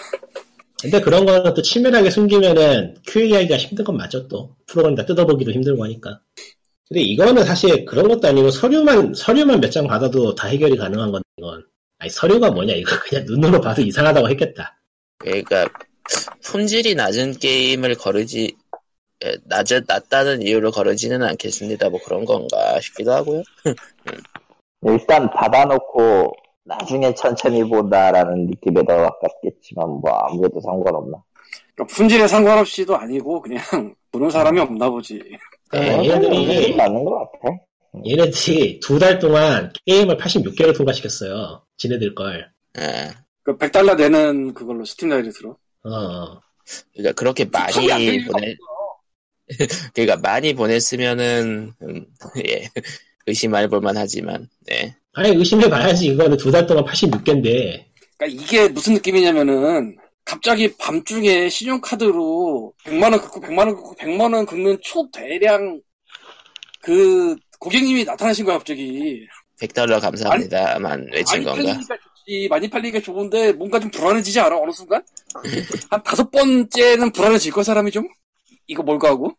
근데 0.81 1.01
그런 1.01 1.25
거는 1.25 1.55
또 1.55 1.63
치밀하게 1.63 2.11
숨기면은 2.11 2.97
QA하기가 3.07 3.57
힘든 3.57 3.85
건 3.85 3.97
맞죠, 3.97 4.29
또. 4.29 4.55
프로그램 4.67 4.95
다 4.95 5.05
뜯어보기도 5.07 5.51
힘들고 5.53 5.83
하니까. 5.85 6.21
근데 6.89 7.01
이거는 7.01 7.45
사실 7.45 7.85
그런 7.87 8.09
것도 8.09 8.29
아니고 8.29 8.51
서류만, 8.51 9.15
서류만 9.15 9.61
몇 9.61 9.71
장 9.71 9.87
받아도 9.87 10.35
다 10.35 10.49
해결이 10.49 10.77
가능한 10.77 11.11
건데, 11.13 11.25
이건. 11.39 11.65
아니, 11.99 12.11
서류가 12.11 12.51
뭐냐, 12.51 12.75
이거 12.75 12.99
그냥 13.09 13.25
눈으로 13.27 13.61
봐도 13.61 13.81
이상하다고 13.83 14.29
했겠다. 14.31 14.79
그러니까 15.25 15.67
품질이 16.43 16.95
낮은 16.95 17.39
게임을 17.39 17.97
거르지 17.97 18.55
예, 19.25 19.37
낮, 19.45 19.67
낮다는 19.87 20.43
이유로 20.43 20.71
거르지는 20.71 21.23
않겠습니다. 21.23 21.89
뭐 21.89 21.99
그런 22.05 22.25
건가 22.25 22.79
싶기도 22.81 23.13
하고요. 23.13 23.43
일단 24.83 25.31
받아놓고 25.31 26.33
나중에 26.65 27.15
천천히 27.15 27.65
본다라는 27.65 28.47
느낌에 28.47 28.85
더 28.85 28.97
가깝겠지만 28.97 29.89
뭐 29.89 30.11
아무래도 30.11 30.61
상관없나. 30.61 31.23
그러니까 31.75 31.95
품질에 31.97 32.29
상관없이도 32.29 32.97
아니고 32.97 33.41
그냥 33.41 33.63
보는 34.13 34.31
사람이 34.31 34.61
없나 34.61 34.91
보지. 34.91 35.23
네, 35.73 35.95
어, 35.95 36.05
얘네들이, 36.05 36.77
맞는 36.77 37.05
것 37.05 37.19
같아. 37.33 37.57
얘네들이 38.07 38.81
두 38.81 38.99
달 38.99 39.19
동안 39.19 39.73
게임을 39.87 40.17
86개를 40.19 40.77
통과시켰어요. 40.77 41.63
지네들 41.79 42.15
걸. 42.15 42.51
예. 42.79 43.11
그 43.45 43.57
100달러 43.57 43.97
내는 43.97 44.53
그걸로 44.55 44.85
스팀 44.85 45.11
다이렉트로. 45.11 45.51
어, 45.85 45.91
어. 45.91 46.41
그러니까 46.95 47.13
그렇게 47.13 47.45
많이 47.45 48.25
보내 48.25 48.55
그러니까 49.95 50.17
많이 50.17 50.55
보냈으면은 50.55 51.73
음, 51.83 52.07
예. 52.49 52.69
의심할 53.27 53.69
볼만 53.69 53.97
하지만 53.97 54.49
네 54.67 54.95
아니 55.13 55.31
의심해 55.31 55.69
봐야지. 55.69 56.07
이거는 56.07 56.37
두 56.39 56.51
달 56.51 56.67
동안 56.67 56.85
86개인데. 56.85 57.85
그러니까 58.19 58.27
이게 58.43 58.69
무슨 58.69 58.95
느낌이냐면은 58.95 59.97
갑자기 60.25 60.75
밤중에 60.79 61.49
신용카드로 61.51 62.73
100만 62.85 63.03
원 63.13 63.21
긁고 63.21 63.41
100만 63.43 63.59
원 63.59 63.75
긁고 63.77 63.95
100만 63.97 64.35
원 64.35 64.47
긁는 64.47 64.79
초대량 64.83 65.81
그 66.81 67.37
고객님이 67.61 68.05
나타나신 68.05 68.45
거야 68.47 68.57
갑자기. 68.59 69.27
100달러 69.61 70.01
감사합니다만 70.01 71.09
외친 71.13 71.45
많이 71.45 71.45
건가? 71.45 71.63
팔리니까 71.73 71.97
좋지 72.25 72.49
많이 72.49 72.69
팔리니까 72.69 73.01
좋은데 73.01 73.53
뭔가 73.53 73.79
좀 73.79 73.91
불안해지지 73.91 74.41
않아 74.41 74.57
어느 74.57 74.71
순간? 74.73 75.05
한 75.91 76.03
다섯 76.03 76.31
번째는 76.31 77.13
불안해질 77.13 77.53
거 77.53 77.63
사람이 77.63 77.91
좀? 77.91 78.09
이거 78.67 78.83
뭘까 78.83 79.09
하고? 79.09 79.37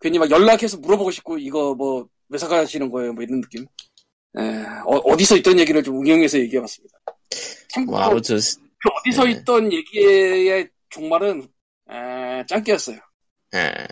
괜히 0.00 0.18
막 0.18 0.30
연락해서 0.30 0.76
물어보고 0.78 1.10
싶고 1.10 1.38
이거 1.38 1.74
뭐 1.74 2.08
왜 2.28 2.38
사가시는 2.38 2.90
거예요 2.90 3.12
뭐 3.12 3.22
이런 3.22 3.40
느낌 3.40 3.66
에, 4.38 4.64
어, 4.84 5.16
디서 5.16 5.36
있던 5.36 5.58
얘기를 5.58 5.82
좀 5.82 6.00
응용해서 6.00 6.38
얘기해봤습니다 6.40 6.98
참고로 7.68 7.96
뭐 7.96 8.06
아무튼 8.06 8.36
그 8.36 8.88
어디서 9.00 9.24
네. 9.24 9.30
있던 9.32 9.72
얘기의 9.72 10.68
종말은 10.90 11.48
에, 11.90 12.44
짱깨였어요. 12.46 12.98
아, 13.52 13.86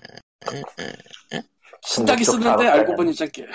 신작이 1.82 2.24
중국적 2.24 2.52
쓰는데 2.52 2.66
알고. 2.68 2.96
보니 2.96 3.14
짱깨. 3.14 3.46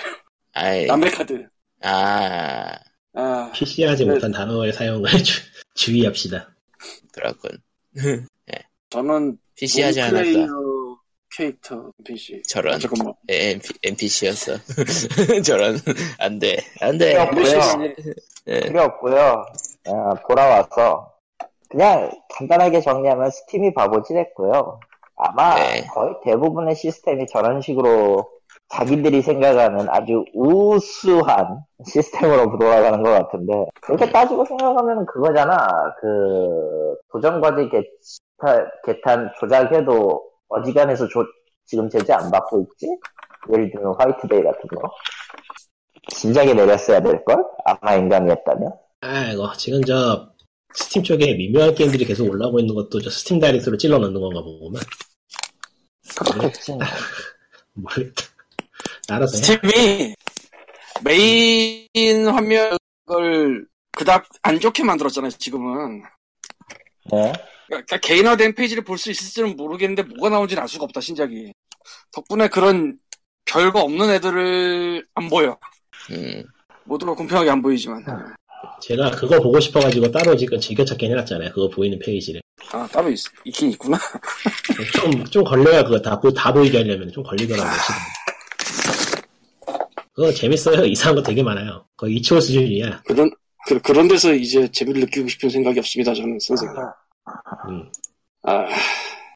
남의 0.86 1.10
카드. 1.12 1.46
아 1.82 2.76
아, 3.50 3.52
PC하지 3.52 4.04
네. 4.06 4.12
못한 4.14 4.30
단어의 4.30 4.72
사용을 4.72 5.10
주, 5.24 5.40
주의합시다. 5.74 6.48
그렇군 7.12 7.50
저는 8.90 9.36
PC 9.56 9.82
하지 9.82 10.00
않았다 10.00 10.18
롤플레이어 10.22 10.48
캐릭터 11.36 11.92
PC. 12.04 12.42
저런 12.48 12.74
아, 12.74 12.78
잠깐만. 12.78 13.14
MP, 13.28 13.68
NPC였어 13.84 14.52
저런 15.44 15.78
안 16.18 16.38
돼 16.40 16.56
안 16.80 16.98
돼 16.98 17.12
필요 17.30 17.30
PC 17.42 17.56
가 17.56 17.72
없고요. 17.72 17.94
예. 18.48 18.60
필요 18.60 18.82
없고요. 18.82 19.44
어, 19.88 20.14
돌아와서 20.28 21.12
그냥 21.68 22.10
간단하게 22.34 22.80
정리하면 22.80 23.30
스팀이 23.30 23.74
바보짓했고요. 23.74 24.80
아마 25.16 25.54
네. 25.56 25.86
거의 25.92 26.14
대부분의 26.24 26.74
시스템이 26.74 27.26
저런 27.28 27.60
식으로 27.60 28.28
자기들이 28.70 29.20
생각하는 29.22 29.88
아주 29.90 30.24
우수한 30.32 31.60
시스템으로 31.86 32.56
돌아가는 32.56 33.02
것 33.02 33.10
같은데 33.10 33.66
그렇게 33.82 34.10
따지고 34.10 34.44
생각하면 34.44 35.04
그거잖아. 35.06 35.66
그 36.00 36.94
도전과제 37.12 37.68
개탄, 37.68 38.68
개탄 38.86 39.30
조작해도 39.40 40.22
어지간해서 40.48 41.08
조- 41.08 41.24
지금 41.66 41.88
제재 41.88 42.12
안 42.12 42.30
받고 42.30 42.60
있지? 42.62 42.86
예를 43.52 43.70
들면 43.72 43.94
화이트데이 43.98 44.42
같은 44.42 44.60
거. 44.68 44.90
진작에 46.08 46.54
내렸어야 46.54 47.00
될걸? 47.00 47.44
아마 47.64 47.94
인간이었다면? 47.94 48.72
아이고 49.00 49.52
지금 49.56 49.82
저 49.82 50.28
스팀 50.74 51.02
쪽에 51.02 51.34
미묘한 51.34 51.74
게임들이 51.74 52.04
계속 52.04 52.28
올라오고 52.30 52.60
있는 52.60 52.74
것도 52.74 53.00
저 53.00 53.10
Steam 53.10 53.40
Direct로 53.40 53.76
찔러 53.76 53.98
넣는 53.98 54.20
건가 54.20 54.42
보구만. 54.42 54.80
모르겠다. 56.24 56.78
알아서 59.10 59.36
해. 59.36 59.42
스팀이 59.42 60.14
메인 61.02 62.26
화면을 62.28 63.66
그닥 63.92 64.26
안 64.42 64.60
좋게 64.60 64.84
만들었잖아요, 64.84 65.30
지금은. 65.32 66.02
네. 67.12 67.32
그러니까 67.68 67.96
개인화된 67.98 68.54
페이지를 68.54 68.82
볼 68.84 68.98
수 68.98 69.10
있을지는 69.10 69.56
모르겠는데 69.56 70.02
뭐가 70.14 70.30
나온지는 70.34 70.62
알 70.62 70.68
수가 70.68 70.84
없다, 70.84 71.00
신작이. 71.00 71.52
덕분에 72.12 72.48
그런 72.48 72.98
별거 73.44 73.80
없는 73.80 74.10
애들을 74.10 75.06
안 75.14 75.28
보여. 75.28 75.58
음, 76.10 76.42
모두가 76.84 77.14
공평하게 77.14 77.50
안 77.50 77.62
보이지만. 77.62 78.04
제가 78.82 79.10
그거 79.12 79.38
보고 79.40 79.58
싶어가지고 79.60 80.10
따로 80.10 80.36
지금 80.36 80.58
즐겨찾긴 80.60 81.10
해놨잖아요. 81.12 81.50
그거 81.52 81.68
보이는 81.68 81.98
페이지를. 81.98 82.40
아, 82.72 82.86
따로 82.92 83.10
있, 83.10 83.18
있긴 83.44 83.70
있구나. 83.70 83.98
좀, 84.94 85.24
좀 85.24 85.44
걸려야 85.44 85.82
그거 85.82 85.98
다, 86.00 86.18
보- 86.20 86.32
다 86.32 86.52
보이게 86.52 86.78
하려면 86.78 87.10
좀 87.10 87.22
걸리더라고요, 87.22 87.72
시간. 87.80 87.96
그거 90.20 90.30
재밌어요. 90.32 90.84
이상한 90.84 91.16
거 91.16 91.22
되게 91.22 91.42
많아요. 91.42 91.86
거의 91.96 92.16
itch.io 92.16 92.40
수준이야. 92.40 93.02
그런, 93.06 93.30
그, 93.66 93.80
그런 93.80 94.06
데서 94.06 94.34
이제 94.34 94.70
재미를 94.70 95.00
느끼고 95.00 95.28
싶은 95.28 95.48
생각이 95.48 95.78
없습니다, 95.78 96.12
저는, 96.12 96.38
선생님. 96.38 96.76
음. 97.70 97.90
아, 98.42 98.66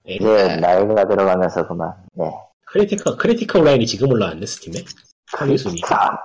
예. 0.07 0.17
이제 0.17 0.57
나이가 0.57 1.09
들어가면서 1.09 1.67
그만. 1.67 1.91
네. 2.13 2.31
Critical, 2.67 3.17
Critical 3.17 3.65
Line이 3.65 3.87
지금 3.87 4.11
올라왔네, 4.11 4.45
스팀에. 4.45 4.85
3위 5.33 5.57
순위. 5.57 5.81
자, 5.81 6.19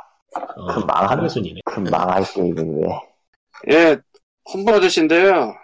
어, 0.57 0.74
그 0.74 0.80
망하네. 0.82 1.22
3위 1.22 1.30
순위네. 1.30 1.62
그 1.64 1.80
망할 1.80 2.22
게임을 2.26 2.66
왜. 2.82 3.74
예, 3.74 3.97
Humble 4.53 4.73
아저씨인데요. 4.74 5.55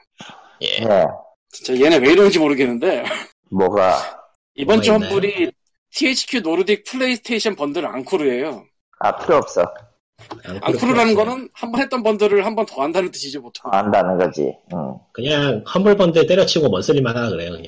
예. 0.61 0.85
네. 0.85 1.05
진짜 1.51 1.83
얘네 1.83 1.97
왜 1.97 2.13
이러는지 2.13 2.39
모르겠는데, 2.39 3.03
뭐가, 3.51 3.97
이번 4.55 4.81
주? 4.81 4.93
험블이 4.93 5.51
THQ 5.91 6.41
노르딕 6.43 6.85
플레이스테이션 6.85 7.55
번들 7.55 7.85
앙코르예요 7.85 8.65
아, 8.99 9.15
필요 9.17 9.37
없어. 9.37 9.63
앙코르라는 10.61 11.13
거는 11.15 11.49
한 11.53 11.71
번 11.71 11.81
했던 11.81 12.01
번들을 12.03 12.45
한 12.45 12.55
번 12.55 12.65
더 12.65 12.81
한다는 12.81 13.11
뜻이죠, 13.11 13.41
보통. 13.41 13.71
안 13.73 13.85
한다는 13.85 14.17
거지. 14.17 14.55
응. 14.73 14.97
그냥 15.11 15.63
Humble 15.73 15.95
Bundle 15.97 16.25
때려치고 16.25 16.69
Monthly만 16.69 17.15
하라 17.15 17.29
그래요, 17.29 17.51
그냥. 17.51 17.67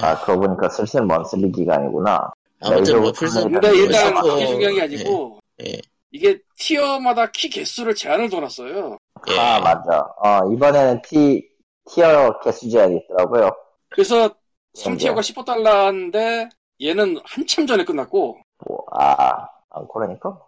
아, 0.00 0.20
그러고 0.22 0.42
보니까 0.46 0.68
슬슬 0.68 1.02
Monthly 1.04 1.50
기간이구나. 1.50 2.30
아무튼 2.62 3.00
뭐 3.00 3.10
네, 3.12 3.18
플스 3.18 3.38
이거 3.38 3.48
근데 3.48 3.74
일단 3.76 4.14
플스4 4.14 4.22
그게 4.22 4.46
중요한 4.46 4.74
게 4.74 4.82
아니고, 4.82 5.38
예. 5.64 5.80
이게 6.12 6.38
티어마다 6.58 7.30
키 7.32 7.48
개수를 7.48 7.94
제한을 7.94 8.28
둬놨어요. 8.28 8.98
예. 9.30 9.38
아, 9.38 9.60
맞아. 9.60 10.06
어, 10.22 10.52
이번에는 10.52 11.00
티, 11.02 11.42
티어 11.90 12.38
개수 12.40 12.68
제한이 12.70 12.96
있더라고요. 13.04 13.50
그래서 13.88 14.30
3티어가 14.76 15.20
15달러인데, 15.20 16.48
얘는 16.82 17.18
한참 17.24 17.66
전에 17.66 17.84
끝났고, 17.84 18.38
뭐, 18.66 18.84
아, 18.92 19.48
아, 19.70 19.86
그러니까? 19.92 20.38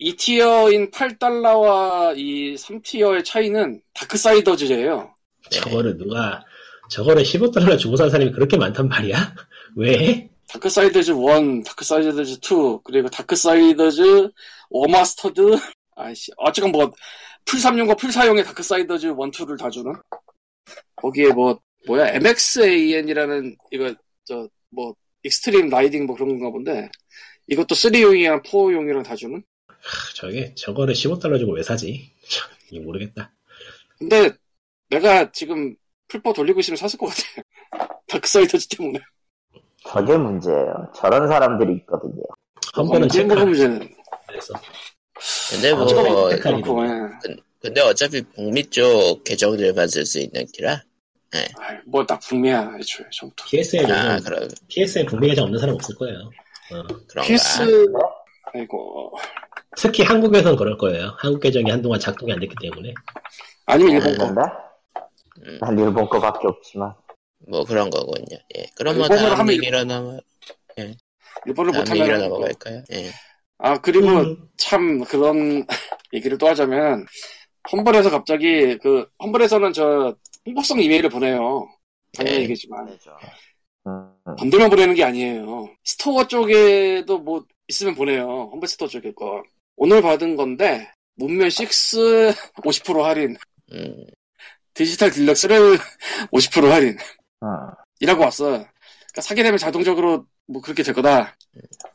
2티어인 0.00 0.90
8달러와 0.90 2.16
이 2.16 2.54
3티어의 2.54 3.24
차이는 3.24 3.80
다크사이더즈예요. 3.94 5.14
저거를 5.50 5.96
누가, 5.96 6.44
저거를 6.90 7.22
15달러 7.22 7.78
주고 7.78 7.96
산 7.96 8.10
사람이 8.10 8.32
그렇게 8.32 8.56
많단 8.56 8.88
말이야? 8.88 9.16
왜? 9.76 10.28
Darksiders 10.48 11.12
1, 11.12 11.62
Darksiders 11.64 12.38
2, 12.42 12.80
그리고 12.84 13.08
Darksiders 13.08 14.30
Warmastered, 14.70 15.40
아이씨, 15.96 16.32
어쨌건 16.36 16.72
뭐, 16.72 16.90
플3용과 17.44 17.98
플4용의 17.98 18.44
Darksiders 18.44 19.06
1, 19.06 19.12
2를 19.14 19.58
다 19.58 19.70
주는? 19.70 19.92
거기에 20.96 21.32
뭐, 21.32 21.58
뭐야, 21.86 22.14
MXAN이라는, 22.14 23.56
이거, 23.70 23.94
저, 24.24 24.48
뭐, 24.70 24.94
extreme 25.22 25.70
riding 25.70 26.06
뭐 26.06 26.14
그런 26.14 26.30
건가 26.30 26.50
본데, 26.50 26.90
이것도 27.46 27.74
3용이랑 27.74 28.42
4용이랑 28.44 29.04
다 29.04 29.14
주는? 29.16 29.42
하, 29.68 30.14
저게, 30.14 30.54
저거를 30.54 30.94
15달러 30.94 31.38
주고 31.38 31.52
왜 31.52 31.62
사지? 31.62 32.10
참, 32.28 32.48
이거 32.70 32.84
모르겠다. 32.84 33.32
근데, 33.98 34.30
내가 34.88 35.30
지금 35.32 35.74
풀포 36.08 36.32
돌리고 36.32 36.60
있으면 36.60 36.76
샀을 36.76 36.98
것 36.98 37.06
같아. 37.06 37.92
다크사이더즈 38.08 38.68
때문에. 38.68 38.98
저게 39.86 40.16
문제예요. 40.16 40.92
저런 40.96 41.28
사람들이 41.28 41.74
있거든요. 41.78 42.22
험블은 42.76 43.02
언젠가 43.02 43.34
체크를 43.34 43.46
문제는. 43.46 43.94
했어. 44.34 44.54
근데 45.50 45.72
뭐 45.74 45.82
어쨌건 45.84 46.06
어, 46.06 46.28
그렇고, 46.28 46.84
예. 46.84 47.36
근데 47.60 47.80
어차피 47.82 48.22
북미 48.34 48.64
쪽 48.66 49.22
계정들만 49.24 49.88
쓸 49.88 50.04
수 50.04 50.18
있는 50.18 50.44
기라 50.52 50.82
아이, 51.58 51.76
뭐, 51.86 52.04
딱 52.06 52.20
북미야, 52.20 52.76
애초에, 52.78 53.06
처음부터. 53.10 53.44
PSN, 53.48 53.90
아 53.90 54.14
아, 54.14 54.18
그럼 54.20 54.48
PSN 54.68 55.06
국내 55.06 55.28
계정 55.28 55.44
없는 55.46 55.58
사람 55.58 55.74
없을 55.74 55.94
거예요. 55.96 56.30
어. 56.72 56.82
그런가 57.08 57.22
PS, 57.22 57.92
아이고, 58.52 59.16
특히 59.76 60.02
한국에선 60.02 60.56
그럴 60.56 60.78
거예요. 60.78 61.14
한국 61.18 61.40
계정이 61.40 61.70
한동안 61.70 62.00
작동이 62.00 62.32
안 62.32 62.40
됐기 62.40 62.54
때문에. 62.60 62.94
아니면 63.66 63.92
일본 63.94 64.16
거. 64.16 64.24
있는데? 64.24 64.40
음. 65.46 65.58
난 65.60 65.78
일본 65.78 66.08
거밖에 66.08 66.46
없지만. 66.46 66.94
뭐 67.46 67.62
그런 67.62 67.90
거군요 67.90 68.38
예 68.56 68.64
그럼 68.74 68.96
뭐 68.96 69.04
일본어로 69.04 69.28
다음 69.28 69.40
하면 69.40 69.54
얘기로 69.54 69.84
넘어 69.84 70.18
일본을 71.44 71.72
다음 71.72 71.98
얘기로 71.98 72.16
못하면. 72.16 72.20
넘어갈까요 72.20 72.82
예 72.92 73.10
아, 73.58 73.78
그리고 73.80 74.08
음, 74.08 74.48
참 74.56 75.02
그런 75.04 75.64
얘기를 76.12 76.36
또 76.38 76.48
하자면, 76.48 77.06
Humble에서 77.72 78.10
갑자기, 78.10 78.76
그, 78.78 79.06
Humble에서는 79.22 79.72
저, 79.72 80.14
홍보성 80.44 80.80
이메일을 80.80 81.08
보내요. 81.08 81.66
당연히 82.14 82.36
네. 82.38 82.42
얘기지만. 82.42 82.86
음, 83.86 84.10
음. 84.26 84.36
번들만 84.36 84.70
보내는 84.70 84.94
게 84.94 85.04
아니에요. 85.04 85.68
store 85.84 86.26
쪽에도 86.26 87.18
뭐, 87.18 87.44
있으면 87.68 87.94
보내요. 87.94 88.50
Humble 88.52 88.68
Store 88.68 88.88
쪽에 88.88 89.12
거. 89.12 89.42
오늘 89.76 90.00
받은 90.02 90.36
건데, 90.36 90.90
문면 91.16 91.46
6 91.48 91.52
50% 92.62 93.00
할인. 93.02 93.36
음, 93.72 94.04
디지털 94.74 95.10
딜럭스를 95.10 95.78
50% 96.32 96.68
할인. 96.68 96.96
음. 97.42 97.48
이라고 98.00 98.22
왔어. 98.24 98.44
그러니까 98.46 99.20
사게 99.22 99.42
되면 99.42 99.58
자동적으로 99.58 100.26
뭐 100.46 100.60
그렇게 100.62 100.82
될 100.82 100.94
거다. 100.94 101.36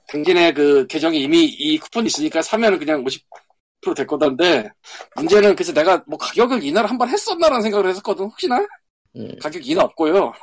당신의 0.07 0.53
그 0.53 0.87
계정이 0.87 1.21
이미 1.21 1.45
이 1.45 1.77
쿠폰이 1.79 2.07
있으니까 2.07 2.41
사면은 2.41 2.79
그냥 2.79 3.03
50%될 3.03 4.07
거다인데 4.07 4.69
문제는 5.15 5.55
그래서 5.55 5.73
내가 5.73 6.03
뭐 6.07 6.17
가격을 6.17 6.63
인하를 6.63 6.89
한 6.89 6.97
번 6.97 7.09
했었나라는 7.09 7.61
생각을 7.63 7.89
했었거든. 7.89 8.25
혹시나 8.25 8.65
음. 9.15 9.29
가격 9.41 9.67
인하 9.67 9.83
없고요. 9.85 10.33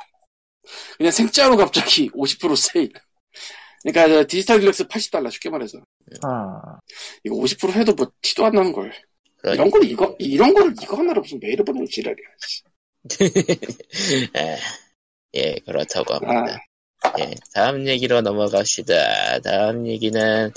그냥 0.97 1.11
생짜로 1.11 1.57
갑자기 1.57 2.09
50% 2.15 2.55
세일. 2.55 2.91
그러니까 3.83 4.07
저 4.07 4.27
Digital 4.27 4.59
Deluxe 4.59 4.87
80달러 4.87 5.31
쉽게 5.31 5.49
말해서 5.49 5.77
음. 5.77 5.83
이거 7.23 7.35
50% 7.35 7.71
해도 7.73 7.93
뭐 7.93 8.11
티도 8.21 8.45
안 8.45 8.53
나는 8.53 8.71
걸. 8.73 8.91
그러니까. 9.37 9.63
이런 9.63 9.71
걸 9.71 9.83
이거 9.85 10.15
이런 10.19 10.53
거를 10.53 10.73
이거 10.81 10.97
하나로 10.97 11.21
무슨 11.21 11.39
메일을 11.39 11.63
보내는 11.63 11.87
지랄이야. 11.89 12.27
씨. 12.47 12.63
예, 14.35 14.57
예, 15.35 15.55
그렇다고 15.65 16.15
아, 16.15 16.17
합니다. 16.17 16.65
예, 17.19 17.33
다음 17.53 17.87
얘기로 17.87 18.21
넘어갑시다. 18.21 19.39
다음 19.39 19.87
얘기는 19.87 20.51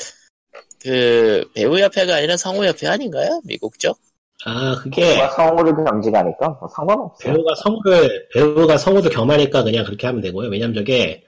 그 0.80 1.48
배우협회가 1.54 2.16
아니라 2.16 2.36
성우협회 2.36 2.88
아닌가요? 2.88 3.40
미국 3.44 3.78
쪽? 3.78 4.00
아 4.46 4.74
그게 4.82 5.14
누가 5.14 5.30
성우를 5.30 5.74
겸직하니까 5.84 6.48
뭐 6.48 6.68
상관없어. 6.74 7.18
배우가 7.22 7.54
성우를 7.62 8.28
배우가 8.34 8.78
성우도 8.78 9.10
겸하니까 9.10 9.62
그냥 9.62 9.84
그렇게 9.84 10.06
하면 10.06 10.22
되고요. 10.22 10.48
왜냐면 10.48 10.74
저게 10.74 11.24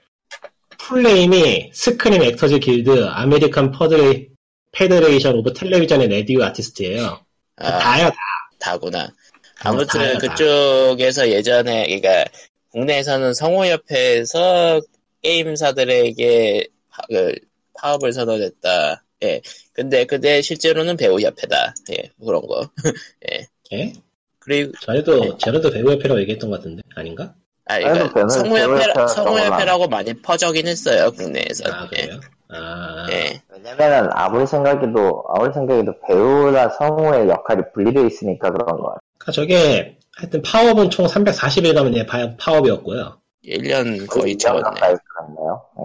풀네임이 0.79 1.71
Screen 1.73 2.21
Actors 2.23 2.59
Guild 2.59 3.05
American 3.05 3.71
Federa- 3.71 4.27
Federation 4.71 5.35
of 5.35 5.53
Television 5.53 6.01
and 6.01 6.09
Radio 6.09 6.43
Artists예요. 6.43 7.19
아, 7.57 7.79
다야 7.79 8.09
다. 8.09 8.15
다구나. 8.59 9.07
아무튼 9.63 9.99
다요, 9.99 10.13
다. 10.13 10.19
그쪽에서 10.19 11.29
예전에 11.29 11.85
그러니까 11.85 12.25
국내에서는 12.71 13.33
성우협회에서 13.33 14.81
게임사들에게 15.21 16.67
파, 16.89 17.03
그, 17.09 17.35
파업을 17.75 18.11
선언했다. 18.11 19.03
예. 19.23 19.41
근데 19.73 20.05
근데 20.05 20.41
실제로는 20.41 20.97
배우 20.97 21.19
협회다. 21.19 21.73
예, 21.91 22.11
그런 22.23 22.45
거. 22.47 22.69
예? 23.73 23.93
그리고 24.39 24.71
전에도 24.81 25.37
전에도 25.37 25.69
배우 25.71 25.91
협회라고 25.91 26.19
얘기했던 26.21 26.49
것 26.49 26.57
같은데 26.57 26.83
아닌가? 26.95 27.33
아, 27.65 27.79
그러니까 27.79 28.27
성우협회 28.27 29.07
성우협회라고 29.07 29.87
많이 29.87 30.13
퍼져긴 30.13 30.67
했어요 30.67 31.11
국내에서. 31.11 31.71
아 31.71 31.87
그래요? 31.87 32.19
아 32.49 33.07
예. 33.09 33.41
왜냐면은 33.49 34.09
아무리 34.11 34.45
생각해도 34.45 35.23
아무리 35.29 35.53
생각해도 35.53 35.93
배우나 36.07 36.69
성우의 36.69 37.29
역할이 37.29 37.61
분리되어 37.73 38.05
있으니까 38.05 38.51
그런 38.51 38.77
거야. 38.77 38.95
그러니까 39.17 39.31
저게 39.31 39.97
하여튼 40.17 40.41
파업은 40.43 40.89
총 40.91 41.07
340일 41.07 41.73
가면 41.73 42.05
파, 42.05 42.35
파업이었고요. 42.37 43.17
1년 43.45 44.07
거의 44.07 44.33
이 44.33 44.37
채웠네. 44.37 44.69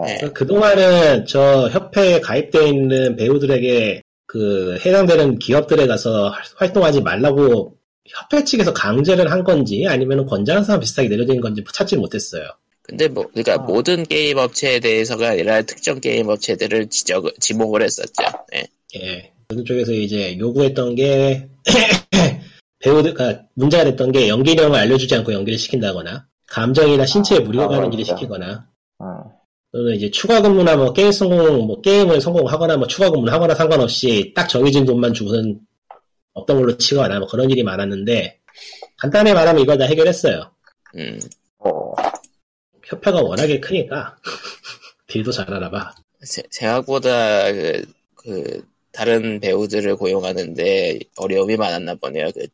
예. 0.06 0.12
네. 0.12 0.18
그- 0.20 0.32
그동안은 0.32 1.26
저 1.26 1.68
협회에 1.68 2.20
가입되어 2.20 2.62
있는 2.66 3.16
배우들에게 3.16 4.02
그 4.26 4.78
해당되는 4.84 5.38
기업들에 5.38 5.86
가서 5.86 6.28
할- 6.28 6.42
활동하지 6.56 7.00
말라고 7.00 7.76
협회 8.06 8.44
측에서 8.44 8.72
강제를 8.72 9.30
한 9.30 9.44
건지 9.44 9.86
아니면 9.88 10.24
권장상 10.26 10.80
비슷하게 10.80 11.08
내려진 11.08 11.40
건지 11.40 11.62
찾지 11.72 11.96
못했어요. 11.96 12.44
근데 12.82 13.06
뭐 13.08 13.26
그러니까 13.34 13.54
아. 13.54 13.58
모든 13.58 14.02
게임 14.04 14.38
업체에 14.38 14.80
대해서가 14.80 15.28
아니라 15.30 15.60
특정 15.62 16.00
게임 16.00 16.28
업체들을 16.28 16.88
지적 16.88 17.26
지목을 17.40 17.82
했었죠. 17.82 18.24
예. 18.54 18.64
예. 18.96 19.32
그쪽에서 19.48 19.92
이제 19.92 20.38
요구했던 20.38 20.94
게 20.94 21.48
배우들, 22.80 23.12
그러니까 23.14 23.42
문제가 23.54 23.84
됐던 23.84 24.12
게 24.12 24.28
연기력을 24.28 24.74
알려주지 24.78 25.14
않고 25.16 25.32
연기를 25.32 25.58
시킨다거나 25.58 26.26
감정이나 26.46 27.04
신체에 27.04 27.40
무리가 27.40 27.64
아, 27.64 27.68
가는 27.68 27.92
일을 27.92 28.04
맞아. 28.04 28.16
시키거나 28.16 28.66
음. 29.00 29.06
또는 29.72 29.94
이제 29.94 30.10
추가 30.10 30.40
근무나 30.40 30.76
뭐 30.76 30.92
게임 30.92 31.12
성공, 31.12 31.66
뭐 31.66 31.80
게임을 31.80 32.20
성공하거나 32.20 32.76
뭐 32.78 32.86
추가 32.86 33.10
근무를 33.10 33.32
하거나 33.32 33.54
상관없이 33.54 34.32
딱 34.34 34.48
정해진 34.48 34.84
돈만 34.86 35.12
주고선 35.12 35.60
없던 36.32 36.56
걸로 36.56 36.76
치거나 36.78 37.18
뭐 37.18 37.28
그런 37.28 37.50
일이 37.50 37.62
많았는데 37.62 38.38
간단히 38.96 39.32
말하면 39.34 39.62
이걸 39.62 39.76
다 39.78 39.84
해결했어요. 39.84 40.50
음. 40.96 41.18
어. 41.58 41.92
협회가 42.84 43.20
워낙에 43.20 43.60
크니까 43.60 44.16
deal도 45.06 45.30
잘하나 45.32 45.70
봐. 45.70 45.94
세- 46.22 46.42
생각보다 46.50 47.52
그, 47.52 47.84
그 48.14 48.64
다른 48.90 49.38
배우들을 49.38 49.96
고용하는데 49.96 50.98
어려움이 51.18 51.56
많았나 51.56 51.94
보네요. 51.96 52.30
그, 52.34 52.46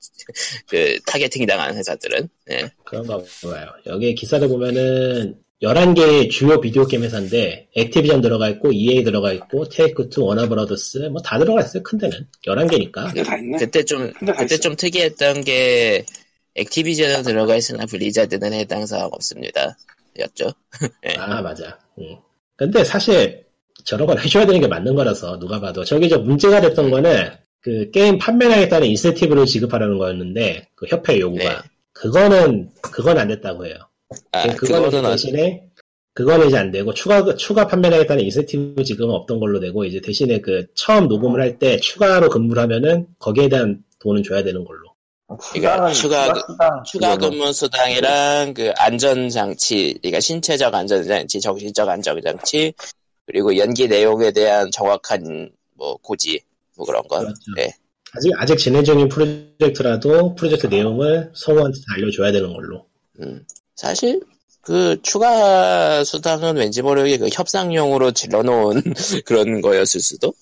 그 0.68 0.98
targeting 1.06 1.46
당하는 1.46 1.76
회사들은. 1.76 2.28
예. 2.50 2.70
그런가 2.84 3.18
봐요. 3.42 3.68
여기 3.86 4.14
기사를 4.16 4.46
보면은 4.48 5.40
11개의 5.64 6.30
주요 6.30 6.60
비디오 6.60 6.86
게임 6.86 7.02
회사인데 7.02 7.68
액티비전 7.74 8.20
들어가 8.20 8.48
있고 8.50 8.70
EA 8.72 9.02
들어가 9.04 9.32
있고 9.32 9.64
Take2, 9.68 10.22
워너브라더스 10.24 10.98
뭐 11.10 11.22
다 11.22 11.38
들어가 11.38 11.60
있어요. 11.62 11.82
큰 11.82 11.98
데는 11.98 12.26
11개니까. 12.46 13.06
근데 13.06 13.22
다 13.22 13.36
있네. 13.38 13.58
그때 13.58 13.84
좀 13.84 14.12
그때. 14.36 14.56
좀 14.58 14.76
특이했던 14.76 15.42
게 15.44 16.04
액티비전은 16.54 17.22
들어가 17.22 17.56
있으나 17.56 17.86
블리자드는 17.86 18.52
해당 18.52 18.86
사항 18.86 19.06
없습니다. 19.12 19.76
였죠. 20.18 20.52
아 21.18 21.40
맞아. 21.42 21.78
응. 21.98 22.16
근데 22.56 22.84
사실 22.84 23.44
저런 23.84 24.06
건 24.06 24.18
해줘야 24.18 24.46
되는 24.46 24.60
게 24.60 24.68
맞는 24.68 24.94
거라서 24.94 25.38
누가 25.38 25.60
봐도 25.60 25.82
저기 25.84 26.08
저 26.08 26.18
문제가 26.18 26.60
됐던 26.60 26.90
거는 26.90 27.30
그 27.60 27.90
게임 27.90 28.18
판매량에 28.18 28.68
따른 28.68 28.86
인센티브를 28.88 29.46
지급하라는 29.46 29.98
거였는데 29.98 30.68
그 30.76 30.86
협회 30.88 31.18
요구가 31.18 31.44
네. 31.44 31.56
그거는 31.92 32.70
그건 32.80 33.18
안 33.18 33.28
됐다고 33.28 33.66
해요. 33.66 33.74
아, 34.32 34.42
그거는 34.54 34.84
그거는 34.90 35.04
어- 35.06 35.10
대신에 35.10 35.64
그거는 36.12 36.46
이제 36.46 36.56
안 36.56 36.70
되고 36.70 36.94
추가 36.94 37.34
추가 37.34 37.66
판매량에 37.66 38.06
따른 38.06 38.22
인센티브 38.24 38.84
지금은 38.84 39.14
없던 39.14 39.40
걸로 39.40 39.58
되고 39.58 39.84
이제 39.84 40.00
대신에 40.00 40.40
그 40.40 40.64
처음 40.74 41.08
녹음을 41.08 41.40
할 41.40 41.58
때 41.58 41.76
추가로 41.78 42.28
근무를 42.30 42.62
하면은 42.62 43.06
거기에 43.18 43.48
대한 43.48 43.82
돈은 43.98 44.22
줘야 44.22 44.42
되는 44.44 44.64
걸로. 44.64 44.94
그러니까 45.52 45.88
수당은- 45.90 45.94
추가- 45.94 46.34
수당 46.46 46.82
추가 46.84 47.16
근무 47.16 47.52
수당이랑 47.52 48.54
그 48.54 48.70
안전 48.76 49.28
장치, 49.28 49.98
그러니까 50.02 50.20
신체적 50.20 50.72
안전 50.72 51.02
장치, 51.02 51.40
정신적 51.40 51.88
안전 51.88 52.20
장치, 52.20 52.72
그리고 53.26 53.56
연기 53.56 53.88
내용에 53.88 54.30
대한 54.30 54.70
정확한 54.70 55.50
뭐 55.74 55.96
고지, 55.96 56.40
뭐 56.76 56.86
그런 56.86 57.02
거. 57.08 57.18
그렇죠. 57.20 57.34
네. 57.56 57.72
아직 58.12 58.30
아직 58.36 58.56
진행 58.58 58.84
중인 58.84 59.08
프로젝트라도 59.08 60.34
프로젝트 60.36 60.66
내용을 60.68 61.32
성우한테 61.34 61.78
다 61.78 61.94
알려줘야 61.96 62.30
되는 62.30 62.52
걸로. 62.52 62.86
음. 63.20 63.44
사실 63.76 64.20
그 64.60 65.00
추가 65.02 66.02
수당은 66.04 66.56
왠지 66.56 66.80
모르게 66.82 67.18
그 67.18 67.28
협상용으로 67.32 68.12
질러놓은 68.12 68.82
그런 69.26 69.60
거였을 69.60 70.00
수도 70.00 70.32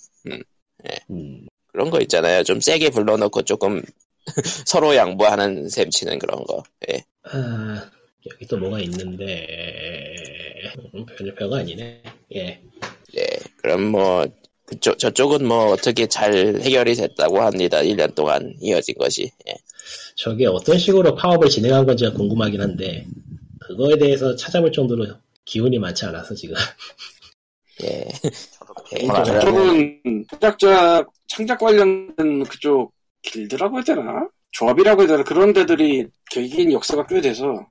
음, 1.11 1.47
그런 1.72 1.91
거 1.91 2.01
있잖아요. 2.03 2.45
좀 2.45 2.61
세게 2.61 2.91
불러놓고 2.91 3.43
조금 3.43 3.83
서로 4.66 4.95
양보하는 4.95 5.68
셈 5.68 5.91
치는 5.91 6.18
그런 6.18 6.45
거. 6.45 6.62
예. 6.91 7.05
아, 7.24 7.91
여기 8.30 8.47
또 8.47 8.57
뭐가 8.59 8.78
있는데 8.80 9.47
음, 10.95 11.05
별 11.07 11.35
별거 11.35 11.57
아니네. 11.57 12.03
예. 12.37 12.61
예. 13.16 13.26
그럼 13.57 13.87
뭐 13.87 14.26
그쪽 14.66 14.99
저쪽은 14.99 15.45
뭐 15.45 15.72
어떻게 15.72 16.07
잘 16.07 16.33
해결이 16.61 16.95
됐다고 16.95 17.43
합니다. 17.43 17.78
1년 17.78 18.14
동안 18.14 18.55
이어진 18.61 18.95
것이. 18.97 19.30
예. 19.49 19.55
저게 20.15 20.47
어떤 20.47 20.79
식으로 20.79 21.15
파업을 21.15 21.49
진행한 21.49 21.87
건지가 21.87 22.13
궁금하긴 22.13 22.61
한데 22.61 23.07
그거에 23.61 23.97
대해서 23.97 24.35
찾아볼 24.37 24.71
정도로 24.73 25.07
기운이 25.45 25.79
많지 25.79 26.05
않아서 26.07 26.35
지금. 26.35 26.57
예. 27.83 28.09
저도 28.91 28.97
예, 29.01 29.07
저쪽은 29.25 30.25
창작자 30.31 31.05
창작 31.29 31.59
관련된 31.59 32.45
그쪽 32.45 32.93
길드라고 33.23 33.77
해야 33.77 33.85
되나? 33.85 34.29
조합이라고 34.53 35.03
해야 35.03 35.09
되나? 35.09 35.25
그런 35.25 35.53
데들이 35.53 36.07
개개인 36.31 36.73
역사가 36.73 37.07
꽤 37.07 37.21
돼서 37.21 37.67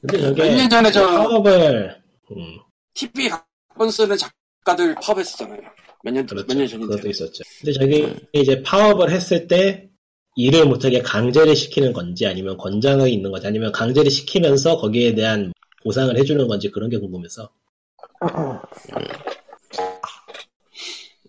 근데 0.00 0.20
저게 0.20 0.42
몇년 0.42 0.68
전에 0.68 0.90
저- 0.90 1.06
파업을 1.06 1.96
음, 2.32 2.58
TV 2.94 3.28
각본 3.28 3.90
쓰는 3.90 4.16
작가들 4.16 4.94
파업했었잖아요. 4.96 5.60
몇 6.02 6.12
년, 6.12 6.26
그렇죠. 6.26 6.46
몇년 6.48 6.66
전인데. 6.66 6.90
그것도 6.96 7.08
있었죠. 7.10 7.44
근데 7.60 7.72
저기 7.72 8.14
이제 8.32 8.62
파업을 8.62 9.10
했을 9.10 9.46
때 9.46 9.85
일을 10.36 10.66
못하게 10.66 11.00
강제를 11.00 11.56
시키는 11.56 11.92
건지 11.94 12.26
아니면 12.26 12.56
권장이 12.58 13.10
있는 13.12 13.30
건지 13.30 13.46
아니면 13.46 13.72
강제를 13.72 14.10
시키면서 14.10 14.76
거기에 14.76 15.14
대한 15.14 15.52
보상을 15.82 16.16
해주는 16.16 16.46
건지 16.46 16.70
그런 16.70 16.90
게 16.90 16.98
궁금해서. 16.98 17.48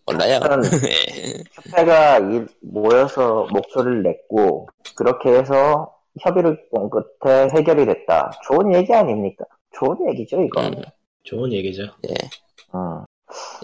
몰라요. 0.06 0.40
예. 0.88 1.44
협회가 1.54 2.20
이- 2.20 2.46
모여서 2.62 3.48
목소리를 3.52 4.04
냈고 4.04 4.68
그렇게 4.96 5.30
해서 5.30 5.94
협의를 6.22 6.58
본 6.70 6.90
끝에 6.90 7.50
해결이 7.56 7.86
됐다. 7.86 8.32
좋은 8.48 8.74
얘기 8.76 8.94
아닙니까? 8.94 9.46
좋은 9.78 9.96
얘기죠 10.10 10.42
이거. 10.42 10.62
음. 10.68 10.82
좋은 11.24 11.52
얘기죠. 11.54 11.84
음. 12.74 13.06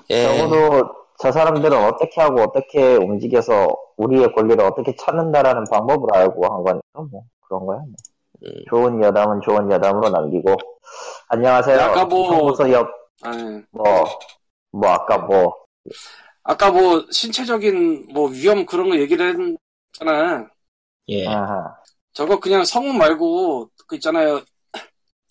예. 0.09 0.23
적어도 0.37 0.89
저 1.23 1.31
사람들은 1.31 1.71
어떻게 1.85 2.19
하고 2.19 2.41
어떻게 2.41 2.95
움직여서 2.97 3.73
우리의 3.95 4.33
권리를 4.33 4.61
어떻게 4.61 4.93
찾는다라는 4.93 5.63
방법을 5.71 6.13
알고 6.13 6.45
한 6.53 6.63
거니까 6.63 6.83
뭐 7.09 7.23
그런 7.47 7.65
거야. 7.65 7.77
뭐. 7.77 8.51
좋은 8.69 9.01
여담은 9.01 9.39
좋은 9.39 9.71
여담으로 9.71 10.09
남기고 10.09 10.53
안녕하세요. 11.29 11.79
아까 11.79 12.03
뭐- 12.03 12.27
아, 13.21 13.31
뭐, 13.71 14.03
뭐, 14.71 14.89
아까 14.89 15.17
뭐, 15.17 15.55
아까 16.43 16.69
뭐 16.69 17.05
신체적인 17.09 18.09
뭐 18.13 18.27
위험 18.27 18.65
그런 18.65 18.89
거 18.89 18.97
얘기를 18.97 19.55
했잖아. 19.93 20.49
예. 21.07 21.25
아하. 21.25 21.73
저거 22.11 22.37
그냥 22.37 22.65
성운 22.65 22.97
말고 22.97 23.69
그 23.87 23.95
있잖아요. 23.95 24.41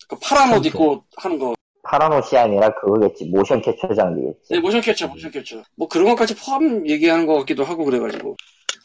그 0.09 0.15
파란 0.19 0.57
옷. 0.57 0.65
입고 0.65 1.03
하는 1.17 1.37
거. 1.37 1.53
파란 1.83 2.13
옷이 2.13 2.39
아니라 2.39 2.73
그거겠지. 2.75 3.25
모션 3.29 3.61
캡처 3.61 3.93
장비겠지. 3.93 4.53
네, 4.53 4.59
모션 4.59 4.81
캡처, 4.81 5.07
모션 5.07 5.31
캡처. 5.31 5.61
뭐 5.75 5.87
그런 5.87 6.07
것까지 6.09 6.35
포함 6.35 6.87
얘기하는 6.87 7.25
것 7.27 7.35
같기도 7.39 7.63
하고 7.63 7.85
그래가지고. 7.85 8.35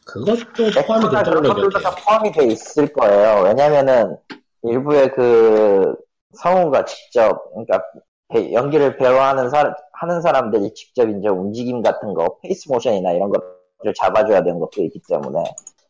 그것도 0.04 0.70
포함이 0.86 1.04
엑스나 1.06 1.22
된다고 1.22 1.40
그런 1.40 1.54
것들도 1.54 1.78
다. 1.80 1.94
포함이 1.94 2.32
돼 2.32 2.46
있을 2.46 2.92
거예요. 2.92 3.44
왜냐면은, 3.44 4.16
일부의 4.64 5.12
그, 5.12 5.94
성우가 6.34 6.84
직접, 6.86 7.50
그러니까, 7.50 7.82
배- 8.28 8.52
연기를 8.52 8.96
배우하는 8.96 9.48
사, 9.50 9.74
하는 9.92 10.20
사람들이 10.20 10.74
직접 10.74 11.08
이제 11.08 11.28
움직임 11.28 11.82
같은 11.82 12.14
거, 12.14 12.38
face 12.42 12.68
motion이나 12.68 13.12
이런 13.12 13.30
것들을 13.30 13.94
잡아줘야 13.94 14.42
되는 14.42 14.58
것도 14.58 14.82
있기 14.82 15.00
때문에, 15.08 15.38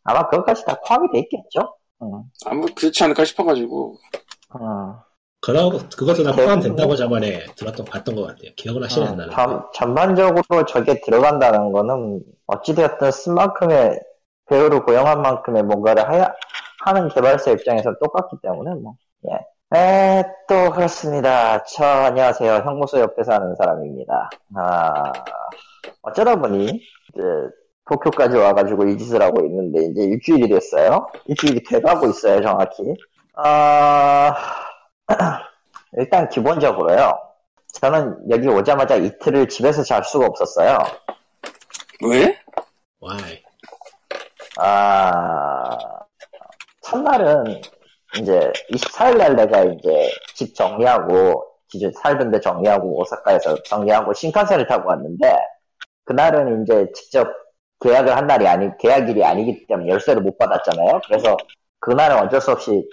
아마 0.04 0.28
그것까지 0.28 0.64
다 0.64 0.78
포함이 0.86 1.11
돼 1.12 1.18
있겠죠? 1.20 1.74
응. 2.02 2.22
아무 2.44 2.66
그렇지 2.74 3.02
않을까 3.04 3.24
싶어가지고. 3.24 3.96
응. 4.61 4.94
그러, 5.41 5.70
그것도 5.97 6.24
다 6.24 6.32
포함된다고 6.32 6.97
저번에 6.97 7.45
들었던, 7.57 7.86
봤던 7.86 8.14
것 8.16 8.22
같아요. 8.22 8.51
기억은 8.57 8.82
하시는 8.82 9.07
어, 9.07 9.11
안 9.11 9.16
나는데. 9.16 9.36
전, 9.36 9.64
전반적으로 9.72 10.64
저게 10.66 11.01
들어간다는 11.01 11.72
거는 11.72 12.22
어찌되었든 12.47 13.11
쓴 13.12 13.34
만큼의 13.34 14.01
배우를 14.47 14.84
고용한 14.84 15.22
만큼의 15.22 15.62
뭔가를 15.62 16.11
해야, 16.12 16.32
하는 16.84 17.09
개발사 17.09 17.51
입장에서 17.53 17.95
똑같기 17.99 18.36
때문에 18.43 18.74
뭐 18.74 18.95
예. 19.30 19.78
에, 19.78 20.24
또 20.49 20.70
그렇습니다. 20.70 21.62
저 21.64 21.84
안녕하세요. 21.84 22.62
형무소 22.64 23.01
옆에 23.01 23.22
사는 23.22 23.55
사람입니다. 23.57 24.30
아 24.57 25.12
어쩌다 26.03 26.36
보니 26.36 26.64
이제 26.64 27.22
도쿄까지 27.91 28.36
와가지고 28.36 28.86
이 28.86 28.97
짓을 28.99 29.20
하고 29.22 29.45
있는데 29.45 29.84
이제 29.86 30.03
일주일이 30.05 30.49
됐어요. 30.49 31.09
일주일이 31.26 31.62
돼가고 31.64 32.07
있어요, 32.09 32.41
정확히. 32.41 32.82
아 33.34 34.34
일단 35.96 36.28
기본적으로요. 36.28 37.18
저는 37.72 38.30
여기 38.30 38.48
오자마자 38.48 38.96
이틀을 38.96 39.48
집에서 39.48 39.82
잘 39.82 40.04
수가 40.04 40.26
없었어요. 40.26 40.78
왜? 42.04 42.38
와이. 43.00 43.42
아, 44.59 45.76
첫날은 46.82 47.61
이제 48.20 48.52
24일 48.72 49.18
날 49.18 49.36
내가 49.36 49.64
이제 49.64 50.11
집 50.34 50.54
정리하고, 50.54 51.44
기존 51.68 51.92
살던 51.92 52.30
데 52.30 52.40
정리하고, 52.40 53.00
오사카에서 53.00 53.62
정리하고 53.64 54.12
신칸센을 54.12 54.66
타고 54.66 54.88
왔는데, 54.88 55.36
그날은 56.04 56.62
이제 56.62 56.90
직접 56.94 57.28
계약을 57.80 58.16
한 58.16 58.26
날이 58.26 58.48
아니, 58.48 58.70
계약일이 58.78 59.24
아니기 59.24 59.66
때문에 59.66 59.90
열쇠를 59.90 60.22
못 60.22 60.36
받았잖아요. 60.38 61.00
그래서 61.06 61.36
그날은 61.80 62.18
어쩔 62.18 62.40
수 62.40 62.50
없이 62.50 62.88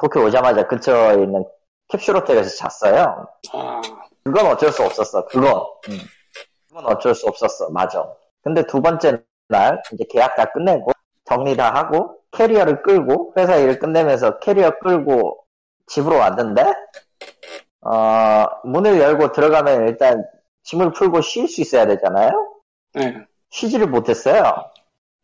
도쿄 0.00 0.24
오자마자 0.24 0.66
근처에 0.66 1.22
있는 1.22 1.44
캡슐 1.88 2.16
호텔에서 2.16 2.56
잤어요. 2.56 3.28
아, 3.52 3.82
그건 4.24 4.46
어쩔 4.46 4.72
수 4.72 4.82
없었어. 4.82 5.26
그건. 5.26 5.52
응. 5.90 5.98
그건 6.68 6.86
어쩔 6.86 7.14
수 7.14 7.26
없었어. 7.26 7.70
맞아. 7.70 8.06
근데 8.42 8.64
두 8.66 8.80
번째 8.80 9.22
날 9.48 9.82
이제 9.92 10.04
계약 10.08 10.36
다 10.36 10.46
끝내고 10.46 10.92
정리 11.24 11.56
다 11.56 11.74
하고 11.74 12.16
캐리어를 12.30 12.82
끌고 12.82 13.34
회사 13.36 13.56
일을 13.56 13.78
끝내면서 13.78 14.38
캐리어 14.38 14.78
끌고 14.78 15.44
집으로 15.86 16.16
왔는데 16.16 16.64
어, 17.82 18.46
문을 18.64 19.00
열고 19.00 19.32
들어가면 19.32 19.88
일단 19.88 20.24
짐을 20.62 20.92
풀고 20.92 21.20
쉴 21.20 21.48
수 21.48 21.60
있어야 21.60 21.86
되잖아요. 21.86 22.30
네. 22.94 23.16
쉬지를 23.50 23.88
못했어요. 23.88 24.70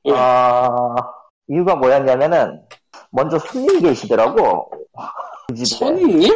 왜? 0.04 0.12
아, 0.16 0.94
이유가 1.48 1.76
뭐였냐면은 1.76 2.66
먼저 3.16 3.38
손님이 3.38 3.80
계시더라고. 3.80 4.70
그 5.48 5.54
집에. 5.54 5.78
손님? 5.78 6.30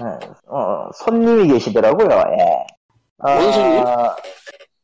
예, 0.00 0.04
어, 0.46 0.88
손님이 0.94 1.48
계시더라고요. 1.52 2.08
예. 2.38 2.66
어느 3.18 3.52
손님? 3.52 3.84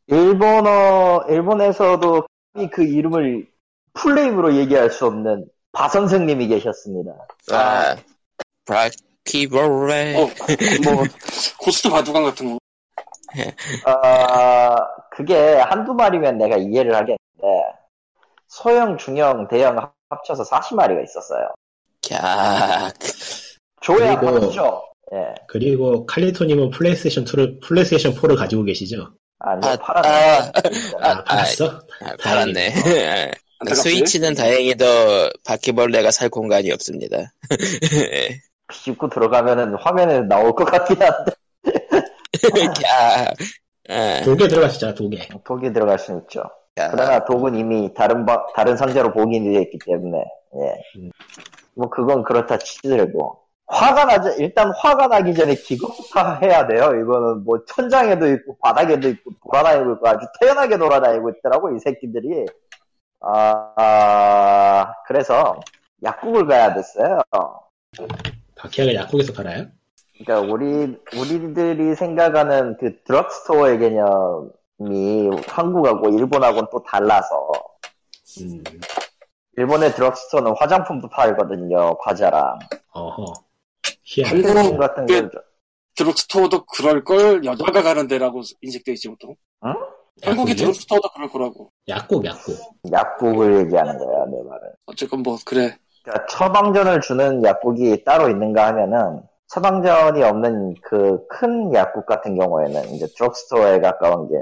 일본어 0.08 1.24
일본에서도 1.28 2.26
그 2.72 2.82
이름을 2.82 3.46
풀네임으로 3.94 4.56
얘기할 4.56 4.90
수 4.90 5.06
없는 5.06 5.46
바 5.70 5.88
선생님이 5.88 6.48
계셨습니다. 6.48 7.12
아, 7.52 7.96
브라키볼레. 8.64 10.16
어, 10.16 10.20
뭐, 10.84 11.04
고스트 11.60 11.88
바둑왕 11.88 12.24
같은 12.24 12.50
거. 12.50 12.58
아, 13.84 14.76
그게 15.10 15.56
한두 15.56 15.94
마리면 15.94 16.38
내가 16.38 16.56
이해를 16.56 16.94
하겠는데 16.94 17.18
소형, 18.48 18.96
중형, 18.96 19.46
대형 19.48 19.76
합쳐서 20.10 20.42
40마리가 20.44 21.04
있었어요. 21.04 21.48
캬. 22.02 23.94
그리고- 24.20 24.46
합쳐. 24.46 24.84
예. 25.14 25.34
그리고 25.46 26.04
칼리토님은 26.06 26.70
플레이스테이션 26.70 27.24
2를, 27.24 27.60
플레이스테이션 27.62 28.14
4를 28.14 28.36
가지고 28.36 28.64
계시죠? 28.64 29.08
아니, 29.38 29.66
아, 29.66 29.76
팔았네. 29.76 30.08
아, 30.08 30.50
아, 31.00 31.10
아, 31.10 31.24
팔았어? 31.24 31.80
아, 32.02 32.16
팔았네. 32.20 32.74
안타깝지? 33.60 33.74
스위치는 33.82 34.34
다행히도 34.34 34.84
바퀴벌레가 35.46 36.10
살 36.10 36.28
공간이 36.28 36.70
없습니다. 36.72 37.32
짚고 38.84 39.08
들어가면은 39.08 39.74
화면에 39.76 40.20
나올 40.22 40.54
것 40.54 40.64
같긴 40.66 41.00
한데 41.00 41.32
야, 42.86 43.32
아, 43.88 44.20
두개 44.22 44.46
들어가시잖아, 44.48 44.92
두 44.94 45.08
개. 45.08 45.26
독이 45.46 45.72
들어갈 45.72 45.98
수는 45.98 46.20
있죠. 46.22 46.42
야. 46.78 46.90
그러나 46.90 47.24
독은 47.24 47.54
이미 47.54 47.92
다른 47.94 48.24
바- 48.24 48.46
다른 48.54 48.76
선재로 48.76 49.12
복인이 49.12 49.52
되어 49.52 49.60
있기 49.62 49.78
때문에 49.84 50.18
예. 50.18 50.82
음. 50.98 51.10
뭐 51.74 51.88
그건 51.90 52.22
그렇다 52.24 52.58
치더라도 52.58 53.40
화가 53.66 54.06
나죠. 54.06 54.30
일단 54.42 54.72
화가 54.74 55.08
나기 55.08 55.34
전에 55.34 55.54
기겁부터 55.54 56.36
해야 56.42 56.66
돼요. 56.66 56.98
이거는 57.00 57.44
뭐 57.44 57.62
천장에도 57.66 58.26
있고 58.28 58.56
바닥에도 58.62 59.08
있고 59.10 59.30
돌아다니고 59.44 59.92
있고 59.94 60.08
아주 60.08 60.26
태연하게 60.40 60.78
돌아다니고 60.78 61.30
있더라고 61.30 61.76
이 61.76 61.78
새끼들이. 61.80 62.46
아, 63.20 63.72
아, 63.76 64.92
그래서 65.06 65.60
약국을 66.02 66.46
가야 66.46 66.72
됐어요. 66.72 67.18
바퀴아가 68.56 68.94
약국에서 68.94 69.32
팔아요? 69.34 69.66
그러니까 70.18 70.52
우리 70.52 70.96
우리들이 71.16 71.94
생각하는 71.94 72.76
그 72.78 73.02
드럭스토어의 73.04 73.78
개념 73.80 74.50
이 74.80 75.28
한국하고 75.46 76.08
일본하고는 76.10 76.68
또 76.70 76.82
달라서 76.84 77.50
음, 78.40 78.62
일본의 79.56 79.92
드럭스토어는 79.94 80.54
화장품도 80.56 81.08
팔거든요 81.08 81.98
과자랑 81.98 82.58
어허. 82.92 83.24
한국- 84.24 84.48
화장품 84.48 84.78
같은 84.78 85.06
꽤- 85.06 85.22
거 85.22 85.30
드럭스토어도 85.96 86.64
그럴 86.66 87.02
걸 87.02 87.44
여자가 87.44 87.82
가는 87.82 88.06
데라고 88.06 88.42
인식돼 88.62 88.92
있지 88.92 89.08
보통. 89.08 89.34
한국의 89.60 90.52
약국이요? 90.52 90.54
드럭스토어도 90.56 91.08
그럴 91.12 91.28
거라고. 91.28 91.72
약국, 91.88 92.24
약국. 92.24 92.54
약국을 92.92 93.64
얘기하는 93.64 93.98
거야 93.98 94.24
내 94.26 94.42
말은 94.44 94.68
어쨌건 94.86 95.22
뭐 95.24 95.36
그래. 95.44 95.76
그러니까 96.04 96.26
처방전을 96.26 97.00
주는 97.00 97.42
약국이 97.44 98.04
따로 98.04 98.28
있는가 98.28 98.68
하면은 98.68 99.22
처방전이 99.48 100.22
없는 100.22 100.74
그 100.82 101.26
큰 101.28 101.74
약국 101.74 102.06
같은 102.06 102.38
경우에는 102.38 102.90
이제 102.94 103.06
드럭스토어에 103.16 103.80
가까운 103.80 104.28
게 104.28 104.34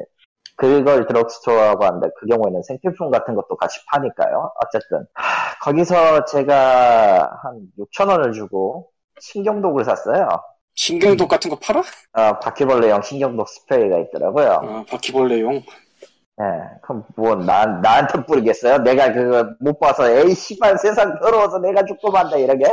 그걸 0.57 1.07
드럭스토어라고 1.07 1.85
하는데 1.85 2.09
그 2.19 2.27
경우에는 2.27 2.63
생필품 2.63 3.11
같은 3.11 3.35
것도 3.35 3.57
같이 3.57 3.79
파니까요. 3.87 4.51
어쨌든 4.65 5.07
하, 5.15 5.59
거기서 5.61 6.25
제가 6.25 7.31
한 7.43 7.61
6천 7.79 8.09
원을 8.09 8.33
주고 8.33 8.91
신경독을 9.21 9.85
샀어요. 9.85 10.29
신경독 10.75 11.29
같은 11.29 11.51
거 11.51 11.59
팔아? 11.59 11.83
아, 12.13 12.39
바퀴벌레용 12.39 13.03
신경독 13.03 13.49
스프레이가 13.49 13.99
있더라고요. 13.99 14.49
아, 14.63 14.85
바퀴벌레용. 14.89 15.55
예, 15.55 16.45
그럼 16.83 17.03
뭐, 17.17 17.35
나, 17.35 17.65
나한테 17.65 18.23
뿌리겠어요? 18.27 18.79
내가 18.79 19.11
그거 19.11 19.47
못 19.59 19.79
봐서, 19.81 20.11
에이, 20.11 20.35
씨발, 20.35 20.77
세상 20.77 21.19
더러워서 21.19 21.59
내가 21.61 21.83
죽고 21.87 22.11
만다, 22.11 22.37
이러게? 22.37 22.67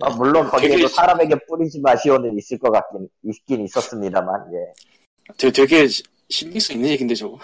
아, 0.00 0.10
물론 0.16 0.48
거기에도 0.48 0.74
되게- 0.74 0.88
사람에게 0.88 1.36
뿌리지 1.46 1.80
마시오는 1.80 2.36
있을 2.38 2.58
것 2.58 2.72
같긴, 2.72 3.08
있긴 3.22 3.60
있었습니다만, 3.66 4.46
예. 4.52 4.72
되게, 5.38 5.52
되게 5.64 5.86
시- 6.28 6.44
신경 6.44 6.60
쓰 6.60 6.72
있는 6.72 6.88
얘긴데 6.90 7.14
저거. 7.14 7.38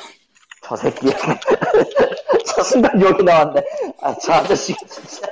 저 0.62 0.76
새끼. 0.76 1.07
저 2.47 2.62
순간 2.62 3.01
욕이 3.01 3.22
나왔네. 3.22 3.62
아, 4.01 4.14
저 4.18 4.32
아저씨가 4.35 4.78
진짜. 4.87 5.26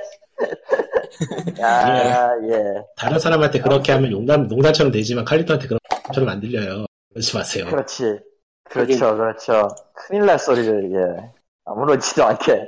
야, 1.61 2.31
예. 2.49 2.83
다른 2.97 3.19
사람한테 3.19 3.59
그렇게 3.61 3.91
하면 3.93 4.09
농담, 4.11 4.47
농담처럼 4.47 4.91
되지만 4.91 5.25
칼리토한테 5.25 5.67
그런처럼 5.67 6.29
안 6.29 6.39
들려요. 6.39 6.85
그러지 7.11 7.35
마세요. 7.35 7.65
그렇지. 7.65 8.19
그렇죠, 8.65 9.15
그렇죠. 9.15 9.67
큰일 9.93 10.25
날 10.25 10.39
소리를, 10.39 10.91
예. 10.93 11.31
아무렇지도 11.65 12.23
않게. 12.25 12.65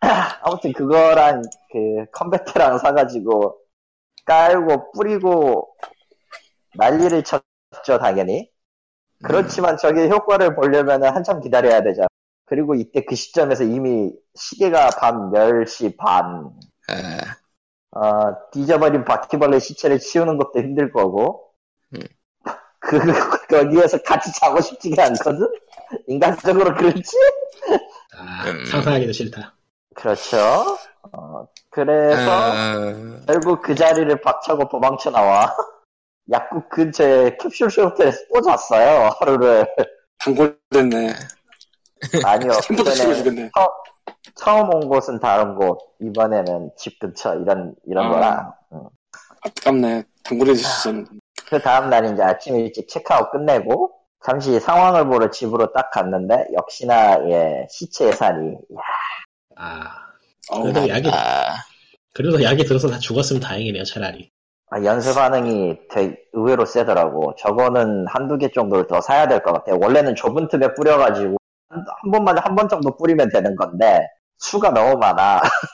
아무튼 0.42 0.72
그거랑 0.72 1.42
그 1.72 2.06
컨베트랑 2.12 2.78
사가지고 2.78 3.58
깔고 4.24 4.92
뿌리고 4.92 5.68
난리를 6.74 7.22
쳤죠 7.24 7.98
당연히. 7.98 8.48
그렇지만 9.22 9.76
저게 9.76 10.08
효과를 10.08 10.54
보려면 10.54 11.04
한참 11.04 11.40
기다려야 11.40 11.82
되잖아. 11.82 12.08
그리고 12.46 12.74
이때 12.74 13.04
그 13.04 13.14
시점에서 13.14 13.64
이미 13.64 14.12
시계가 14.34 14.90
밤 14.98 15.30
10시 15.30 15.96
반. 15.96 16.50
아, 16.88 17.98
어, 17.98 18.36
뒤져버린 18.52 19.04
바퀴벌레 19.04 19.58
시체를 19.58 19.98
치우는 19.98 20.36
것도 20.38 20.58
힘들 20.58 20.92
거고. 20.92 21.52
음. 21.94 22.00
그, 22.80 22.98
거기에서 23.46 23.98
같이 24.02 24.32
자고 24.32 24.60
싶지가 24.60 25.04
않거든? 25.06 25.48
인간적으로 26.08 26.74
그렇지? 26.74 27.16
아, 28.16 28.50
음. 28.50 28.64
상상하기도 28.66 29.12
싫다. 29.12 29.54
그렇죠. 29.94 30.78
어, 31.12 31.46
그래서 31.68 32.30
아, 32.30 33.20
결국 33.26 33.62
그 33.62 33.74
자리를 33.74 34.20
박차고 34.20 34.68
도망쳐 34.68 35.10
나와. 35.10 35.54
약국 36.30 36.68
근처에 36.68 37.36
캡슐 37.38 37.84
호텔에서 37.84 38.18
또 38.32 38.40
잤어요, 38.42 39.10
하루를. 39.18 39.66
단골 40.18 40.58
됐네. 40.70 41.12
아니요. 42.24 42.52
그전에 42.68 43.14
죽겠네. 43.14 43.50
처음 44.36 44.72
온 44.72 44.88
곳은 44.88 45.18
다른 45.18 45.54
곳, 45.54 45.78
이번에는 46.00 46.70
집 46.76 46.98
근처, 46.98 47.34
이런, 47.34 47.74
이런 47.86 48.06
아. 48.06 48.08
거라. 48.10 48.54
응. 48.72 48.88
아깝네. 49.42 50.04
단골이 50.22 50.54
됐었는데. 50.54 51.10
그 51.46 51.60
다음날 51.60 52.12
이제 52.12 52.22
아침 52.22 52.56
일찍 52.56 52.88
체크아웃 52.88 53.32
끝내고, 53.32 53.92
잠시 54.24 54.60
상황을 54.60 55.06
보러 55.06 55.30
집으로 55.30 55.72
딱 55.72 55.90
갔는데, 55.90 56.46
역시나, 56.54 57.18
예, 57.30 57.66
시체의 57.70 58.12
살이, 58.12 58.56
아, 59.56 59.84
어우, 60.50 60.62
그래도 60.62 60.88
약이, 60.88 61.10
아, 61.10 61.56
그래도 62.12 62.42
약이 62.42 62.64
들어서 62.64 62.88
다 62.88 62.98
죽었으면 62.98 63.40
다행이네요, 63.40 63.84
차라리. 63.84 64.30
아, 64.70 64.82
연쇄 64.84 65.12
반응이 65.14 65.88
되게 65.90 66.16
의외로 66.32 66.64
세더라고. 66.64 67.34
저거는 67.38 68.06
한두 68.08 68.38
개 68.38 68.48
정도를 68.52 68.86
더 68.86 69.00
사야 69.00 69.26
될 69.26 69.42
것 69.42 69.52
같아요. 69.52 69.78
원래는 69.80 70.14
좁은 70.14 70.48
틈에 70.48 70.74
뿌려가지고, 70.74 71.36
한, 71.70 71.84
한 72.02 72.10
번만, 72.10 72.38
한 72.38 72.54
번 72.54 72.68
정도 72.68 72.96
뿌리면 72.96 73.28
되는 73.30 73.56
건데, 73.56 74.00
수가 74.38 74.70
너무 74.70 74.96
많아. 74.98 75.40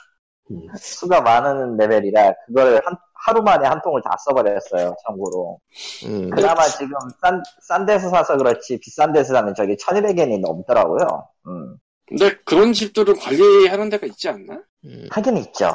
음. 0.51 0.61
수가 0.77 1.21
많은 1.21 1.77
레벨이라, 1.77 2.33
그걸 2.47 2.81
한, 2.85 2.95
하루 3.13 3.41
만에 3.43 3.67
한 3.67 3.81
통을 3.83 4.01
다 4.03 4.15
써버렸어요, 4.25 4.95
참고로. 5.05 5.59
음, 6.05 6.29
그나마 6.29 6.63
지금 6.63 6.93
싼, 7.21 7.43
싼 7.61 7.85
데서 7.85 8.09
사서 8.09 8.37
그렇지, 8.37 8.79
비싼 8.79 9.11
데서 9.13 9.33
사면 9.33 9.53
저기 9.55 9.75
1200엔이 9.77 10.39
넘더라고요. 10.39 11.27
음. 11.47 11.77
근데 12.07 12.35
그런 12.45 12.71
집들을 12.73 13.15
관리하는 13.19 13.89
데가 13.89 14.07
있지 14.07 14.29
않나? 14.29 14.61
음, 14.85 15.07
하긴 15.11 15.37
있죠. 15.37 15.69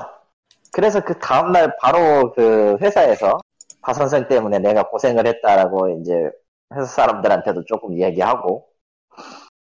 그래서 0.73 1.01
그 1.01 1.18
다음날 1.18 1.77
바로 1.81 2.33
그 2.33 2.77
회사에서 2.81 3.39
박 3.83 3.95
선생 3.95 4.27
때문에 4.29 4.59
내가 4.59 4.89
고생을 4.89 5.27
했다라고 5.27 6.01
이제 6.01 6.31
회사 6.75 6.85
사람들한테도 6.87 7.64
조금 7.64 7.93
이야기하고, 7.99 8.66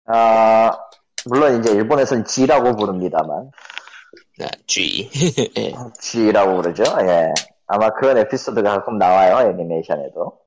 아, 0.07 0.71
물론 1.27 1.59
이제 1.59 1.71
일본에서는 1.71 2.25
G라고 2.25 2.75
부릅니다만, 2.75 3.51
아, 4.41 4.47
G. 4.67 5.09
예. 5.57 5.73
G라고 5.99 6.55
부르죠. 6.55 6.83
예. 7.07 7.33
아마 7.67 7.89
그런 7.91 8.17
에피소드가 8.17 8.77
가끔 8.79 8.97
나와요, 8.97 9.49
애니메이션에도. 9.49 10.39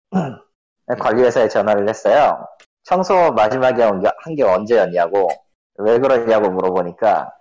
관리회사에 0.99 1.49
전화를 1.49 1.89
했어요. 1.89 2.47
청소 2.85 3.33
마지막에 3.33 3.83
한 3.83 4.01
게 4.37 4.43
언제였냐고, 4.43 5.29
왜 5.77 5.99
그러냐고 5.99 6.51
물어보니까, 6.51 7.33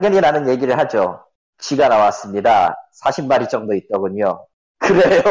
당연히 0.00 0.20
라는 0.20 0.48
얘기를 0.48 0.76
하죠. 0.78 1.27
G가 1.58 1.88
나왔습니다. 1.88 2.76
40마리 3.04 3.48
정도 3.48 3.74
있더군요. 3.74 4.46
그래요? 4.78 5.22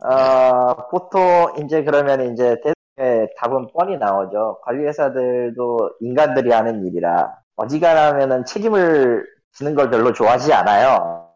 어, 0.00 0.88
보통 0.90 1.52
이제 1.58 1.82
그러면 1.82 2.32
이제 2.32 2.56
대충의 2.62 3.30
답은 3.36 3.68
뻔히 3.72 3.96
나오죠. 3.96 4.60
관리회사들도 4.62 5.90
인간들이 6.00 6.52
하는 6.52 6.86
일이라 6.86 7.36
어지간하면은 7.56 8.44
책임을 8.44 9.26
지는 9.52 9.74
걸 9.74 9.90
별로 9.90 10.12
좋아하지 10.12 10.52
않아요. 10.52 11.30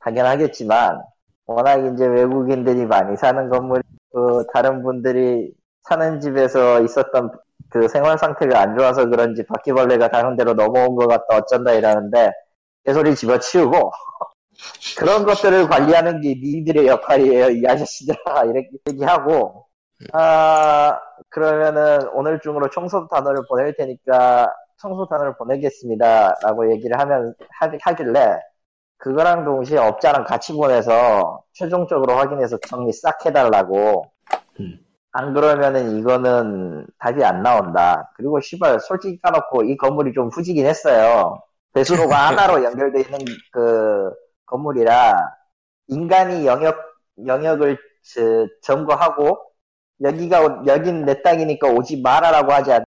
당연하겠지만 0.00 1.00
워낙 1.46 1.78
이제 1.86 2.06
외국인들이 2.06 2.84
많이 2.86 3.16
사는 3.16 3.48
건물, 3.48 3.82
그 4.12 4.44
다른 4.52 4.82
분들이 4.82 5.52
사는 5.82 6.20
집에서 6.20 6.80
있었던 6.82 7.30
그 7.74 7.88
생활 7.88 8.16
상태가 8.16 8.60
안 8.60 8.78
좋아서 8.78 9.04
그런지 9.06 9.44
바퀴벌레가 9.44 10.06
다른 10.06 10.36
데로 10.36 10.54
넘어온 10.54 10.94
것 10.94 11.08
같다 11.08 11.38
어쩐다 11.38 11.72
이러는데 11.72 12.30
개소리 12.84 13.16
집어치우고 13.16 13.90
그런 14.96 15.24
것들을 15.24 15.66
관리하는 15.66 16.20
게 16.20 16.36
니들의 16.40 16.86
역할이에요 16.86 17.50
이 17.50 17.66
아저씨들아 17.66 18.44
이렇게 18.44 18.68
얘기하고 18.88 19.66
아 20.12 21.00
그러면은 21.30 22.08
오늘 22.12 22.38
중으로 22.38 22.70
청소 22.70 23.08
단어를 23.08 23.42
보낼 23.48 23.74
테니까 23.76 24.46
청소 24.76 25.08
단어를 25.08 25.36
보내겠습니다 25.36 26.36
라고 26.42 26.70
얘기를 26.70 26.96
하면 27.00 27.34
하, 27.58 27.72
하길래 27.80 28.38
그거랑 28.98 29.44
동시에 29.44 29.78
업자랑 29.78 30.22
같이 30.26 30.52
보내서 30.52 31.42
최종적으로 31.54 32.14
확인해서 32.18 32.56
정리 32.68 32.92
싹 32.92 33.26
해달라고 33.26 34.12
음. 34.60 34.83
안 35.16 35.32
그러면은 35.32 35.96
이거는 35.98 36.86
답이 36.98 37.22
안 37.24 37.42
나온다. 37.42 38.10
그리고 38.16 38.40
시발 38.40 38.80
솔직히 38.80 39.20
까놓고 39.22 39.62
이 39.64 39.76
건물이 39.76 40.12
좀 40.12 40.28
후지긴 40.28 40.66
했어요. 40.66 41.40
배수로가 41.72 42.16
하나로 42.28 42.64
연결돼 42.64 43.00
있는 43.02 43.18
그 43.52 44.10
건물이라 44.46 45.14
인간이 45.88 46.46
영역 46.46 46.76
영역을 47.26 47.78
저- 48.14 48.46
점거하고 48.62 49.38
여기가 50.02 50.64
여긴 50.66 51.04
내 51.04 51.22
땅이니까 51.22 51.68
오지 51.68 52.02
마라라고 52.02 52.52
하지 52.52 52.72
않. 52.72 52.84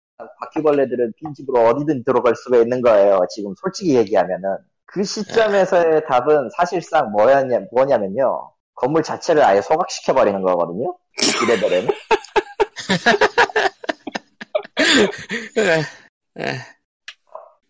바퀴벌레들은 0.40 1.14
빈집으로 1.16 1.60
어디든 1.68 2.04
들어갈 2.04 2.34
수가 2.36 2.58
있는 2.58 2.82
거예요. 2.82 3.20
지금 3.30 3.54
솔직히 3.58 3.96
얘기하면은 3.96 4.58
그 4.84 5.02
시점에서의 5.02 6.04
답은 6.06 6.50
사실상 6.56 7.10
뭐였냐 7.12 7.60
뭐냐면요. 7.72 8.52
건물 8.74 9.02
자체를 9.02 9.42
아예 9.42 9.62
소각시켜 9.62 10.12
버리는 10.14 10.42
거거든요. 10.42 10.96
이래버리면. 11.42 11.90
예. 16.38 16.56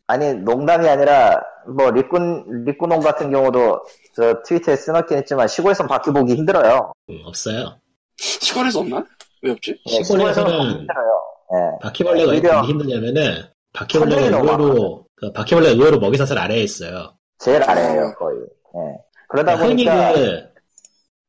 아니 0.06 0.34
농담이 0.34 0.88
아니라 0.88 1.40
뭐 1.68 1.90
리꾼 1.90 2.64
리꾼놈 2.64 3.00
같은 3.00 3.30
경우도 3.30 3.80
저 4.16 4.42
트위터에 4.44 4.76
쓰놓긴 4.76 5.18
했지만 5.18 5.46
시골에선 5.48 5.86
바퀴 5.86 6.10
보기 6.10 6.34
힘들어요. 6.34 6.92
음, 7.10 7.20
없어요. 7.24 7.78
시골에서 8.16 8.80
없나? 8.80 9.04
왜 9.42 9.52
없지? 9.52 9.76
예, 9.88 10.00
시골에서는- 10.02 10.72
힘들어요. 10.80 11.22
예. 11.52 11.78
바퀴벌레가 11.82 12.30
오히려 12.30 12.56
있기 12.60 12.68
힘드냐면은, 12.68 13.44
바퀴벌레가 13.72 14.36
의외로, 14.38 15.06
그 15.16 15.32
바퀴벌레가 15.32 15.72
의외로 15.74 15.98
먹이사슬 15.98 16.38
아래에 16.38 16.60
있어요. 16.60 17.14
제일 17.38 17.62
아래에요 17.62 18.12
거의. 18.18 18.38
예. 18.40 18.96
그러다 19.28 19.54
흔히 19.56 19.84
보니까 19.84 20.12
그, 20.12 20.49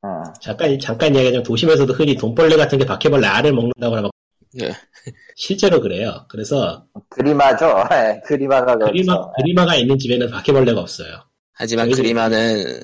어, 0.04 0.24
잠깐, 0.42 0.78
잠깐 0.80 1.14
이야기하자면 1.14 1.44
도심에서도 1.44 1.94
흔히 1.94 2.16
돈벌레 2.16 2.56
같은 2.58 2.78
게 2.78 2.86
바퀴벌레 2.86 3.28
알을 3.28 3.54
먹는다고 3.54 3.96
하면 3.98 4.10
예. 4.62 4.76
실제로 5.36 5.80
그래요. 5.80 6.26
그래서 6.30 6.86
그리마죠. 7.10 7.84
예, 7.94 8.20
그리마가 8.26 8.76
그렇죠. 8.76 8.92
그리마, 8.92 9.32
그리마가 9.34 9.76
있는 9.76 9.98
집에는 9.98 10.30
바퀴벌레가 10.30 10.82
없어요. 10.82 11.24
하지만 11.54 11.90
그리마는 11.92 12.82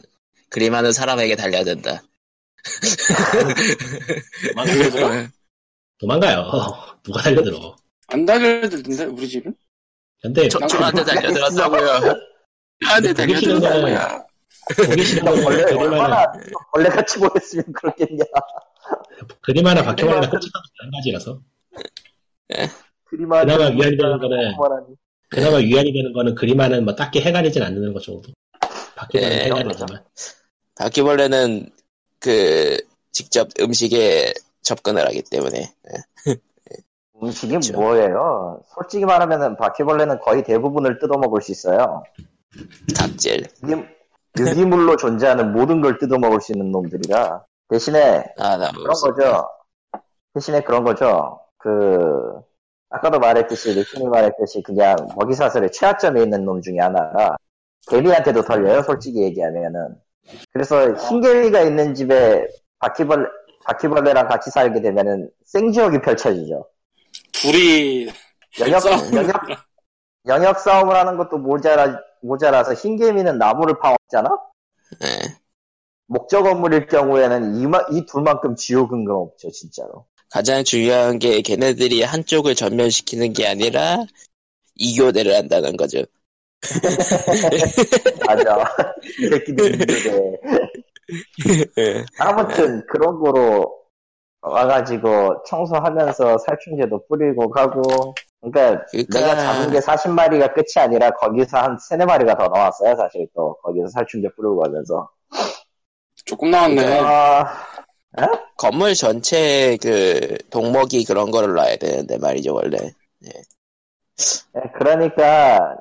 그리마는 0.49 0.91
사람에게 0.91 1.35
달려든다. 1.35 2.03
달려들어? 4.55 5.09
도망가요. 5.99 6.51
누가 7.03 7.21
달려들어. 7.21 7.75
안 8.07 8.25
달려들던데 8.25 9.05
우리 9.05 9.27
집은? 9.27 9.55
근데 10.21 10.47
저, 10.47 10.59
저한테 10.67 11.03
달려들었다고요. 11.03 12.15
싫은 12.99 13.13
달려들었다고요. 13.13 14.26
거는 14.75 14.89
보기 14.89 15.03
싫은 15.05 15.23
거는 15.25 15.43
원래 15.45 15.63
그리마는, 15.63 15.91
얼마나 15.93 16.33
벌레같이 16.73 17.19
보였으면 17.19 17.65
그렇겠냐. 17.73 18.23
그리마나 19.41 19.83
바퀴벌레나 19.83 20.29
꽂히다 20.29 20.59
마찬가지라서. 20.79 21.39
그리마 23.05 23.41
그나마 23.41 23.65
위안이 23.65 23.97
되는 23.97 24.19
거는. 24.19 24.55
그나마 25.29 25.57
위안이 25.57 25.93
되는 25.93 26.13
거는 26.13 26.35
그리마는 26.35 26.85
뭐 26.85 26.95
딱히 26.95 27.19
해가 27.21 27.41
되진 27.41 27.63
않는 27.63 27.93
것 27.93 28.01
정도. 28.03 28.31
바퀴벌레는 28.95 29.37
예, 29.37 29.43
해가. 29.45 29.63
되지만. 29.63 30.03
바퀴벌레는 30.75 31.69
그 32.19 32.77
직접 33.11 33.49
음식에 33.59 34.33
접근을 34.61 35.05
하기 35.07 35.23
때문에 35.29 35.59
예. 35.59 36.35
음식이 37.21 37.47
그렇죠. 37.49 37.73
뭐예요? 37.73 38.61
솔직히 38.75 39.05
말하면은 39.05 39.57
바퀴벌레는 39.57 40.19
거의 40.19 40.43
대부분을 40.43 40.99
뜯어먹을 40.99 41.41
수 41.41 41.51
있어요. 41.51 42.03
유기- 43.63 43.96
유기물로 44.37 44.97
존재하는 44.97 45.51
모든 45.51 45.81
걸 45.81 45.97
뜯어먹을 45.97 46.41
수 46.41 46.53
있는 46.53 46.71
놈들이라 46.71 47.43
대신에 47.69 48.23
아, 48.37 48.57
나 48.57 48.71
그런 48.71 48.93
거죠. 48.93 49.49
대신에 50.33 50.61
그런 50.61 50.83
거죠. 50.83 51.39
그 51.57 52.41
아까도 52.89 53.19
말했듯이 53.19 53.73
리슨이 53.73 54.07
말했듯이 54.07 54.61
그냥 54.63 54.95
먹이사슬의 55.17 55.71
최하점에 55.71 56.23
있는 56.23 56.45
놈 56.45 56.61
중에 56.61 56.79
하나라 56.79 57.35
개미한테도 57.89 58.43
덜려요 58.43 58.81
솔직히 58.83 59.23
얘기하면은 59.23 59.95
그래서 60.53 60.93
흰개미가 60.93 61.61
있는 61.61 61.93
집에 61.93 62.47
바퀴벌레 62.79 63.25
바퀴벌레랑 63.65 64.27
같이 64.27 64.49
살게 64.51 64.81
되면은 64.81 65.29
생지옥이 65.45 65.99
펼쳐지죠 66.01 66.65
둘이 67.33 68.07
영역 68.59 68.79
싸움을 68.79 69.13
영역 69.13 69.41
영역 70.27 70.59
싸움을 70.59 70.95
하는 70.95 71.17
것도 71.17 71.37
모자라 71.37 71.99
모자라서 72.21 72.73
흰개미는 72.73 73.37
나무를 73.37 73.79
파먹잖아 73.79 74.29
예. 75.03 75.37
목적 76.07 76.43
건물일 76.43 76.87
경우에는 76.87 77.55
이마, 77.55 77.81
이 77.91 78.05
둘만큼 78.05 78.55
지옥은 78.55 79.05
건 79.05 79.15
없죠 79.17 79.51
진짜로 79.51 80.05
가장 80.29 80.63
중요한 80.63 81.19
게 81.19 81.41
걔네들이 81.41 82.03
한쪽을 82.03 82.55
전면시키는 82.55 83.33
게 83.33 83.47
아니라 83.47 84.05
이교대를 84.75 85.35
한다는 85.35 85.75
거죠. 85.77 86.03
맞아 88.25 88.65
이 89.03 89.29
새끼들 89.29 89.75
이제 89.75 90.31
예. 91.77 92.05
아무튼 92.17 92.85
그런 92.87 93.19
거로 93.19 93.77
와가지고 94.41 95.43
청소하면서 95.45 96.39
살충제도 96.39 97.05
뿌리고 97.07 97.49
가고 97.49 98.13
그러니까 98.41 98.85
그러니까 98.91 99.19
내가 99.19 99.35
잡은 99.35 99.71
게 99.71 99.79
40마리가 99.79 100.53
끝이 100.53 100.83
아니라 100.83 101.09
거기서 101.11 101.57
한 101.57 101.77
3, 101.79 101.99
4마리가 101.99 102.37
더 102.37 102.47
나왔어요 102.47 102.95
사실 102.95 103.27
또 103.35 103.55
거기서 103.63 103.87
살충제 103.87 104.29
뿌리고 104.35 104.59
가면서 104.59 105.09
조금 106.27 106.51
나왔네. 106.51 106.99
아, 106.99 107.45
건물 108.57 108.93
전체에 108.95 109.77
그 109.77 110.37
동먹이 110.49 111.05
그런 111.05 111.31
거를 111.31 111.53
놔야 111.53 111.77
되는데 111.77 112.17
말이죠 112.17 112.53
원래. 112.53 112.77
예, 113.25 114.61
그러니까 114.77 115.77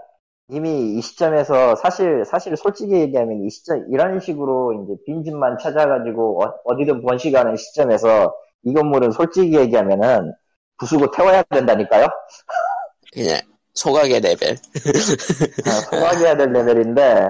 이미 0.49 0.97
이 0.97 1.01
시점에서 1.01 1.75
사실 1.75 2.25
사실 2.25 2.57
솔직히 2.57 2.93
얘기하면 2.93 3.45
이 3.45 3.51
시점 3.51 3.85
이런 3.91 4.21
식으로 4.21 4.85
이제 4.85 4.95
빈집만 5.05 5.59
찾아가지고 5.59 6.45
어, 6.65 6.77
디든 6.77 7.03
번식하는 7.03 7.57
시점에서 7.57 8.33
이 8.63 8.73
건물은 8.73 9.11
솔직히 9.11 9.57
얘기하면은 9.57 10.33
부수고 10.79 11.11
태워야 11.11 11.43
된다니까요. 11.45 12.07
그냥 13.12 13.41
소각의 13.74 14.20
레벨. 14.20 14.57
아, 15.66 15.70
소각해야 15.91 16.37
될 16.37 16.53
레벨인데 16.53 17.29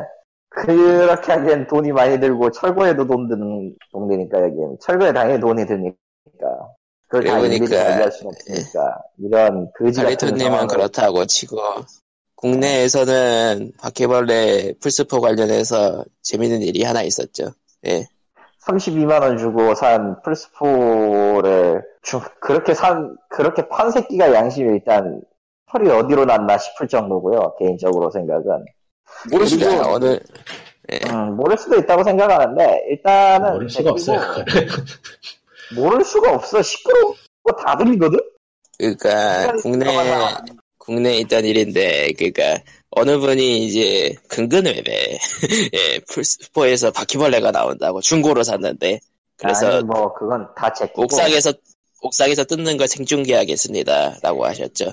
그렇게 0.48 1.32
하기엔 1.32 1.66
돈이 1.66 1.92
많이 1.92 2.18
들고 2.18 2.50
철거에도 2.50 3.06
돈 3.06 3.28
드는 3.28 3.74
동네니까 3.92 4.40
여기는 4.40 4.78
철거에 4.80 5.12
당연히 5.12 5.40
돈이 5.40 5.66
드니까 5.66 5.96
그걸 7.08 7.24
다 7.24 7.38
그러니까, 7.38 7.46
일일이 7.46 7.76
관리할 7.76 8.12
수는 8.12 8.32
없으니까 8.32 9.02
이런 9.18 9.70
거지 9.78 10.02
같은 10.02 10.38
상황을 10.38 10.66
그렇다고 10.66 11.26
치고 11.26 11.60
국내에서는 12.36 13.72
바퀴벌레 13.80 14.74
플스 14.80 15.06
four 15.06 15.20
관련해서 15.20 16.04
재밌는 16.22 16.62
일이 16.62 16.82
하나 16.82 17.02
있었죠. 17.02 17.52
예. 17.86 18.06
32만 18.66 19.22
원 19.22 19.38
주고 19.38 19.74
산 19.74 20.20
플스4를 20.22 21.82
그렇게 22.40 22.74
산 22.74 23.16
그렇게 23.28 23.68
판 23.68 23.90
새끼가 23.90 24.32
양심이 24.32 24.74
일단 24.74 25.20
털이 25.70 25.88
어디로 25.88 26.24
났나 26.24 26.58
싶을 26.58 26.88
정도고요 26.88 27.54
개인적으로 27.58 28.10
생각은. 28.10 28.64
모를 29.30 29.46
수도 29.46 29.66
그러니까 29.66 29.82
있어. 29.82 29.92
어느 29.92 30.18
음, 31.10 31.36
모를 31.36 31.56
수도 31.56 31.76
있다고 31.76 32.04
생각하는데 32.04 32.84
일단은 32.90 33.52
모를 33.52 33.70
수가 33.70 33.90
없어요. 33.90 34.20
모를 35.74 36.04
수가 36.04 36.34
없어. 36.34 36.62
시끄러워 36.62 37.14
다 37.64 37.76
들리거든? 37.76 38.18
그러니까 38.78 39.52
국내 39.62 39.86
국내에 40.78 41.18
있던 41.18 41.44
일인데 41.44 42.12
그러니까 42.16 42.62
어느 42.98 43.18
분이 43.18 43.66
이제 43.66 44.14
근근외배 44.28 45.18
예, 45.74 45.98
플스포에서 46.08 46.90
바퀴벌레가 46.92 47.50
나온다고 47.50 48.00
중고로 48.00 48.42
샀는데 48.42 49.00
그래서 49.36 49.66
아니 49.68 49.84
뭐 49.84 50.14
그건 50.14 50.48
다 50.56 50.72
제끼고 50.72 51.02
옥상에서 51.02 51.52
옥상에서 52.02 52.44
뜯는 52.44 52.76
걸 52.78 52.88
생중계하겠습니다라고 52.88 54.46
하셨죠. 54.46 54.92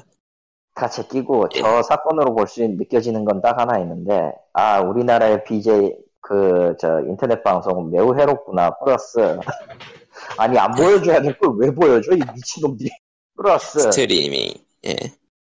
다 0.76 0.90
제끼고 0.90 1.48
예. 1.56 1.62
저 1.62 1.82
사건으로 1.84 2.34
볼 2.36 2.46
수 2.48 2.62
느껴지는 2.68 3.24
건 3.26 3.42
딱 3.42 3.58
하나 3.60 3.80
있는데 3.80 4.32
아 4.54 4.82
우리나라의 4.82 5.44
BJ 5.46 5.94
그 6.20 6.76
저 6.80 7.00
인터넷 7.08 7.42
방송은 7.44 7.92
매우 7.92 8.18
해롭구나 8.18 8.72
플러스 8.80 9.20
아니 10.38 10.58
안 10.58 10.72
보여줘야 10.72 11.22
될 11.22 11.38
걸 11.38 11.56
왜 11.60 11.72
보여줘 11.72 12.12
이 12.14 12.20
미친놈들이 12.36 12.90
플러스 13.38 13.80
스트리밍. 13.80 14.54
예. 14.88 14.96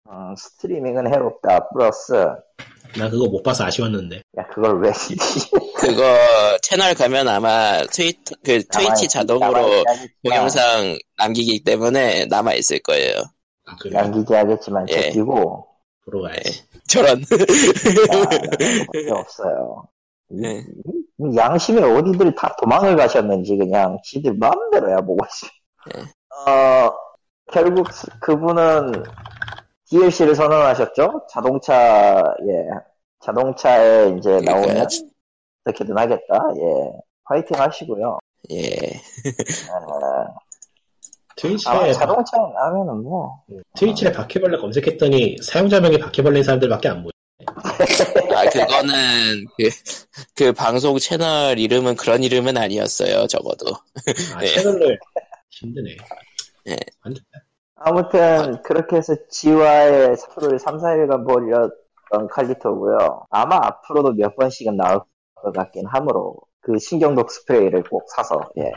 음, 0.10 0.36
스트리밍은 0.36 1.08
해롭다 1.14 1.70
플러스 1.70 2.14
나 2.97 3.10
그거 3.10 3.28
못 3.28 3.41
봐서 3.41 3.64
아쉬웠는데. 3.66 4.22
야 4.38 4.47
그걸 4.54 4.80
왜 4.82 4.91
그거 5.80 6.04
채널 6.62 6.93
가면 6.93 7.28
아마 7.28 7.82
트위터 7.91 8.36
그 8.43 8.64
트위치 8.68 9.08
자동으로 9.08 9.84
동영상 10.24 10.97
남기기 11.18 11.64
때문에 11.64 12.26
남아 12.26 12.54
있을 12.56 12.80
거예요. 12.80 13.22
아, 13.66 13.76
그래. 13.82 13.93
남기게 14.01 14.36
하겠지만 14.36 14.86
예. 14.89 14.93
제끼고 15.04 15.68
보러 16.06 16.22
가야지. 16.24 16.64
저런. 16.88 17.22
밖에 17.22 19.10
없어요 19.12 19.86
네. 20.30 20.58
이- 20.60 21.04
이 21.32 21.36
양심에 21.38 21.82
어디들 21.82 22.36
다 22.36 22.54
도망을 22.62 22.95
가셨는지 22.97 23.56
그냥 23.58 23.97
지들 24.04 24.36
마음대로야 24.36 24.97
보고 24.97 25.26
있어. 25.26 25.47
네. 25.95 26.04
어 26.51 26.91
결국 27.51 27.91
스- 27.91 28.08
그분은 28.20 29.04
DLC를 29.94 30.34
선언하셨죠. 30.36 31.28
자동차 31.30 32.24
예 32.48 32.66
자동차에 33.20 34.16
이제 34.18 34.30
그러니까요. 34.30 34.66
나오면 34.66 34.88
어떻게든 35.66 35.98
하겠다. 35.98 36.34
예 36.58 36.91
파이팅 37.26 37.60
하시고요. 37.60 38.18
예. 38.52 38.68
어, 39.72 40.34
트위치에, 41.36 41.94
자동차 41.94 42.38
나면은 42.38 43.04
뭐 43.04 43.44
트위치에 43.76 44.12
바퀴벌레 44.12 44.58
검색했더니 44.58 45.38
사용자명이 45.44 46.00
바퀴벌레인 46.00 46.44
사람들밖에 46.44 46.89
안 46.89 47.04
보여. 47.04 47.12
아 48.36 48.50
그거는 48.50 49.46
그, 49.58 49.70
그 50.36 50.54
방송 50.54 50.98
채널 50.98 51.60
이름은 51.60 51.96
그런 51.96 52.24
이름은 52.24 52.58
아니었어요. 52.58 53.28
적어도. 53.28 53.76
아, 54.36 54.39
네. 54.39 54.48
채널을 54.56 55.00
힘드네. 55.52 55.98
네. 56.66 56.78
안. 57.02 57.14
아무튼 57.86 58.62
그렇게 58.64 58.96
해서 58.98 59.14
지와의 59.30 60.16
사투를 60.18 60.58
3, 60.60 60.78
4일간 60.78 61.28
벌였던 61.28 62.28
칼리토고요. 62.32 63.26
아마 63.30 63.58
앞으로도 63.62 64.14
몇 64.14 64.36
번씩은 64.36 64.78
나올 64.78 65.02
것 65.36 65.52
같긴 65.54 65.86
하므로 65.88 66.36
그 66.62 66.78
신경독 66.80 67.30
스프레이를 67.30 67.84
꼭 67.84 68.06
사서 68.16 68.40
예 68.58 68.72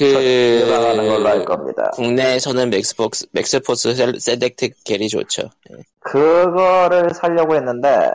예방하는 0.00 1.08
걸로 1.08 1.28
할그 1.28 1.44
겁니다. 1.44 1.90
국내에서는 1.92 2.70
맥스포스 2.70 3.94
셀- 3.94 4.18
셀렉트 4.20 4.68
겔이 4.84 5.08
좋죠. 5.08 5.42
예. 5.70 5.76
그거를 6.00 7.10
사려고 7.14 7.54
했는데 7.54 7.88
일본은 7.88 8.12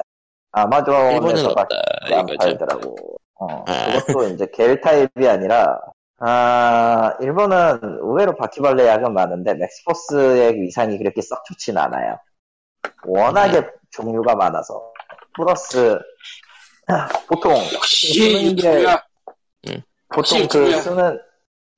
아마존에서 0.51 1.49
없다 1.49 1.65
밖에 2.09 2.15
안. 2.15 2.25
팔더라고. 2.37 2.95
어, 3.39 3.63
아. 3.67 3.99
그것도 4.05 4.27
이제 4.29 4.47
겔 4.53 4.79
타입이 4.81 5.27
아니라 5.27 5.79
아 6.23 7.13
일본은 7.19 7.79
의외로 8.01 8.35
바퀴벌레 8.35 8.85
약은 8.87 9.13
많은데 9.13 9.55
맥스포스의 9.55 10.53
위상이 10.61 10.97
그렇게 10.99 11.21
썩 11.21 11.43
좋진 11.45 11.77
않아요. 11.77 12.19
워낙에 13.05 13.65
종류가 13.89 14.35
많아서 14.35 14.91
플러스 15.35 15.97
보통 17.27 17.55
쓰는 17.85 18.55
게 18.55 18.67
유튜브야. 18.83 19.03
보통 20.09 20.37
그 20.39 20.43
유튜브야. 20.43 20.81
쓰는 20.81 21.19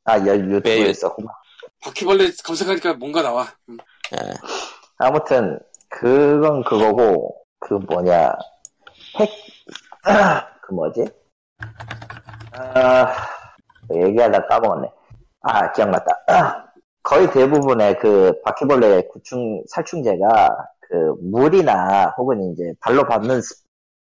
아 0.05 0.17
여- 0.19 0.35
유튜브에 0.35 0.83
왜? 0.83 0.89
있었구나. 0.89 1.31
바퀴벌레 1.81 2.31
검색하니까 2.43 2.93
뭔가 2.95 3.21
나와. 3.21 3.47
음. 3.69 3.77
아, 4.11 5.07
아무튼 5.07 5.59
그건 5.89 6.63
그거고 6.65 7.37
그 7.59 7.75
뭐냐 7.75 8.33
핵 9.19 9.29
그 10.61 10.73
뭐지 10.73 11.05
아 12.51 13.15
얘기하다 13.93 14.47
까먹었네 14.47 14.91
아 15.41 15.71
기억났다 15.71 16.23
거의 17.03 17.29
대부분의 17.31 17.99
그 17.99 18.39
바퀴벌레 18.45 19.07
구충 19.09 19.63
살충제가 19.67 20.67
그 20.81 21.15
물이나 21.21 22.13
혹은 22.17 22.51
이제 22.53 22.73
발로 22.79 23.05
밟는 23.05 23.41
스- 23.41 23.63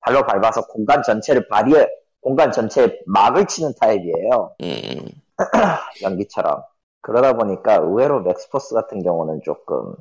발로 0.00 0.24
밟아서 0.24 0.66
공간 0.68 1.02
전체를 1.02 1.48
발휘해 1.48 1.88
공간 2.20 2.52
전체에 2.52 3.00
막을 3.06 3.46
치는 3.46 3.72
타입이에요 3.80 4.56
음, 4.62 5.22
연기처럼. 6.02 6.62
그러다 7.02 7.34
보니까 7.34 7.76
의외로 7.76 8.20
맥스포스 8.22 8.74
같은 8.74 9.02
경우는 9.02 9.40
조금 9.44 9.94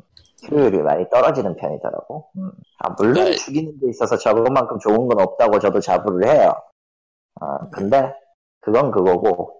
효율이 0.49 0.79
많이 0.79 1.09
떨어지는 1.09 1.55
편이더라고. 1.55 2.29
음. 2.37 2.51
아, 2.79 2.89
물론 2.97 3.25
네. 3.25 3.31
죽이는 3.31 3.79
데 3.79 3.89
있어서 3.89 4.17
저것만큼 4.17 4.79
좋은 4.79 5.07
건 5.07 5.19
없다고 5.19 5.59
저도 5.59 5.79
자부를 5.79 6.27
해요. 6.27 6.53
아, 7.41 7.69
근데 7.71 8.13
그건 8.65 8.89
그거고 8.89 9.57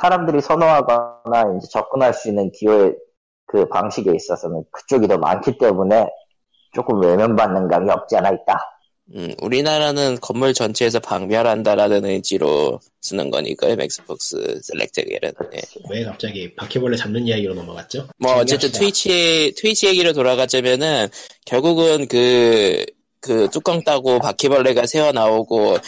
사람들이 0.00 0.40
선호하거나 0.40 1.56
이제 1.56 1.68
접근할 1.70 2.12
수 2.12 2.28
있는 2.28 2.50
기호에 2.50 2.92
그 3.46 3.68
방식에 3.68 4.12
있어서는 4.14 4.64
그쪽이 4.72 5.06
더 5.06 5.16
많기 5.16 5.56
때문에 5.56 6.08
조금 6.74 7.00
외면받는 7.00 7.68
감이 7.68 7.88
없지 7.90 8.16
않아 8.16 8.30
있다. 8.30 8.60
음, 9.14 9.32
우리나라는 9.40 10.18
건물 10.20 10.52
전체에서 10.52 11.00
방멸한다라는 11.00 12.04
의지로 12.04 12.78
쓰는 13.00 13.30
거니까요, 13.30 13.76
맥스폭스 13.76 14.60
셀렉트겔은. 14.62 15.32
예. 15.54 15.60
왜 15.88 16.04
갑자기 16.04 16.54
바퀴벌레 16.54 16.96
잡는 16.96 17.26
이야기로 17.26 17.54
넘어갔죠? 17.54 18.08
뭐, 18.18 18.34
어쨌든. 18.34 18.70
트위치, 18.70 19.54
트위치 19.56 19.86
얘기로 19.86 20.12
돌아가자면은, 20.12 21.08
결국은 21.46 22.06
그, 22.06 22.84
그 23.20 23.48
뚜껑 23.50 23.82
따고 23.82 24.18
바퀴벌레가 24.18 24.84
새어 24.84 25.12
나오고, 25.12 25.78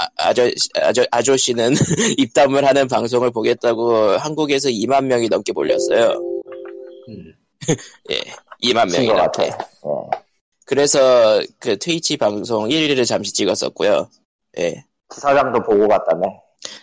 아, 0.00 0.08
아저, 0.16 0.50
아저, 0.80 1.04
아저씨는 1.10 1.74
입담을 2.16 2.66
하는 2.66 2.88
방송을 2.88 3.30
보겠다고 3.30 4.16
한국에서 4.16 4.70
2만 4.70 5.04
명이 5.04 5.28
넘게 5.28 5.52
몰렸어요. 5.52 6.18
음, 7.08 7.34
예. 8.10 8.20
2만 8.62 8.86
미친 8.86 9.06
것 9.08 9.14
같아. 9.14 9.44
예. 9.44 9.50
그래서 10.64 11.42
그 11.58 11.76
트위치 11.76 12.16
방송 12.16 12.68
1위를 12.68 13.06
잠시 13.06 13.32
찍었었고요. 13.34 14.08
예. 14.58 14.84
기사장도 15.12 15.62
보고 15.64 15.86
갔다며. 15.86 16.22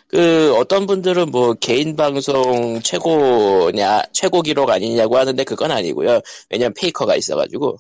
그 0.08 0.56
어떤 0.56 0.86
분들은 0.86 1.32
뭐 1.32 1.54
개인 1.56 1.96
방송 1.96 2.80
최고냐 2.82 4.04
최고 4.12 4.42
기록 4.42 4.70
아니냐고 4.70 5.18
하는데 5.18 5.44
그건 5.44 5.72
아니고요. 5.72 6.20
왜냐면 6.50 6.74
페이커가 6.74 7.16
있어가지고 7.16 7.78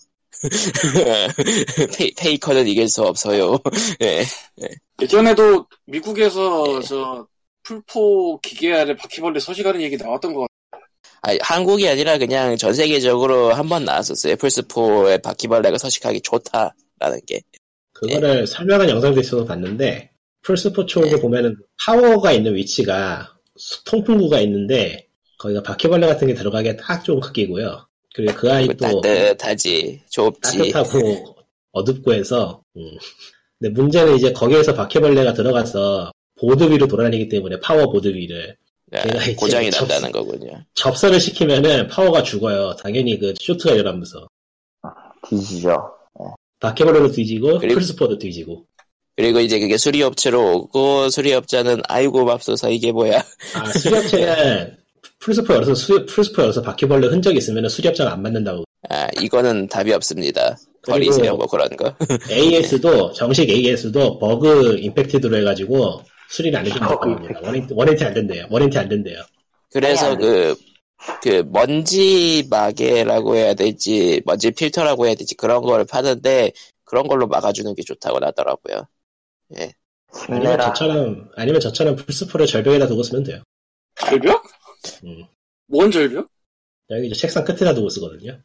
페이, 1.97 2.13
페이커는 2.15 2.67
이길 2.67 2.87
수 2.89 3.03
없어요. 3.03 3.59
예. 4.01 4.23
예전에도 5.01 5.65
미국에서 5.85 6.81
저 6.81 7.27
플포 7.63 8.39
기계 8.41 8.73
아래 8.73 8.95
바퀴벌레 8.95 9.39
서식하는 9.39 9.81
얘기 9.81 9.97
나왔던 9.97 10.33
것 10.33 10.41
같아요. 10.41 10.47
아니, 11.21 11.39
한국이 11.41 11.87
아니라 11.89 12.17
그냥 12.17 12.55
전 12.57 12.73
세계적으로 12.73 13.53
한 13.53 13.67
번 13.67 13.83
나왔었어요. 13.85 14.35
플스4에 14.35 15.21
바퀴벌레가 15.21 15.77
서식하기 15.77 16.21
좋다라는 16.21 17.19
게. 17.25 17.41
그거를 17.93 18.45
설명한 18.47 18.89
영상도 18.89 19.19
있어서 19.21 19.43
봤는데 19.43 20.11
플스포 20.43 20.85
쪽에 20.85 21.15
보면은 21.19 21.55
파워가 21.83 22.31
있는 22.31 22.55
위치가 22.55 23.35
수- 23.57 23.83
통풍구가 23.83 24.39
있는데 24.41 25.07
거기가 25.39 25.61
바퀴벌레 25.63 26.07
같은 26.07 26.27
게 26.27 26.33
들어가기에 26.33 26.77
딱 26.77 27.03
좋은 27.03 27.19
크기고요. 27.19 27.87
그리고 28.15 28.33
그 28.33 28.51
안이 28.51 28.67
또 28.77 29.01
따뜻하지, 29.01 30.01
좁지. 30.09 30.71
따뜻하고 30.71 31.35
어둡고 31.71 32.13
해서 32.13 32.61
음. 32.75 32.81
근데 33.59 33.73
문제는 33.79 34.15
이제 34.15 34.31
거기에서 34.33 34.73
바퀴벌레가 34.73 35.33
들어가서 35.33 36.11
보드 36.39 36.63
위로 36.63 36.87
돌아다니기 36.87 37.29
때문에 37.29 37.59
파워 37.59 37.91
보드 37.91 38.07
위를 38.07 38.55
예, 38.93 39.01
내가 39.03 39.21
이제 39.23 39.35
고장이 39.35 39.69
접- 39.71 39.81
난다는 39.87 40.11
거군요. 40.11 40.63
접선을 40.75 41.19
시키면은 41.19 41.87
파워가 41.87 42.23
죽어요. 42.23 42.75
당연히 42.77 43.19
그 43.19 43.33
쇼트가 43.39 43.73
일어나면서 43.73 44.27
뒤지죠. 45.29 45.75
바퀴벌레도 46.59 47.11
뒤지고 47.11 47.59
그리고- 47.59 47.79
플스포도 47.79 48.17
뒤지고 48.17 48.65
그리고 49.15 49.39
이제 49.39 49.59
그게 49.59 49.77
수리업체로 49.77 50.57
오고 50.57 51.09
수리업자는 51.09 51.81
아이고 51.87 52.23
맙소사 52.25 52.69
이게 52.69 52.91
뭐야. 52.91 53.23
아 53.55 53.71
수리업체는 53.73 54.77
플스포 55.27 55.55
열어서 55.55 55.75
수, 55.75 56.05
플스포 56.05 56.41
열어서 56.41 56.61
바퀴벌레 56.61 57.07
흔적이 57.07 57.39
있으면 57.39 57.67
수리업자가 57.67 58.13
안 58.13 58.21
받는다고 58.21 58.63
아, 58.89 59.09
이거는 59.19 59.67
답이 59.67 59.91
없습니다. 59.91 60.57
버리세요, 60.83 61.35
뭐 61.35 61.45
그런 61.47 61.67
거. 61.75 61.93
AS도 62.31 63.11
정식 63.11 63.49
AS도 63.49 64.19
bug 64.19 64.77
infected로 64.79 65.35
해가지고 65.39 66.01
수리를 66.29 66.57
안 66.57 66.63
버그 66.63 67.09
합니다. 67.09 67.39
warranty, 67.43 67.73
warranty 67.73 68.05
안 68.05 68.13
된대요. 68.13 68.45
warranty 68.49 68.77
안 68.77 68.87
된대요. 68.87 69.21
그래서 69.73 70.11
아니, 70.11 70.17
그, 70.17 70.55
그 71.21 71.43
먼지 71.47 72.47
마개라고 72.49 73.35
해야 73.35 73.53
될지, 73.53 74.21
먼지 74.25 74.51
필터라고 74.51 75.07
해야 75.07 75.15
될지 75.15 75.35
그런 75.35 75.61
걸 75.61 75.83
파는데 75.83 76.53
그런 76.85 77.05
걸로 77.07 77.27
막아주는 77.27 77.75
게 77.75 77.81
좋다고 77.83 78.19
나더라고요. 78.19 78.87
아니면 80.29 80.41
힘내라. 80.43 80.67
저처럼 80.67 81.29
아니면 81.35 81.59
저처럼 81.59 81.97
플스포를 81.97 82.45
절벽에다 82.45 82.87
두고 82.87 83.03
쓰면 83.03 83.25
돼요. 83.25 83.41
절벽? 83.99 84.56
음. 85.03 85.25
뭔 85.67 85.91
절벽? 85.91 86.27
여기 86.89 87.07
이제 87.07 87.15
책상 87.15 87.43
끝에다 87.43 87.73
두고 87.73 87.89
쓰거든요. 87.89 88.39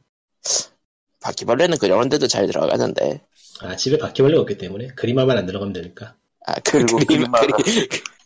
바퀴벌레는 1.20 1.78
그런데도 1.78 2.26
잘 2.26 2.47
들어가는데. 2.47 3.20
아 3.61 3.76
집에 3.76 3.97
바퀴벌레가 3.99 4.40
없기 4.43 4.59
때문에 4.59 4.88
그림화만 4.97 5.38
안 5.38 5.47
들어가면 5.47 5.72
되니까. 5.72 6.16
아, 6.47 6.55
그 6.64 6.72
그리고 6.84 6.97
그림, 6.99 7.22
그림화가- 7.24 7.64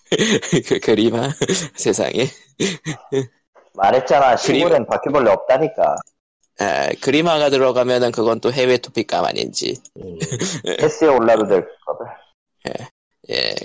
그리, 0.08 0.62
그 0.62 0.80
그림아. 0.80 1.30
세상에. 1.74 2.26
말했잖아. 3.74 4.36
시골엔 4.36 4.86
바퀴벌레 4.86 5.30
없다니까. 5.30 5.96
아, 6.58 6.88
그림화가 7.02 7.50
들어가면은 7.50 8.12
그건 8.12 8.40
또 8.40 8.50
해외 8.50 8.78
토픽감 8.78 9.26
아닌지. 9.26 9.74
음, 10.02 10.16
패스에 10.80 11.08
올라도 11.08 11.46
될 11.46 11.66
거를. 11.84 12.10
예, 12.68 12.88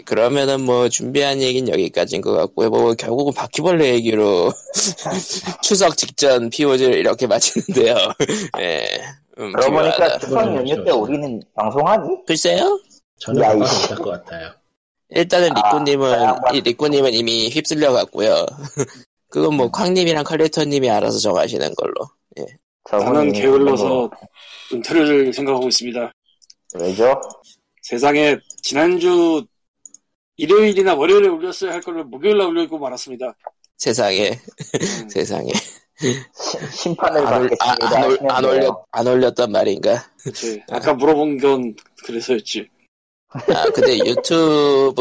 그러면은 0.06 0.62
뭐 0.62 0.90
준비한 0.90 1.42
얘기는 1.42 1.72
여기까지인 1.72 2.22
것 2.22 2.32
같고요. 2.32 2.70
뭐 2.70 2.94
결국은 2.96 3.34
바퀴벌레 3.34 3.94
얘기로 3.96 4.52
추석 5.62 5.96
직전 5.98 6.50
POG를 6.50 6.96
이렇게 6.96 7.28
마치는데요. 7.28 7.96
예, 8.60 8.88
음, 9.38 9.52
그러고 9.54 9.72
보니까. 9.72 10.18
추석 10.20 10.56
연휴 10.56 10.84
때 10.84 10.92
우리는 10.92 11.42
방송하니? 11.56 12.26
글쎄요. 12.26 12.80
저는 13.20 13.64
이씨. 13.64 13.82
못할 13.82 13.98
것 13.98 14.10
같아요. 14.12 14.52
일단은 15.10 15.52
아, 15.56 15.70
리꾸님은. 15.70 16.34
이 16.54 16.62
리꾸님은 16.62 17.14
이미 17.14 17.50
휩쓸려 17.50 17.92
갔고요. 17.92 18.46
그건 19.30 19.56
뭐 19.56 19.70
쾅님이랑 19.70 20.24
칼리터님이 20.24 20.90
알아서 20.90 21.20
정하시는 21.20 21.74
걸로. 21.76 21.94
나는 22.92 23.28
있는 23.28 23.34
게을러서 23.34 24.10
거. 24.10 24.12
은퇴를 24.74 25.32
생각하고 25.34 25.68
있습니다. 25.68 26.12
왜죠? 26.80 27.22
세상에 27.84 28.38
지난주 28.64 29.46
일요일이나 30.46 30.96
월요일에 30.96 31.28
올렸어야 31.28 31.72
할 31.74 31.82
거를 31.82 32.04
목요일날 32.06 32.48
올리고 32.48 32.80
말았습니다. 32.80 33.36
세상에, 33.78 34.30
음, 34.32 35.10
세상에. 35.10 35.52
시- 36.00 36.18
심판을 36.72 37.28
안, 37.28 37.42
올, 37.44 37.50
아, 37.60 37.76
받겠습니다. 37.76 37.98
안, 37.98 38.04
올, 38.10 38.18
안. 38.32 38.46
올렸, 38.46 38.86
안 38.92 39.08
올렸단 39.08 39.52
말인가? 39.52 40.04
그치. 40.24 40.64
아까 40.72 40.94
물어본 40.96 41.38
건 41.40 41.76
그래서였지. 42.06 42.68
아, 43.30 43.66
근데 43.74 44.00
유튜브 44.00 45.00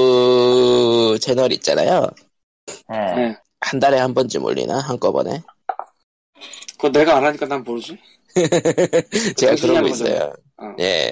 채널 1.22 1.52
있잖아요. 1.52 2.06
예. 2.92 2.96
네. 3.16 3.36
한 3.60 3.80
달에 3.80 3.98
한 3.98 4.12
번쯤 4.12 4.44
올리나? 4.44 4.78
한꺼번에? 4.78 5.42
그거 6.76 6.90
내가 6.90 7.16
안 7.16 7.24
하니까 7.24 7.46
난 7.46 7.64
모르지. 7.64 7.98
제가 9.36 9.54
그러고 9.56 9.88
있어요. 9.88 10.32
어. 10.58 10.64
예. 10.80 11.10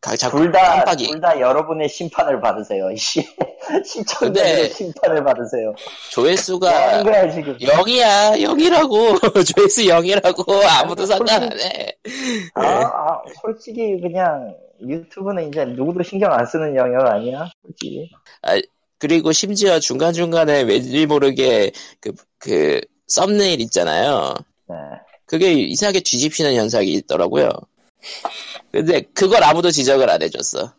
가, 0.00 0.14
자꾸 0.16 0.38
둘 0.38 0.52
다, 0.52 0.76
깜빡이. 0.76 1.08
둘다 1.08 1.40
여러분의 1.40 1.88
심판을 1.88 2.40
받으세요. 2.40 2.94
씨. 2.96 3.20
시청자들의 3.84 4.32
근데- 4.62 4.68
심판을 4.74 5.24
받으세요. 5.24 5.66
뭐 5.66 5.74
조회수가 6.12 6.70
하는 6.92 7.04
거야, 7.04 7.30
지금. 7.32 7.56
0이야, 7.58 8.40
0이라고. 8.40 9.18
조회수 9.56 9.82
0이라고. 9.82 10.62
아무도 10.80 11.04
상관 11.04 11.42
안 11.42 11.60
해. 11.60 11.96
아, 12.54 12.62
아, 12.62 13.22
솔직히 13.42 14.00
그냥 14.00 14.54
유튜브는 14.80 15.48
이제 15.48 15.64
누구도 15.64 16.02
신경 16.04 16.32
안 16.32 16.46
쓰는 16.46 16.76
영역 16.76 17.04
아니야? 17.06 17.48
솔직히. 17.66 18.08
그리고 18.98 19.32
심지어 19.32 19.80
중간 19.80 20.12
중간에 20.12 20.62
왠지 20.62 21.06
모르게 21.06 21.72
그, 22.00 22.12
그, 22.38 22.80
썸네일 23.08 23.60
있잖아요. 23.62 24.34
네. 24.68 24.76
그게 25.26 25.52
이상하게 25.52 26.00
뒤집히는 26.00 26.54
현상이 26.54 26.92
있더라고요. 26.92 27.48
근데 28.70 29.00
그걸 29.14 29.42
아무도 29.42 29.70
지적을 29.70 30.08
안 30.08 30.22
해줬어. 30.22 30.72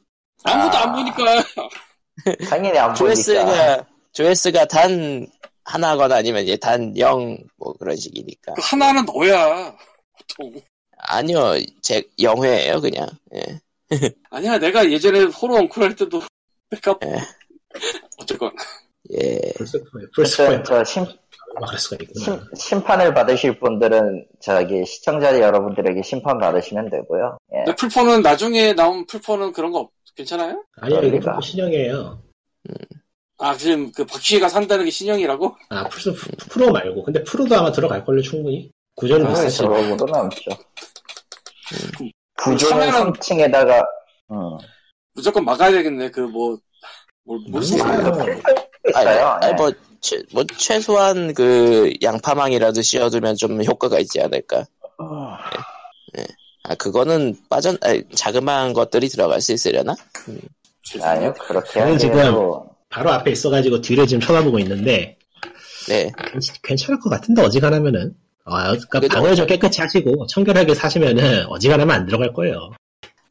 아무도 0.43 0.77
아. 0.77 0.83
안 0.83 0.93
보니까. 0.93 1.43
당연히 2.49 2.77
안 2.77 2.93
보니까. 2.93 2.95
조회수가, 2.95 3.85
조회수가 4.13 4.65
단 4.65 5.27
하나거나 5.63 6.15
아니면 6.17 6.43
이제 6.43 6.57
단 6.57 6.97
0, 6.97 7.37
뭐 7.57 7.73
그런 7.73 7.95
식이니까. 7.95 8.53
그 8.53 8.61
하나는 8.63 9.05
너야. 9.05 9.75
보통. 10.17 10.61
아니요, 10.97 11.53
제, 11.81 12.03
영회예요 12.19 12.81
그냥. 12.81 13.07
예. 13.35 13.59
아니야, 14.29 14.57
내가 14.57 14.89
예전에 14.89 15.23
호러 15.23 15.55
엉쿨 15.55 15.83
할 15.83 15.95
때도 15.95 16.21
내가 16.69 16.97
예. 17.05 17.21
어쨌건 18.17 18.51
예. 19.11 19.39
플스포에 20.13 20.61
플 20.63 20.83
막을 21.59 21.77
수가 21.77 21.97
있구나. 22.01 22.23
심, 22.25 22.39
심판을 22.55 23.13
받으실 23.13 23.59
분들은 23.59 24.25
저기 24.41 24.85
시청자 24.85 25.37
여러분들에게 25.39 26.01
심판 26.03 26.37
받으시면 26.39 26.89
되고요. 26.89 27.37
예. 27.53 27.57
근데 27.65 27.75
플포는 27.75 28.21
나중에 28.21 28.73
나온 28.73 29.05
플포는 29.05 29.51
그런 29.53 29.71
거 29.71 29.79
없- 29.79 29.91
괜찮아요? 30.15 30.63
아니요 30.81 30.99
이거 30.99 31.07
그러니까. 31.07 31.31
플스포 31.37 31.41
신형이에요. 31.41 32.21
아 33.39 33.55
지금 33.55 33.91
그 33.93 34.05
박쥐가 34.05 34.49
산다는 34.49 34.85
게 34.85 34.91
신형이라고? 34.91 35.55
아 35.69 35.87
플스 35.87 36.13
프로 36.49 36.71
말고 36.71 37.03
근데 37.03 37.23
프로도 37.23 37.55
아마 37.55 37.71
들어갈 37.71 38.03
걸요 38.03 38.21
충분히. 38.21 38.69
구조는 38.95 39.25
아, 39.27 39.29
비슷하지. 39.29 39.57
저거보다는 39.57 40.13
없죠. 40.25 40.51
음. 42.01 42.09
구조는 42.41 42.87
카메라는- 42.89 43.15
3층에다가 43.17 43.85
음. 44.31 44.57
무조건 45.13 45.45
막아야 45.45 45.71
되겠네. 45.71 46.11
그뭐 46.11 46.57
뭘, 47.25 47.39
뭘 47.49 47.63
음. 47.63 47.81
아, 47.81 48.11
거야? 48.11 48.23
있어요. 48.25 48.41
아니, 48.95 49.07
아니, 49.09 49.51
예. 49.51 49.53
뭐, 49.55 49.71
최, 50.01 50.21
뭐 50.33 50.43
최소한 50.57 51.33
그 51.33 51.93
양파망이라도 52.01 52.81
씌워두면 52.81 53.35
좀 53.35 53.63
효과가 53.63 53.99
있지 53.99 54.21
않을까. 54.21 54.65
아 56.63 56.75
그거는 56.75 57.35
빠져 57.49 57.75
아니, 57.81 58.03
자그마한 58.13 58.73
것들이 58.73 59.07
들어갈 59.07 59.41
수 59.41 59.53
있으려나? 59.53 59.95
아니요, 61.01 61.33
그렇게 61.39 61.71
저는 61.79 61.97
지금- 61.97 62.17
하기에도 62.19 62.69
바로 62.89 63.11
앞에 63.11 63.31
있어가지고 63.31 63.81
뒤를 63.81 64.07
지금 64.07 64.21
쳐다보고 64.21 64.59
있는데 64.59 65.17
네. 65.87 66.11
괜- 66.31 66.39
괜찮 66.63 66.93
을 66.93 66.99
것 66.99 67.09
같은데 67.09 67.41
어지간하면은 67.43 68.15
아, 68.45 68.75
그러니까 68.89 69.15
방을 69.15 69.35
좀 69.35 69.45
깨끗이 69.45 69.81
하시고 69.81 70.25
청결하게 70.27 70.73
사시면은 70.73 71.45
어지간하면 71.47 71.95
안 71.95 72.05
들어갈 72.07 72.33
거예요. 72.33 72.71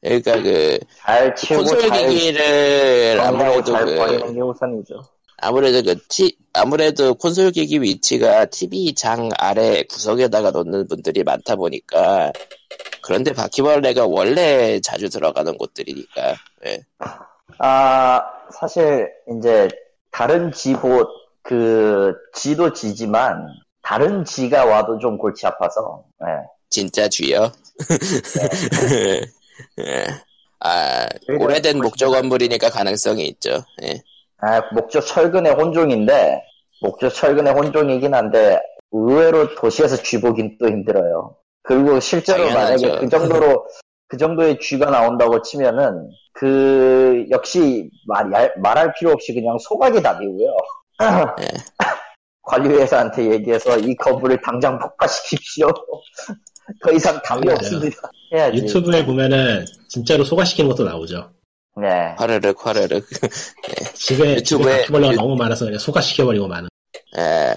그러니까 0.00 0.40
그 0.40 0.78
잘 0.96 1.34
치우고 1.34 1.64
콘솔 1.64 1.88
잘 1.88 2.08
기기를 2.08 3.20
아무래도 3.20 3.64
잘 3.64 3.84
그 3.84 3.96
버리는 3.96 4.34
게 4.34 4.40
우선이죠. 4.40 5.02
아무래도 5.40 5.82
그 5.82 5.96
티, 6.08 6.36
아무래도 6.52 7.14
콘솔 7.14 7.52
기기 7.52 7.80
위치가 7.80 8.44
TV 8.46 8.94
장 8.94 9.28
아래 9.38 9.82
구석에다가 9.84 10.50
놓는 10.50 10.88
분들이 10.88 11.22
많다 11.22 11.56
보니까 11.56 12.32
그런데 13.02 13.32
바퀴벌레가 13.32 14.06
원래 14.06 14.80
자주 14.80 15.08
들어가는 15.08 15.56
곳들이니까 15.56 16.34
예. 16.66 16.80
아, 17.58 18.20
사실, 18.52 19.08
이제, 19.38 19.68
다른 20.10 20.52
지보, 20.52 21.06
그, 21.42 22.14
지도 22.34 22.72
지지만, 22.72 23.46
다른 23.82 24.24
지가 24.24 24.64
와도 24.64 24.98
좀 24.98 25.16
골치 25.18 25.46
아파서, 25.46 26.04
예. 26.22 26.26
진짜 26.70 27.08
쥐요. 27.08 27.52
예. 29.80 30.06
아 30.60 31.06
그러니까 31.26 31.44
오래된. 31.44 31.78
목조 31.78 32.10
건물이니까 32.10 32.70
가능성이 32.70 33.26
있죠. 33.28 33.64
예. 33.82 34.02
아, 34.40 34.62
목조 34.72 35.00
철근의 35.00 35.52
혼종인데, 35.54 36.42
목조 36.82 37.08
철근의 37.08 37.52
혼종이긴 37.52 38.14
한데, 38.14 38.60
의외로 38.92 39.54
도시에서 39.54 39.96
쥐 40.02 40.20
보긴 40.20 40.56
또 40.60 40.68
힘들어요. 40.68 41.36
그리고 41.62 42.00
실제로 42.00 42.44
당연하죠. 42.48 42.86
만약에 42.86 43.00
그 43.04 43.08
정도로, 43.10 43.66
그 44.06 44.16
정도의 44.16 44.58
쥐가 44.60 44.90
나온다고 44.90 45.42
치면은, 45.42 46.08
그, 46.32 47.26
역시 47.30 47.90
말, 48.06 48.30
얄- 48.32 48.54
말할 48.58 48.94
필요 48.94 49.10
없이 49.12 49.34
그냥 49.34 49.58
소각이 49.58 50.00
답이고요. 50.02 50.56
예. 51.40 51.48
관리회사한테 52.42 53.30
얘기해서 53.32 53.76
이 53.78 53.94
건물을 53.96 54.40
당장 54.40 54.78
폭파시킵시오. 54.78 55.70
더 56.82 56.92
이상 56.92 57.20
답이. 57.22 57.48
없습니다. 57.50 58.10
해야지. 58.32 58.58
유튜브에 58.58 59.04
보면은 59.04 59.64
진짜로 59.88 60.24
소가시키는 60.24 60.70
것도 60.70 60.84
나오죠. 60.84 61.30
네. 61.80 62.14
화르륵 62.16 62.66
화르륵. 62.66 63.06
집에 63.94 64.36
유튜브에- 64.42 64.78
바퀴벌레가 64.80 65.12
유- 65.12 65.16
너무 65.16 65.36
많아서 65.36 65.64
그냥 65.64 65.78
소가시켜버리고 65.78 66.48
많은. 66.48 66.68
예. 67.18 67.54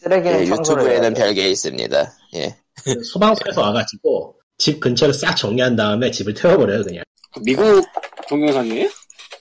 쓰레기는 0.00 0.40
예, 0.40 0.50
유튜브에는. 0.50 1.14
별게 1.14 1.48
있습니다. 1.50 2.12
예. 2.36 2.56
소방서에서 3.04 3.60
와가지고 3.60 4.36
집 4.58 4.80
근처를 4.80 5.12
싹 5.14 5.36
정리한 5.36 5.76
다음에 5.76 6.10
집을 6.10 6.34
태워버려요 6.34 6.82
그냥. 6.82 7.04
미국 7.44 7.84
동영상이에요? 8.28 8.88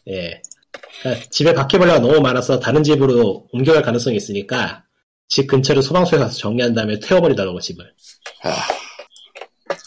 예. 0.09 0.41
그러니까 1.01 1.25
집에 1.31 1.53
바퀴벌레가 1.53 1.99
너무 1.99 2.19
많아서 2.19 2.59
다른 2.59 2.83
집으로 2.83 3.47
옮겨갈 3.53 3.81
가능성이 3.81 4.17
있으니까 4.17 4.83
집 5.29 5.47
근처를 5.47 5.81
소방서에 5.81 6.19
가서 6.19 6.37
정리한 6.37 6.73
다음에 6.73 6.99
태워버리더라고 6.99 7.59
집을. 7.61 7.85
아. 8.43 8.55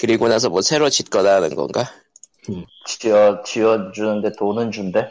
그리고 0.01 0.29
나서 0.29 0.49
뭐 0.49 0.63
새로 0.63 0.89
짓거나 0.89 1.35
하는 1.37 1.55
건가? 1.55 1.91
지어, 2.87 3.43
지어 3.45 3.93
주는데 3.93 4.33
돈은 4.39 4.71
준대? 4.73 5.09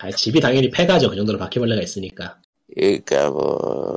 아, 0.00 0.10
집이 0.10 0.40
당연히 0.40 0.70
폐가죠 0.70 1.10
그 1.10 1.16
정도로 1.16 1.38
바퀴벌레가 1.38 1.82
있으니까. 1.82 2.38
그러니까 2.74 3.30
뭐 3.30 3.96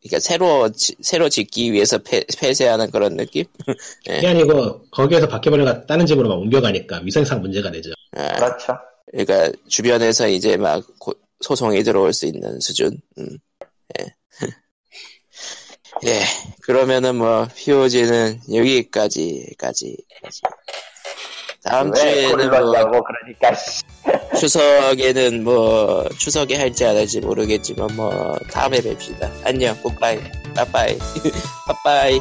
그러니까 0.00 0.18
새로 0.20 0.70
지- 0.70 0.94
새로 1.00 1.28
짓기 1.28 1.72
위해서 1.72 1.98
폐, 1.98 2.24
폐쇄하는 2.38 2.90
그런 2.90 3.16
느낌? 3.16 3.44
그게 4.06 4.26
아니고 4.28 4.82
거기에서 4.90 5.26
바퀴벌레가 5.28 5.86
다른 5.86 6.06
집으로 6.06 6.28
막 6.28 6.36
옮겨가니까 6.36 7.00
위생상 7.04 7.40
문제가 7.40 7.70
되죠. 7.70 7.90
아, 8.12 8.36
그렇죠. 8.36 8.74
그러니까 9.10 9.52
주변에서 9.68 10.28
이제 10.28 10.56
막 10.56 10.84
고- 10.98 11.14
소송이 11.40 11.82
들어올 11.82 12.12
수 12.12 12.26
있는 12.26 12.60
수준. 12.60 12.98
음. 13.18 13.38
예. 13.98 14.06
예. 16.06 16.20
그러면은 16.62 17.16
뭐 17.16 17.48
POG는 17.56 18.40
여기까지까지. 18.54 19.96
다음 21.64 21.92
왜 21.94 22.00
주에는 22.26 22.50
뭐 22.50 23.02
그러니까 23.02 23.54
씨. 23.54 23.82
추석에는 24.40 25.44
뭐 25.44 26.08
추석에 26.18 26.56
할지 26.56 26.86
안 26.86 26.96
할지 26.96 27.20
모르겠지만 27.20 27.94
뭐 27.96 28.34
다음에 28.50 28.80
뵙시다. 28.80 29.30
안녕. 29.44 29.76
굿바이. 29.82 30.18
빠빠이. 30.54 30.98
빠빠이. 31.68 32.20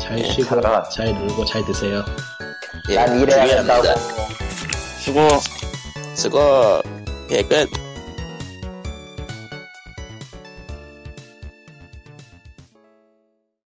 잘 0.00 0.18
예, 0.18 0.24
쉬고 0.30 0.44
살아라. 0.44 0.82
잘 0.90 1.12
놀고 1.12 1.44
잘 1.44 1.64
드세요. 1.64 2.04
예, 2.90 2.94
난 2.94 3.20
일해야. 3.20 3.46
된다고. 3.46 3.88
수고. 5.00 5.28
수고. 6.14 6.82
예, 7.30 7.42
끝. 7.42 7.68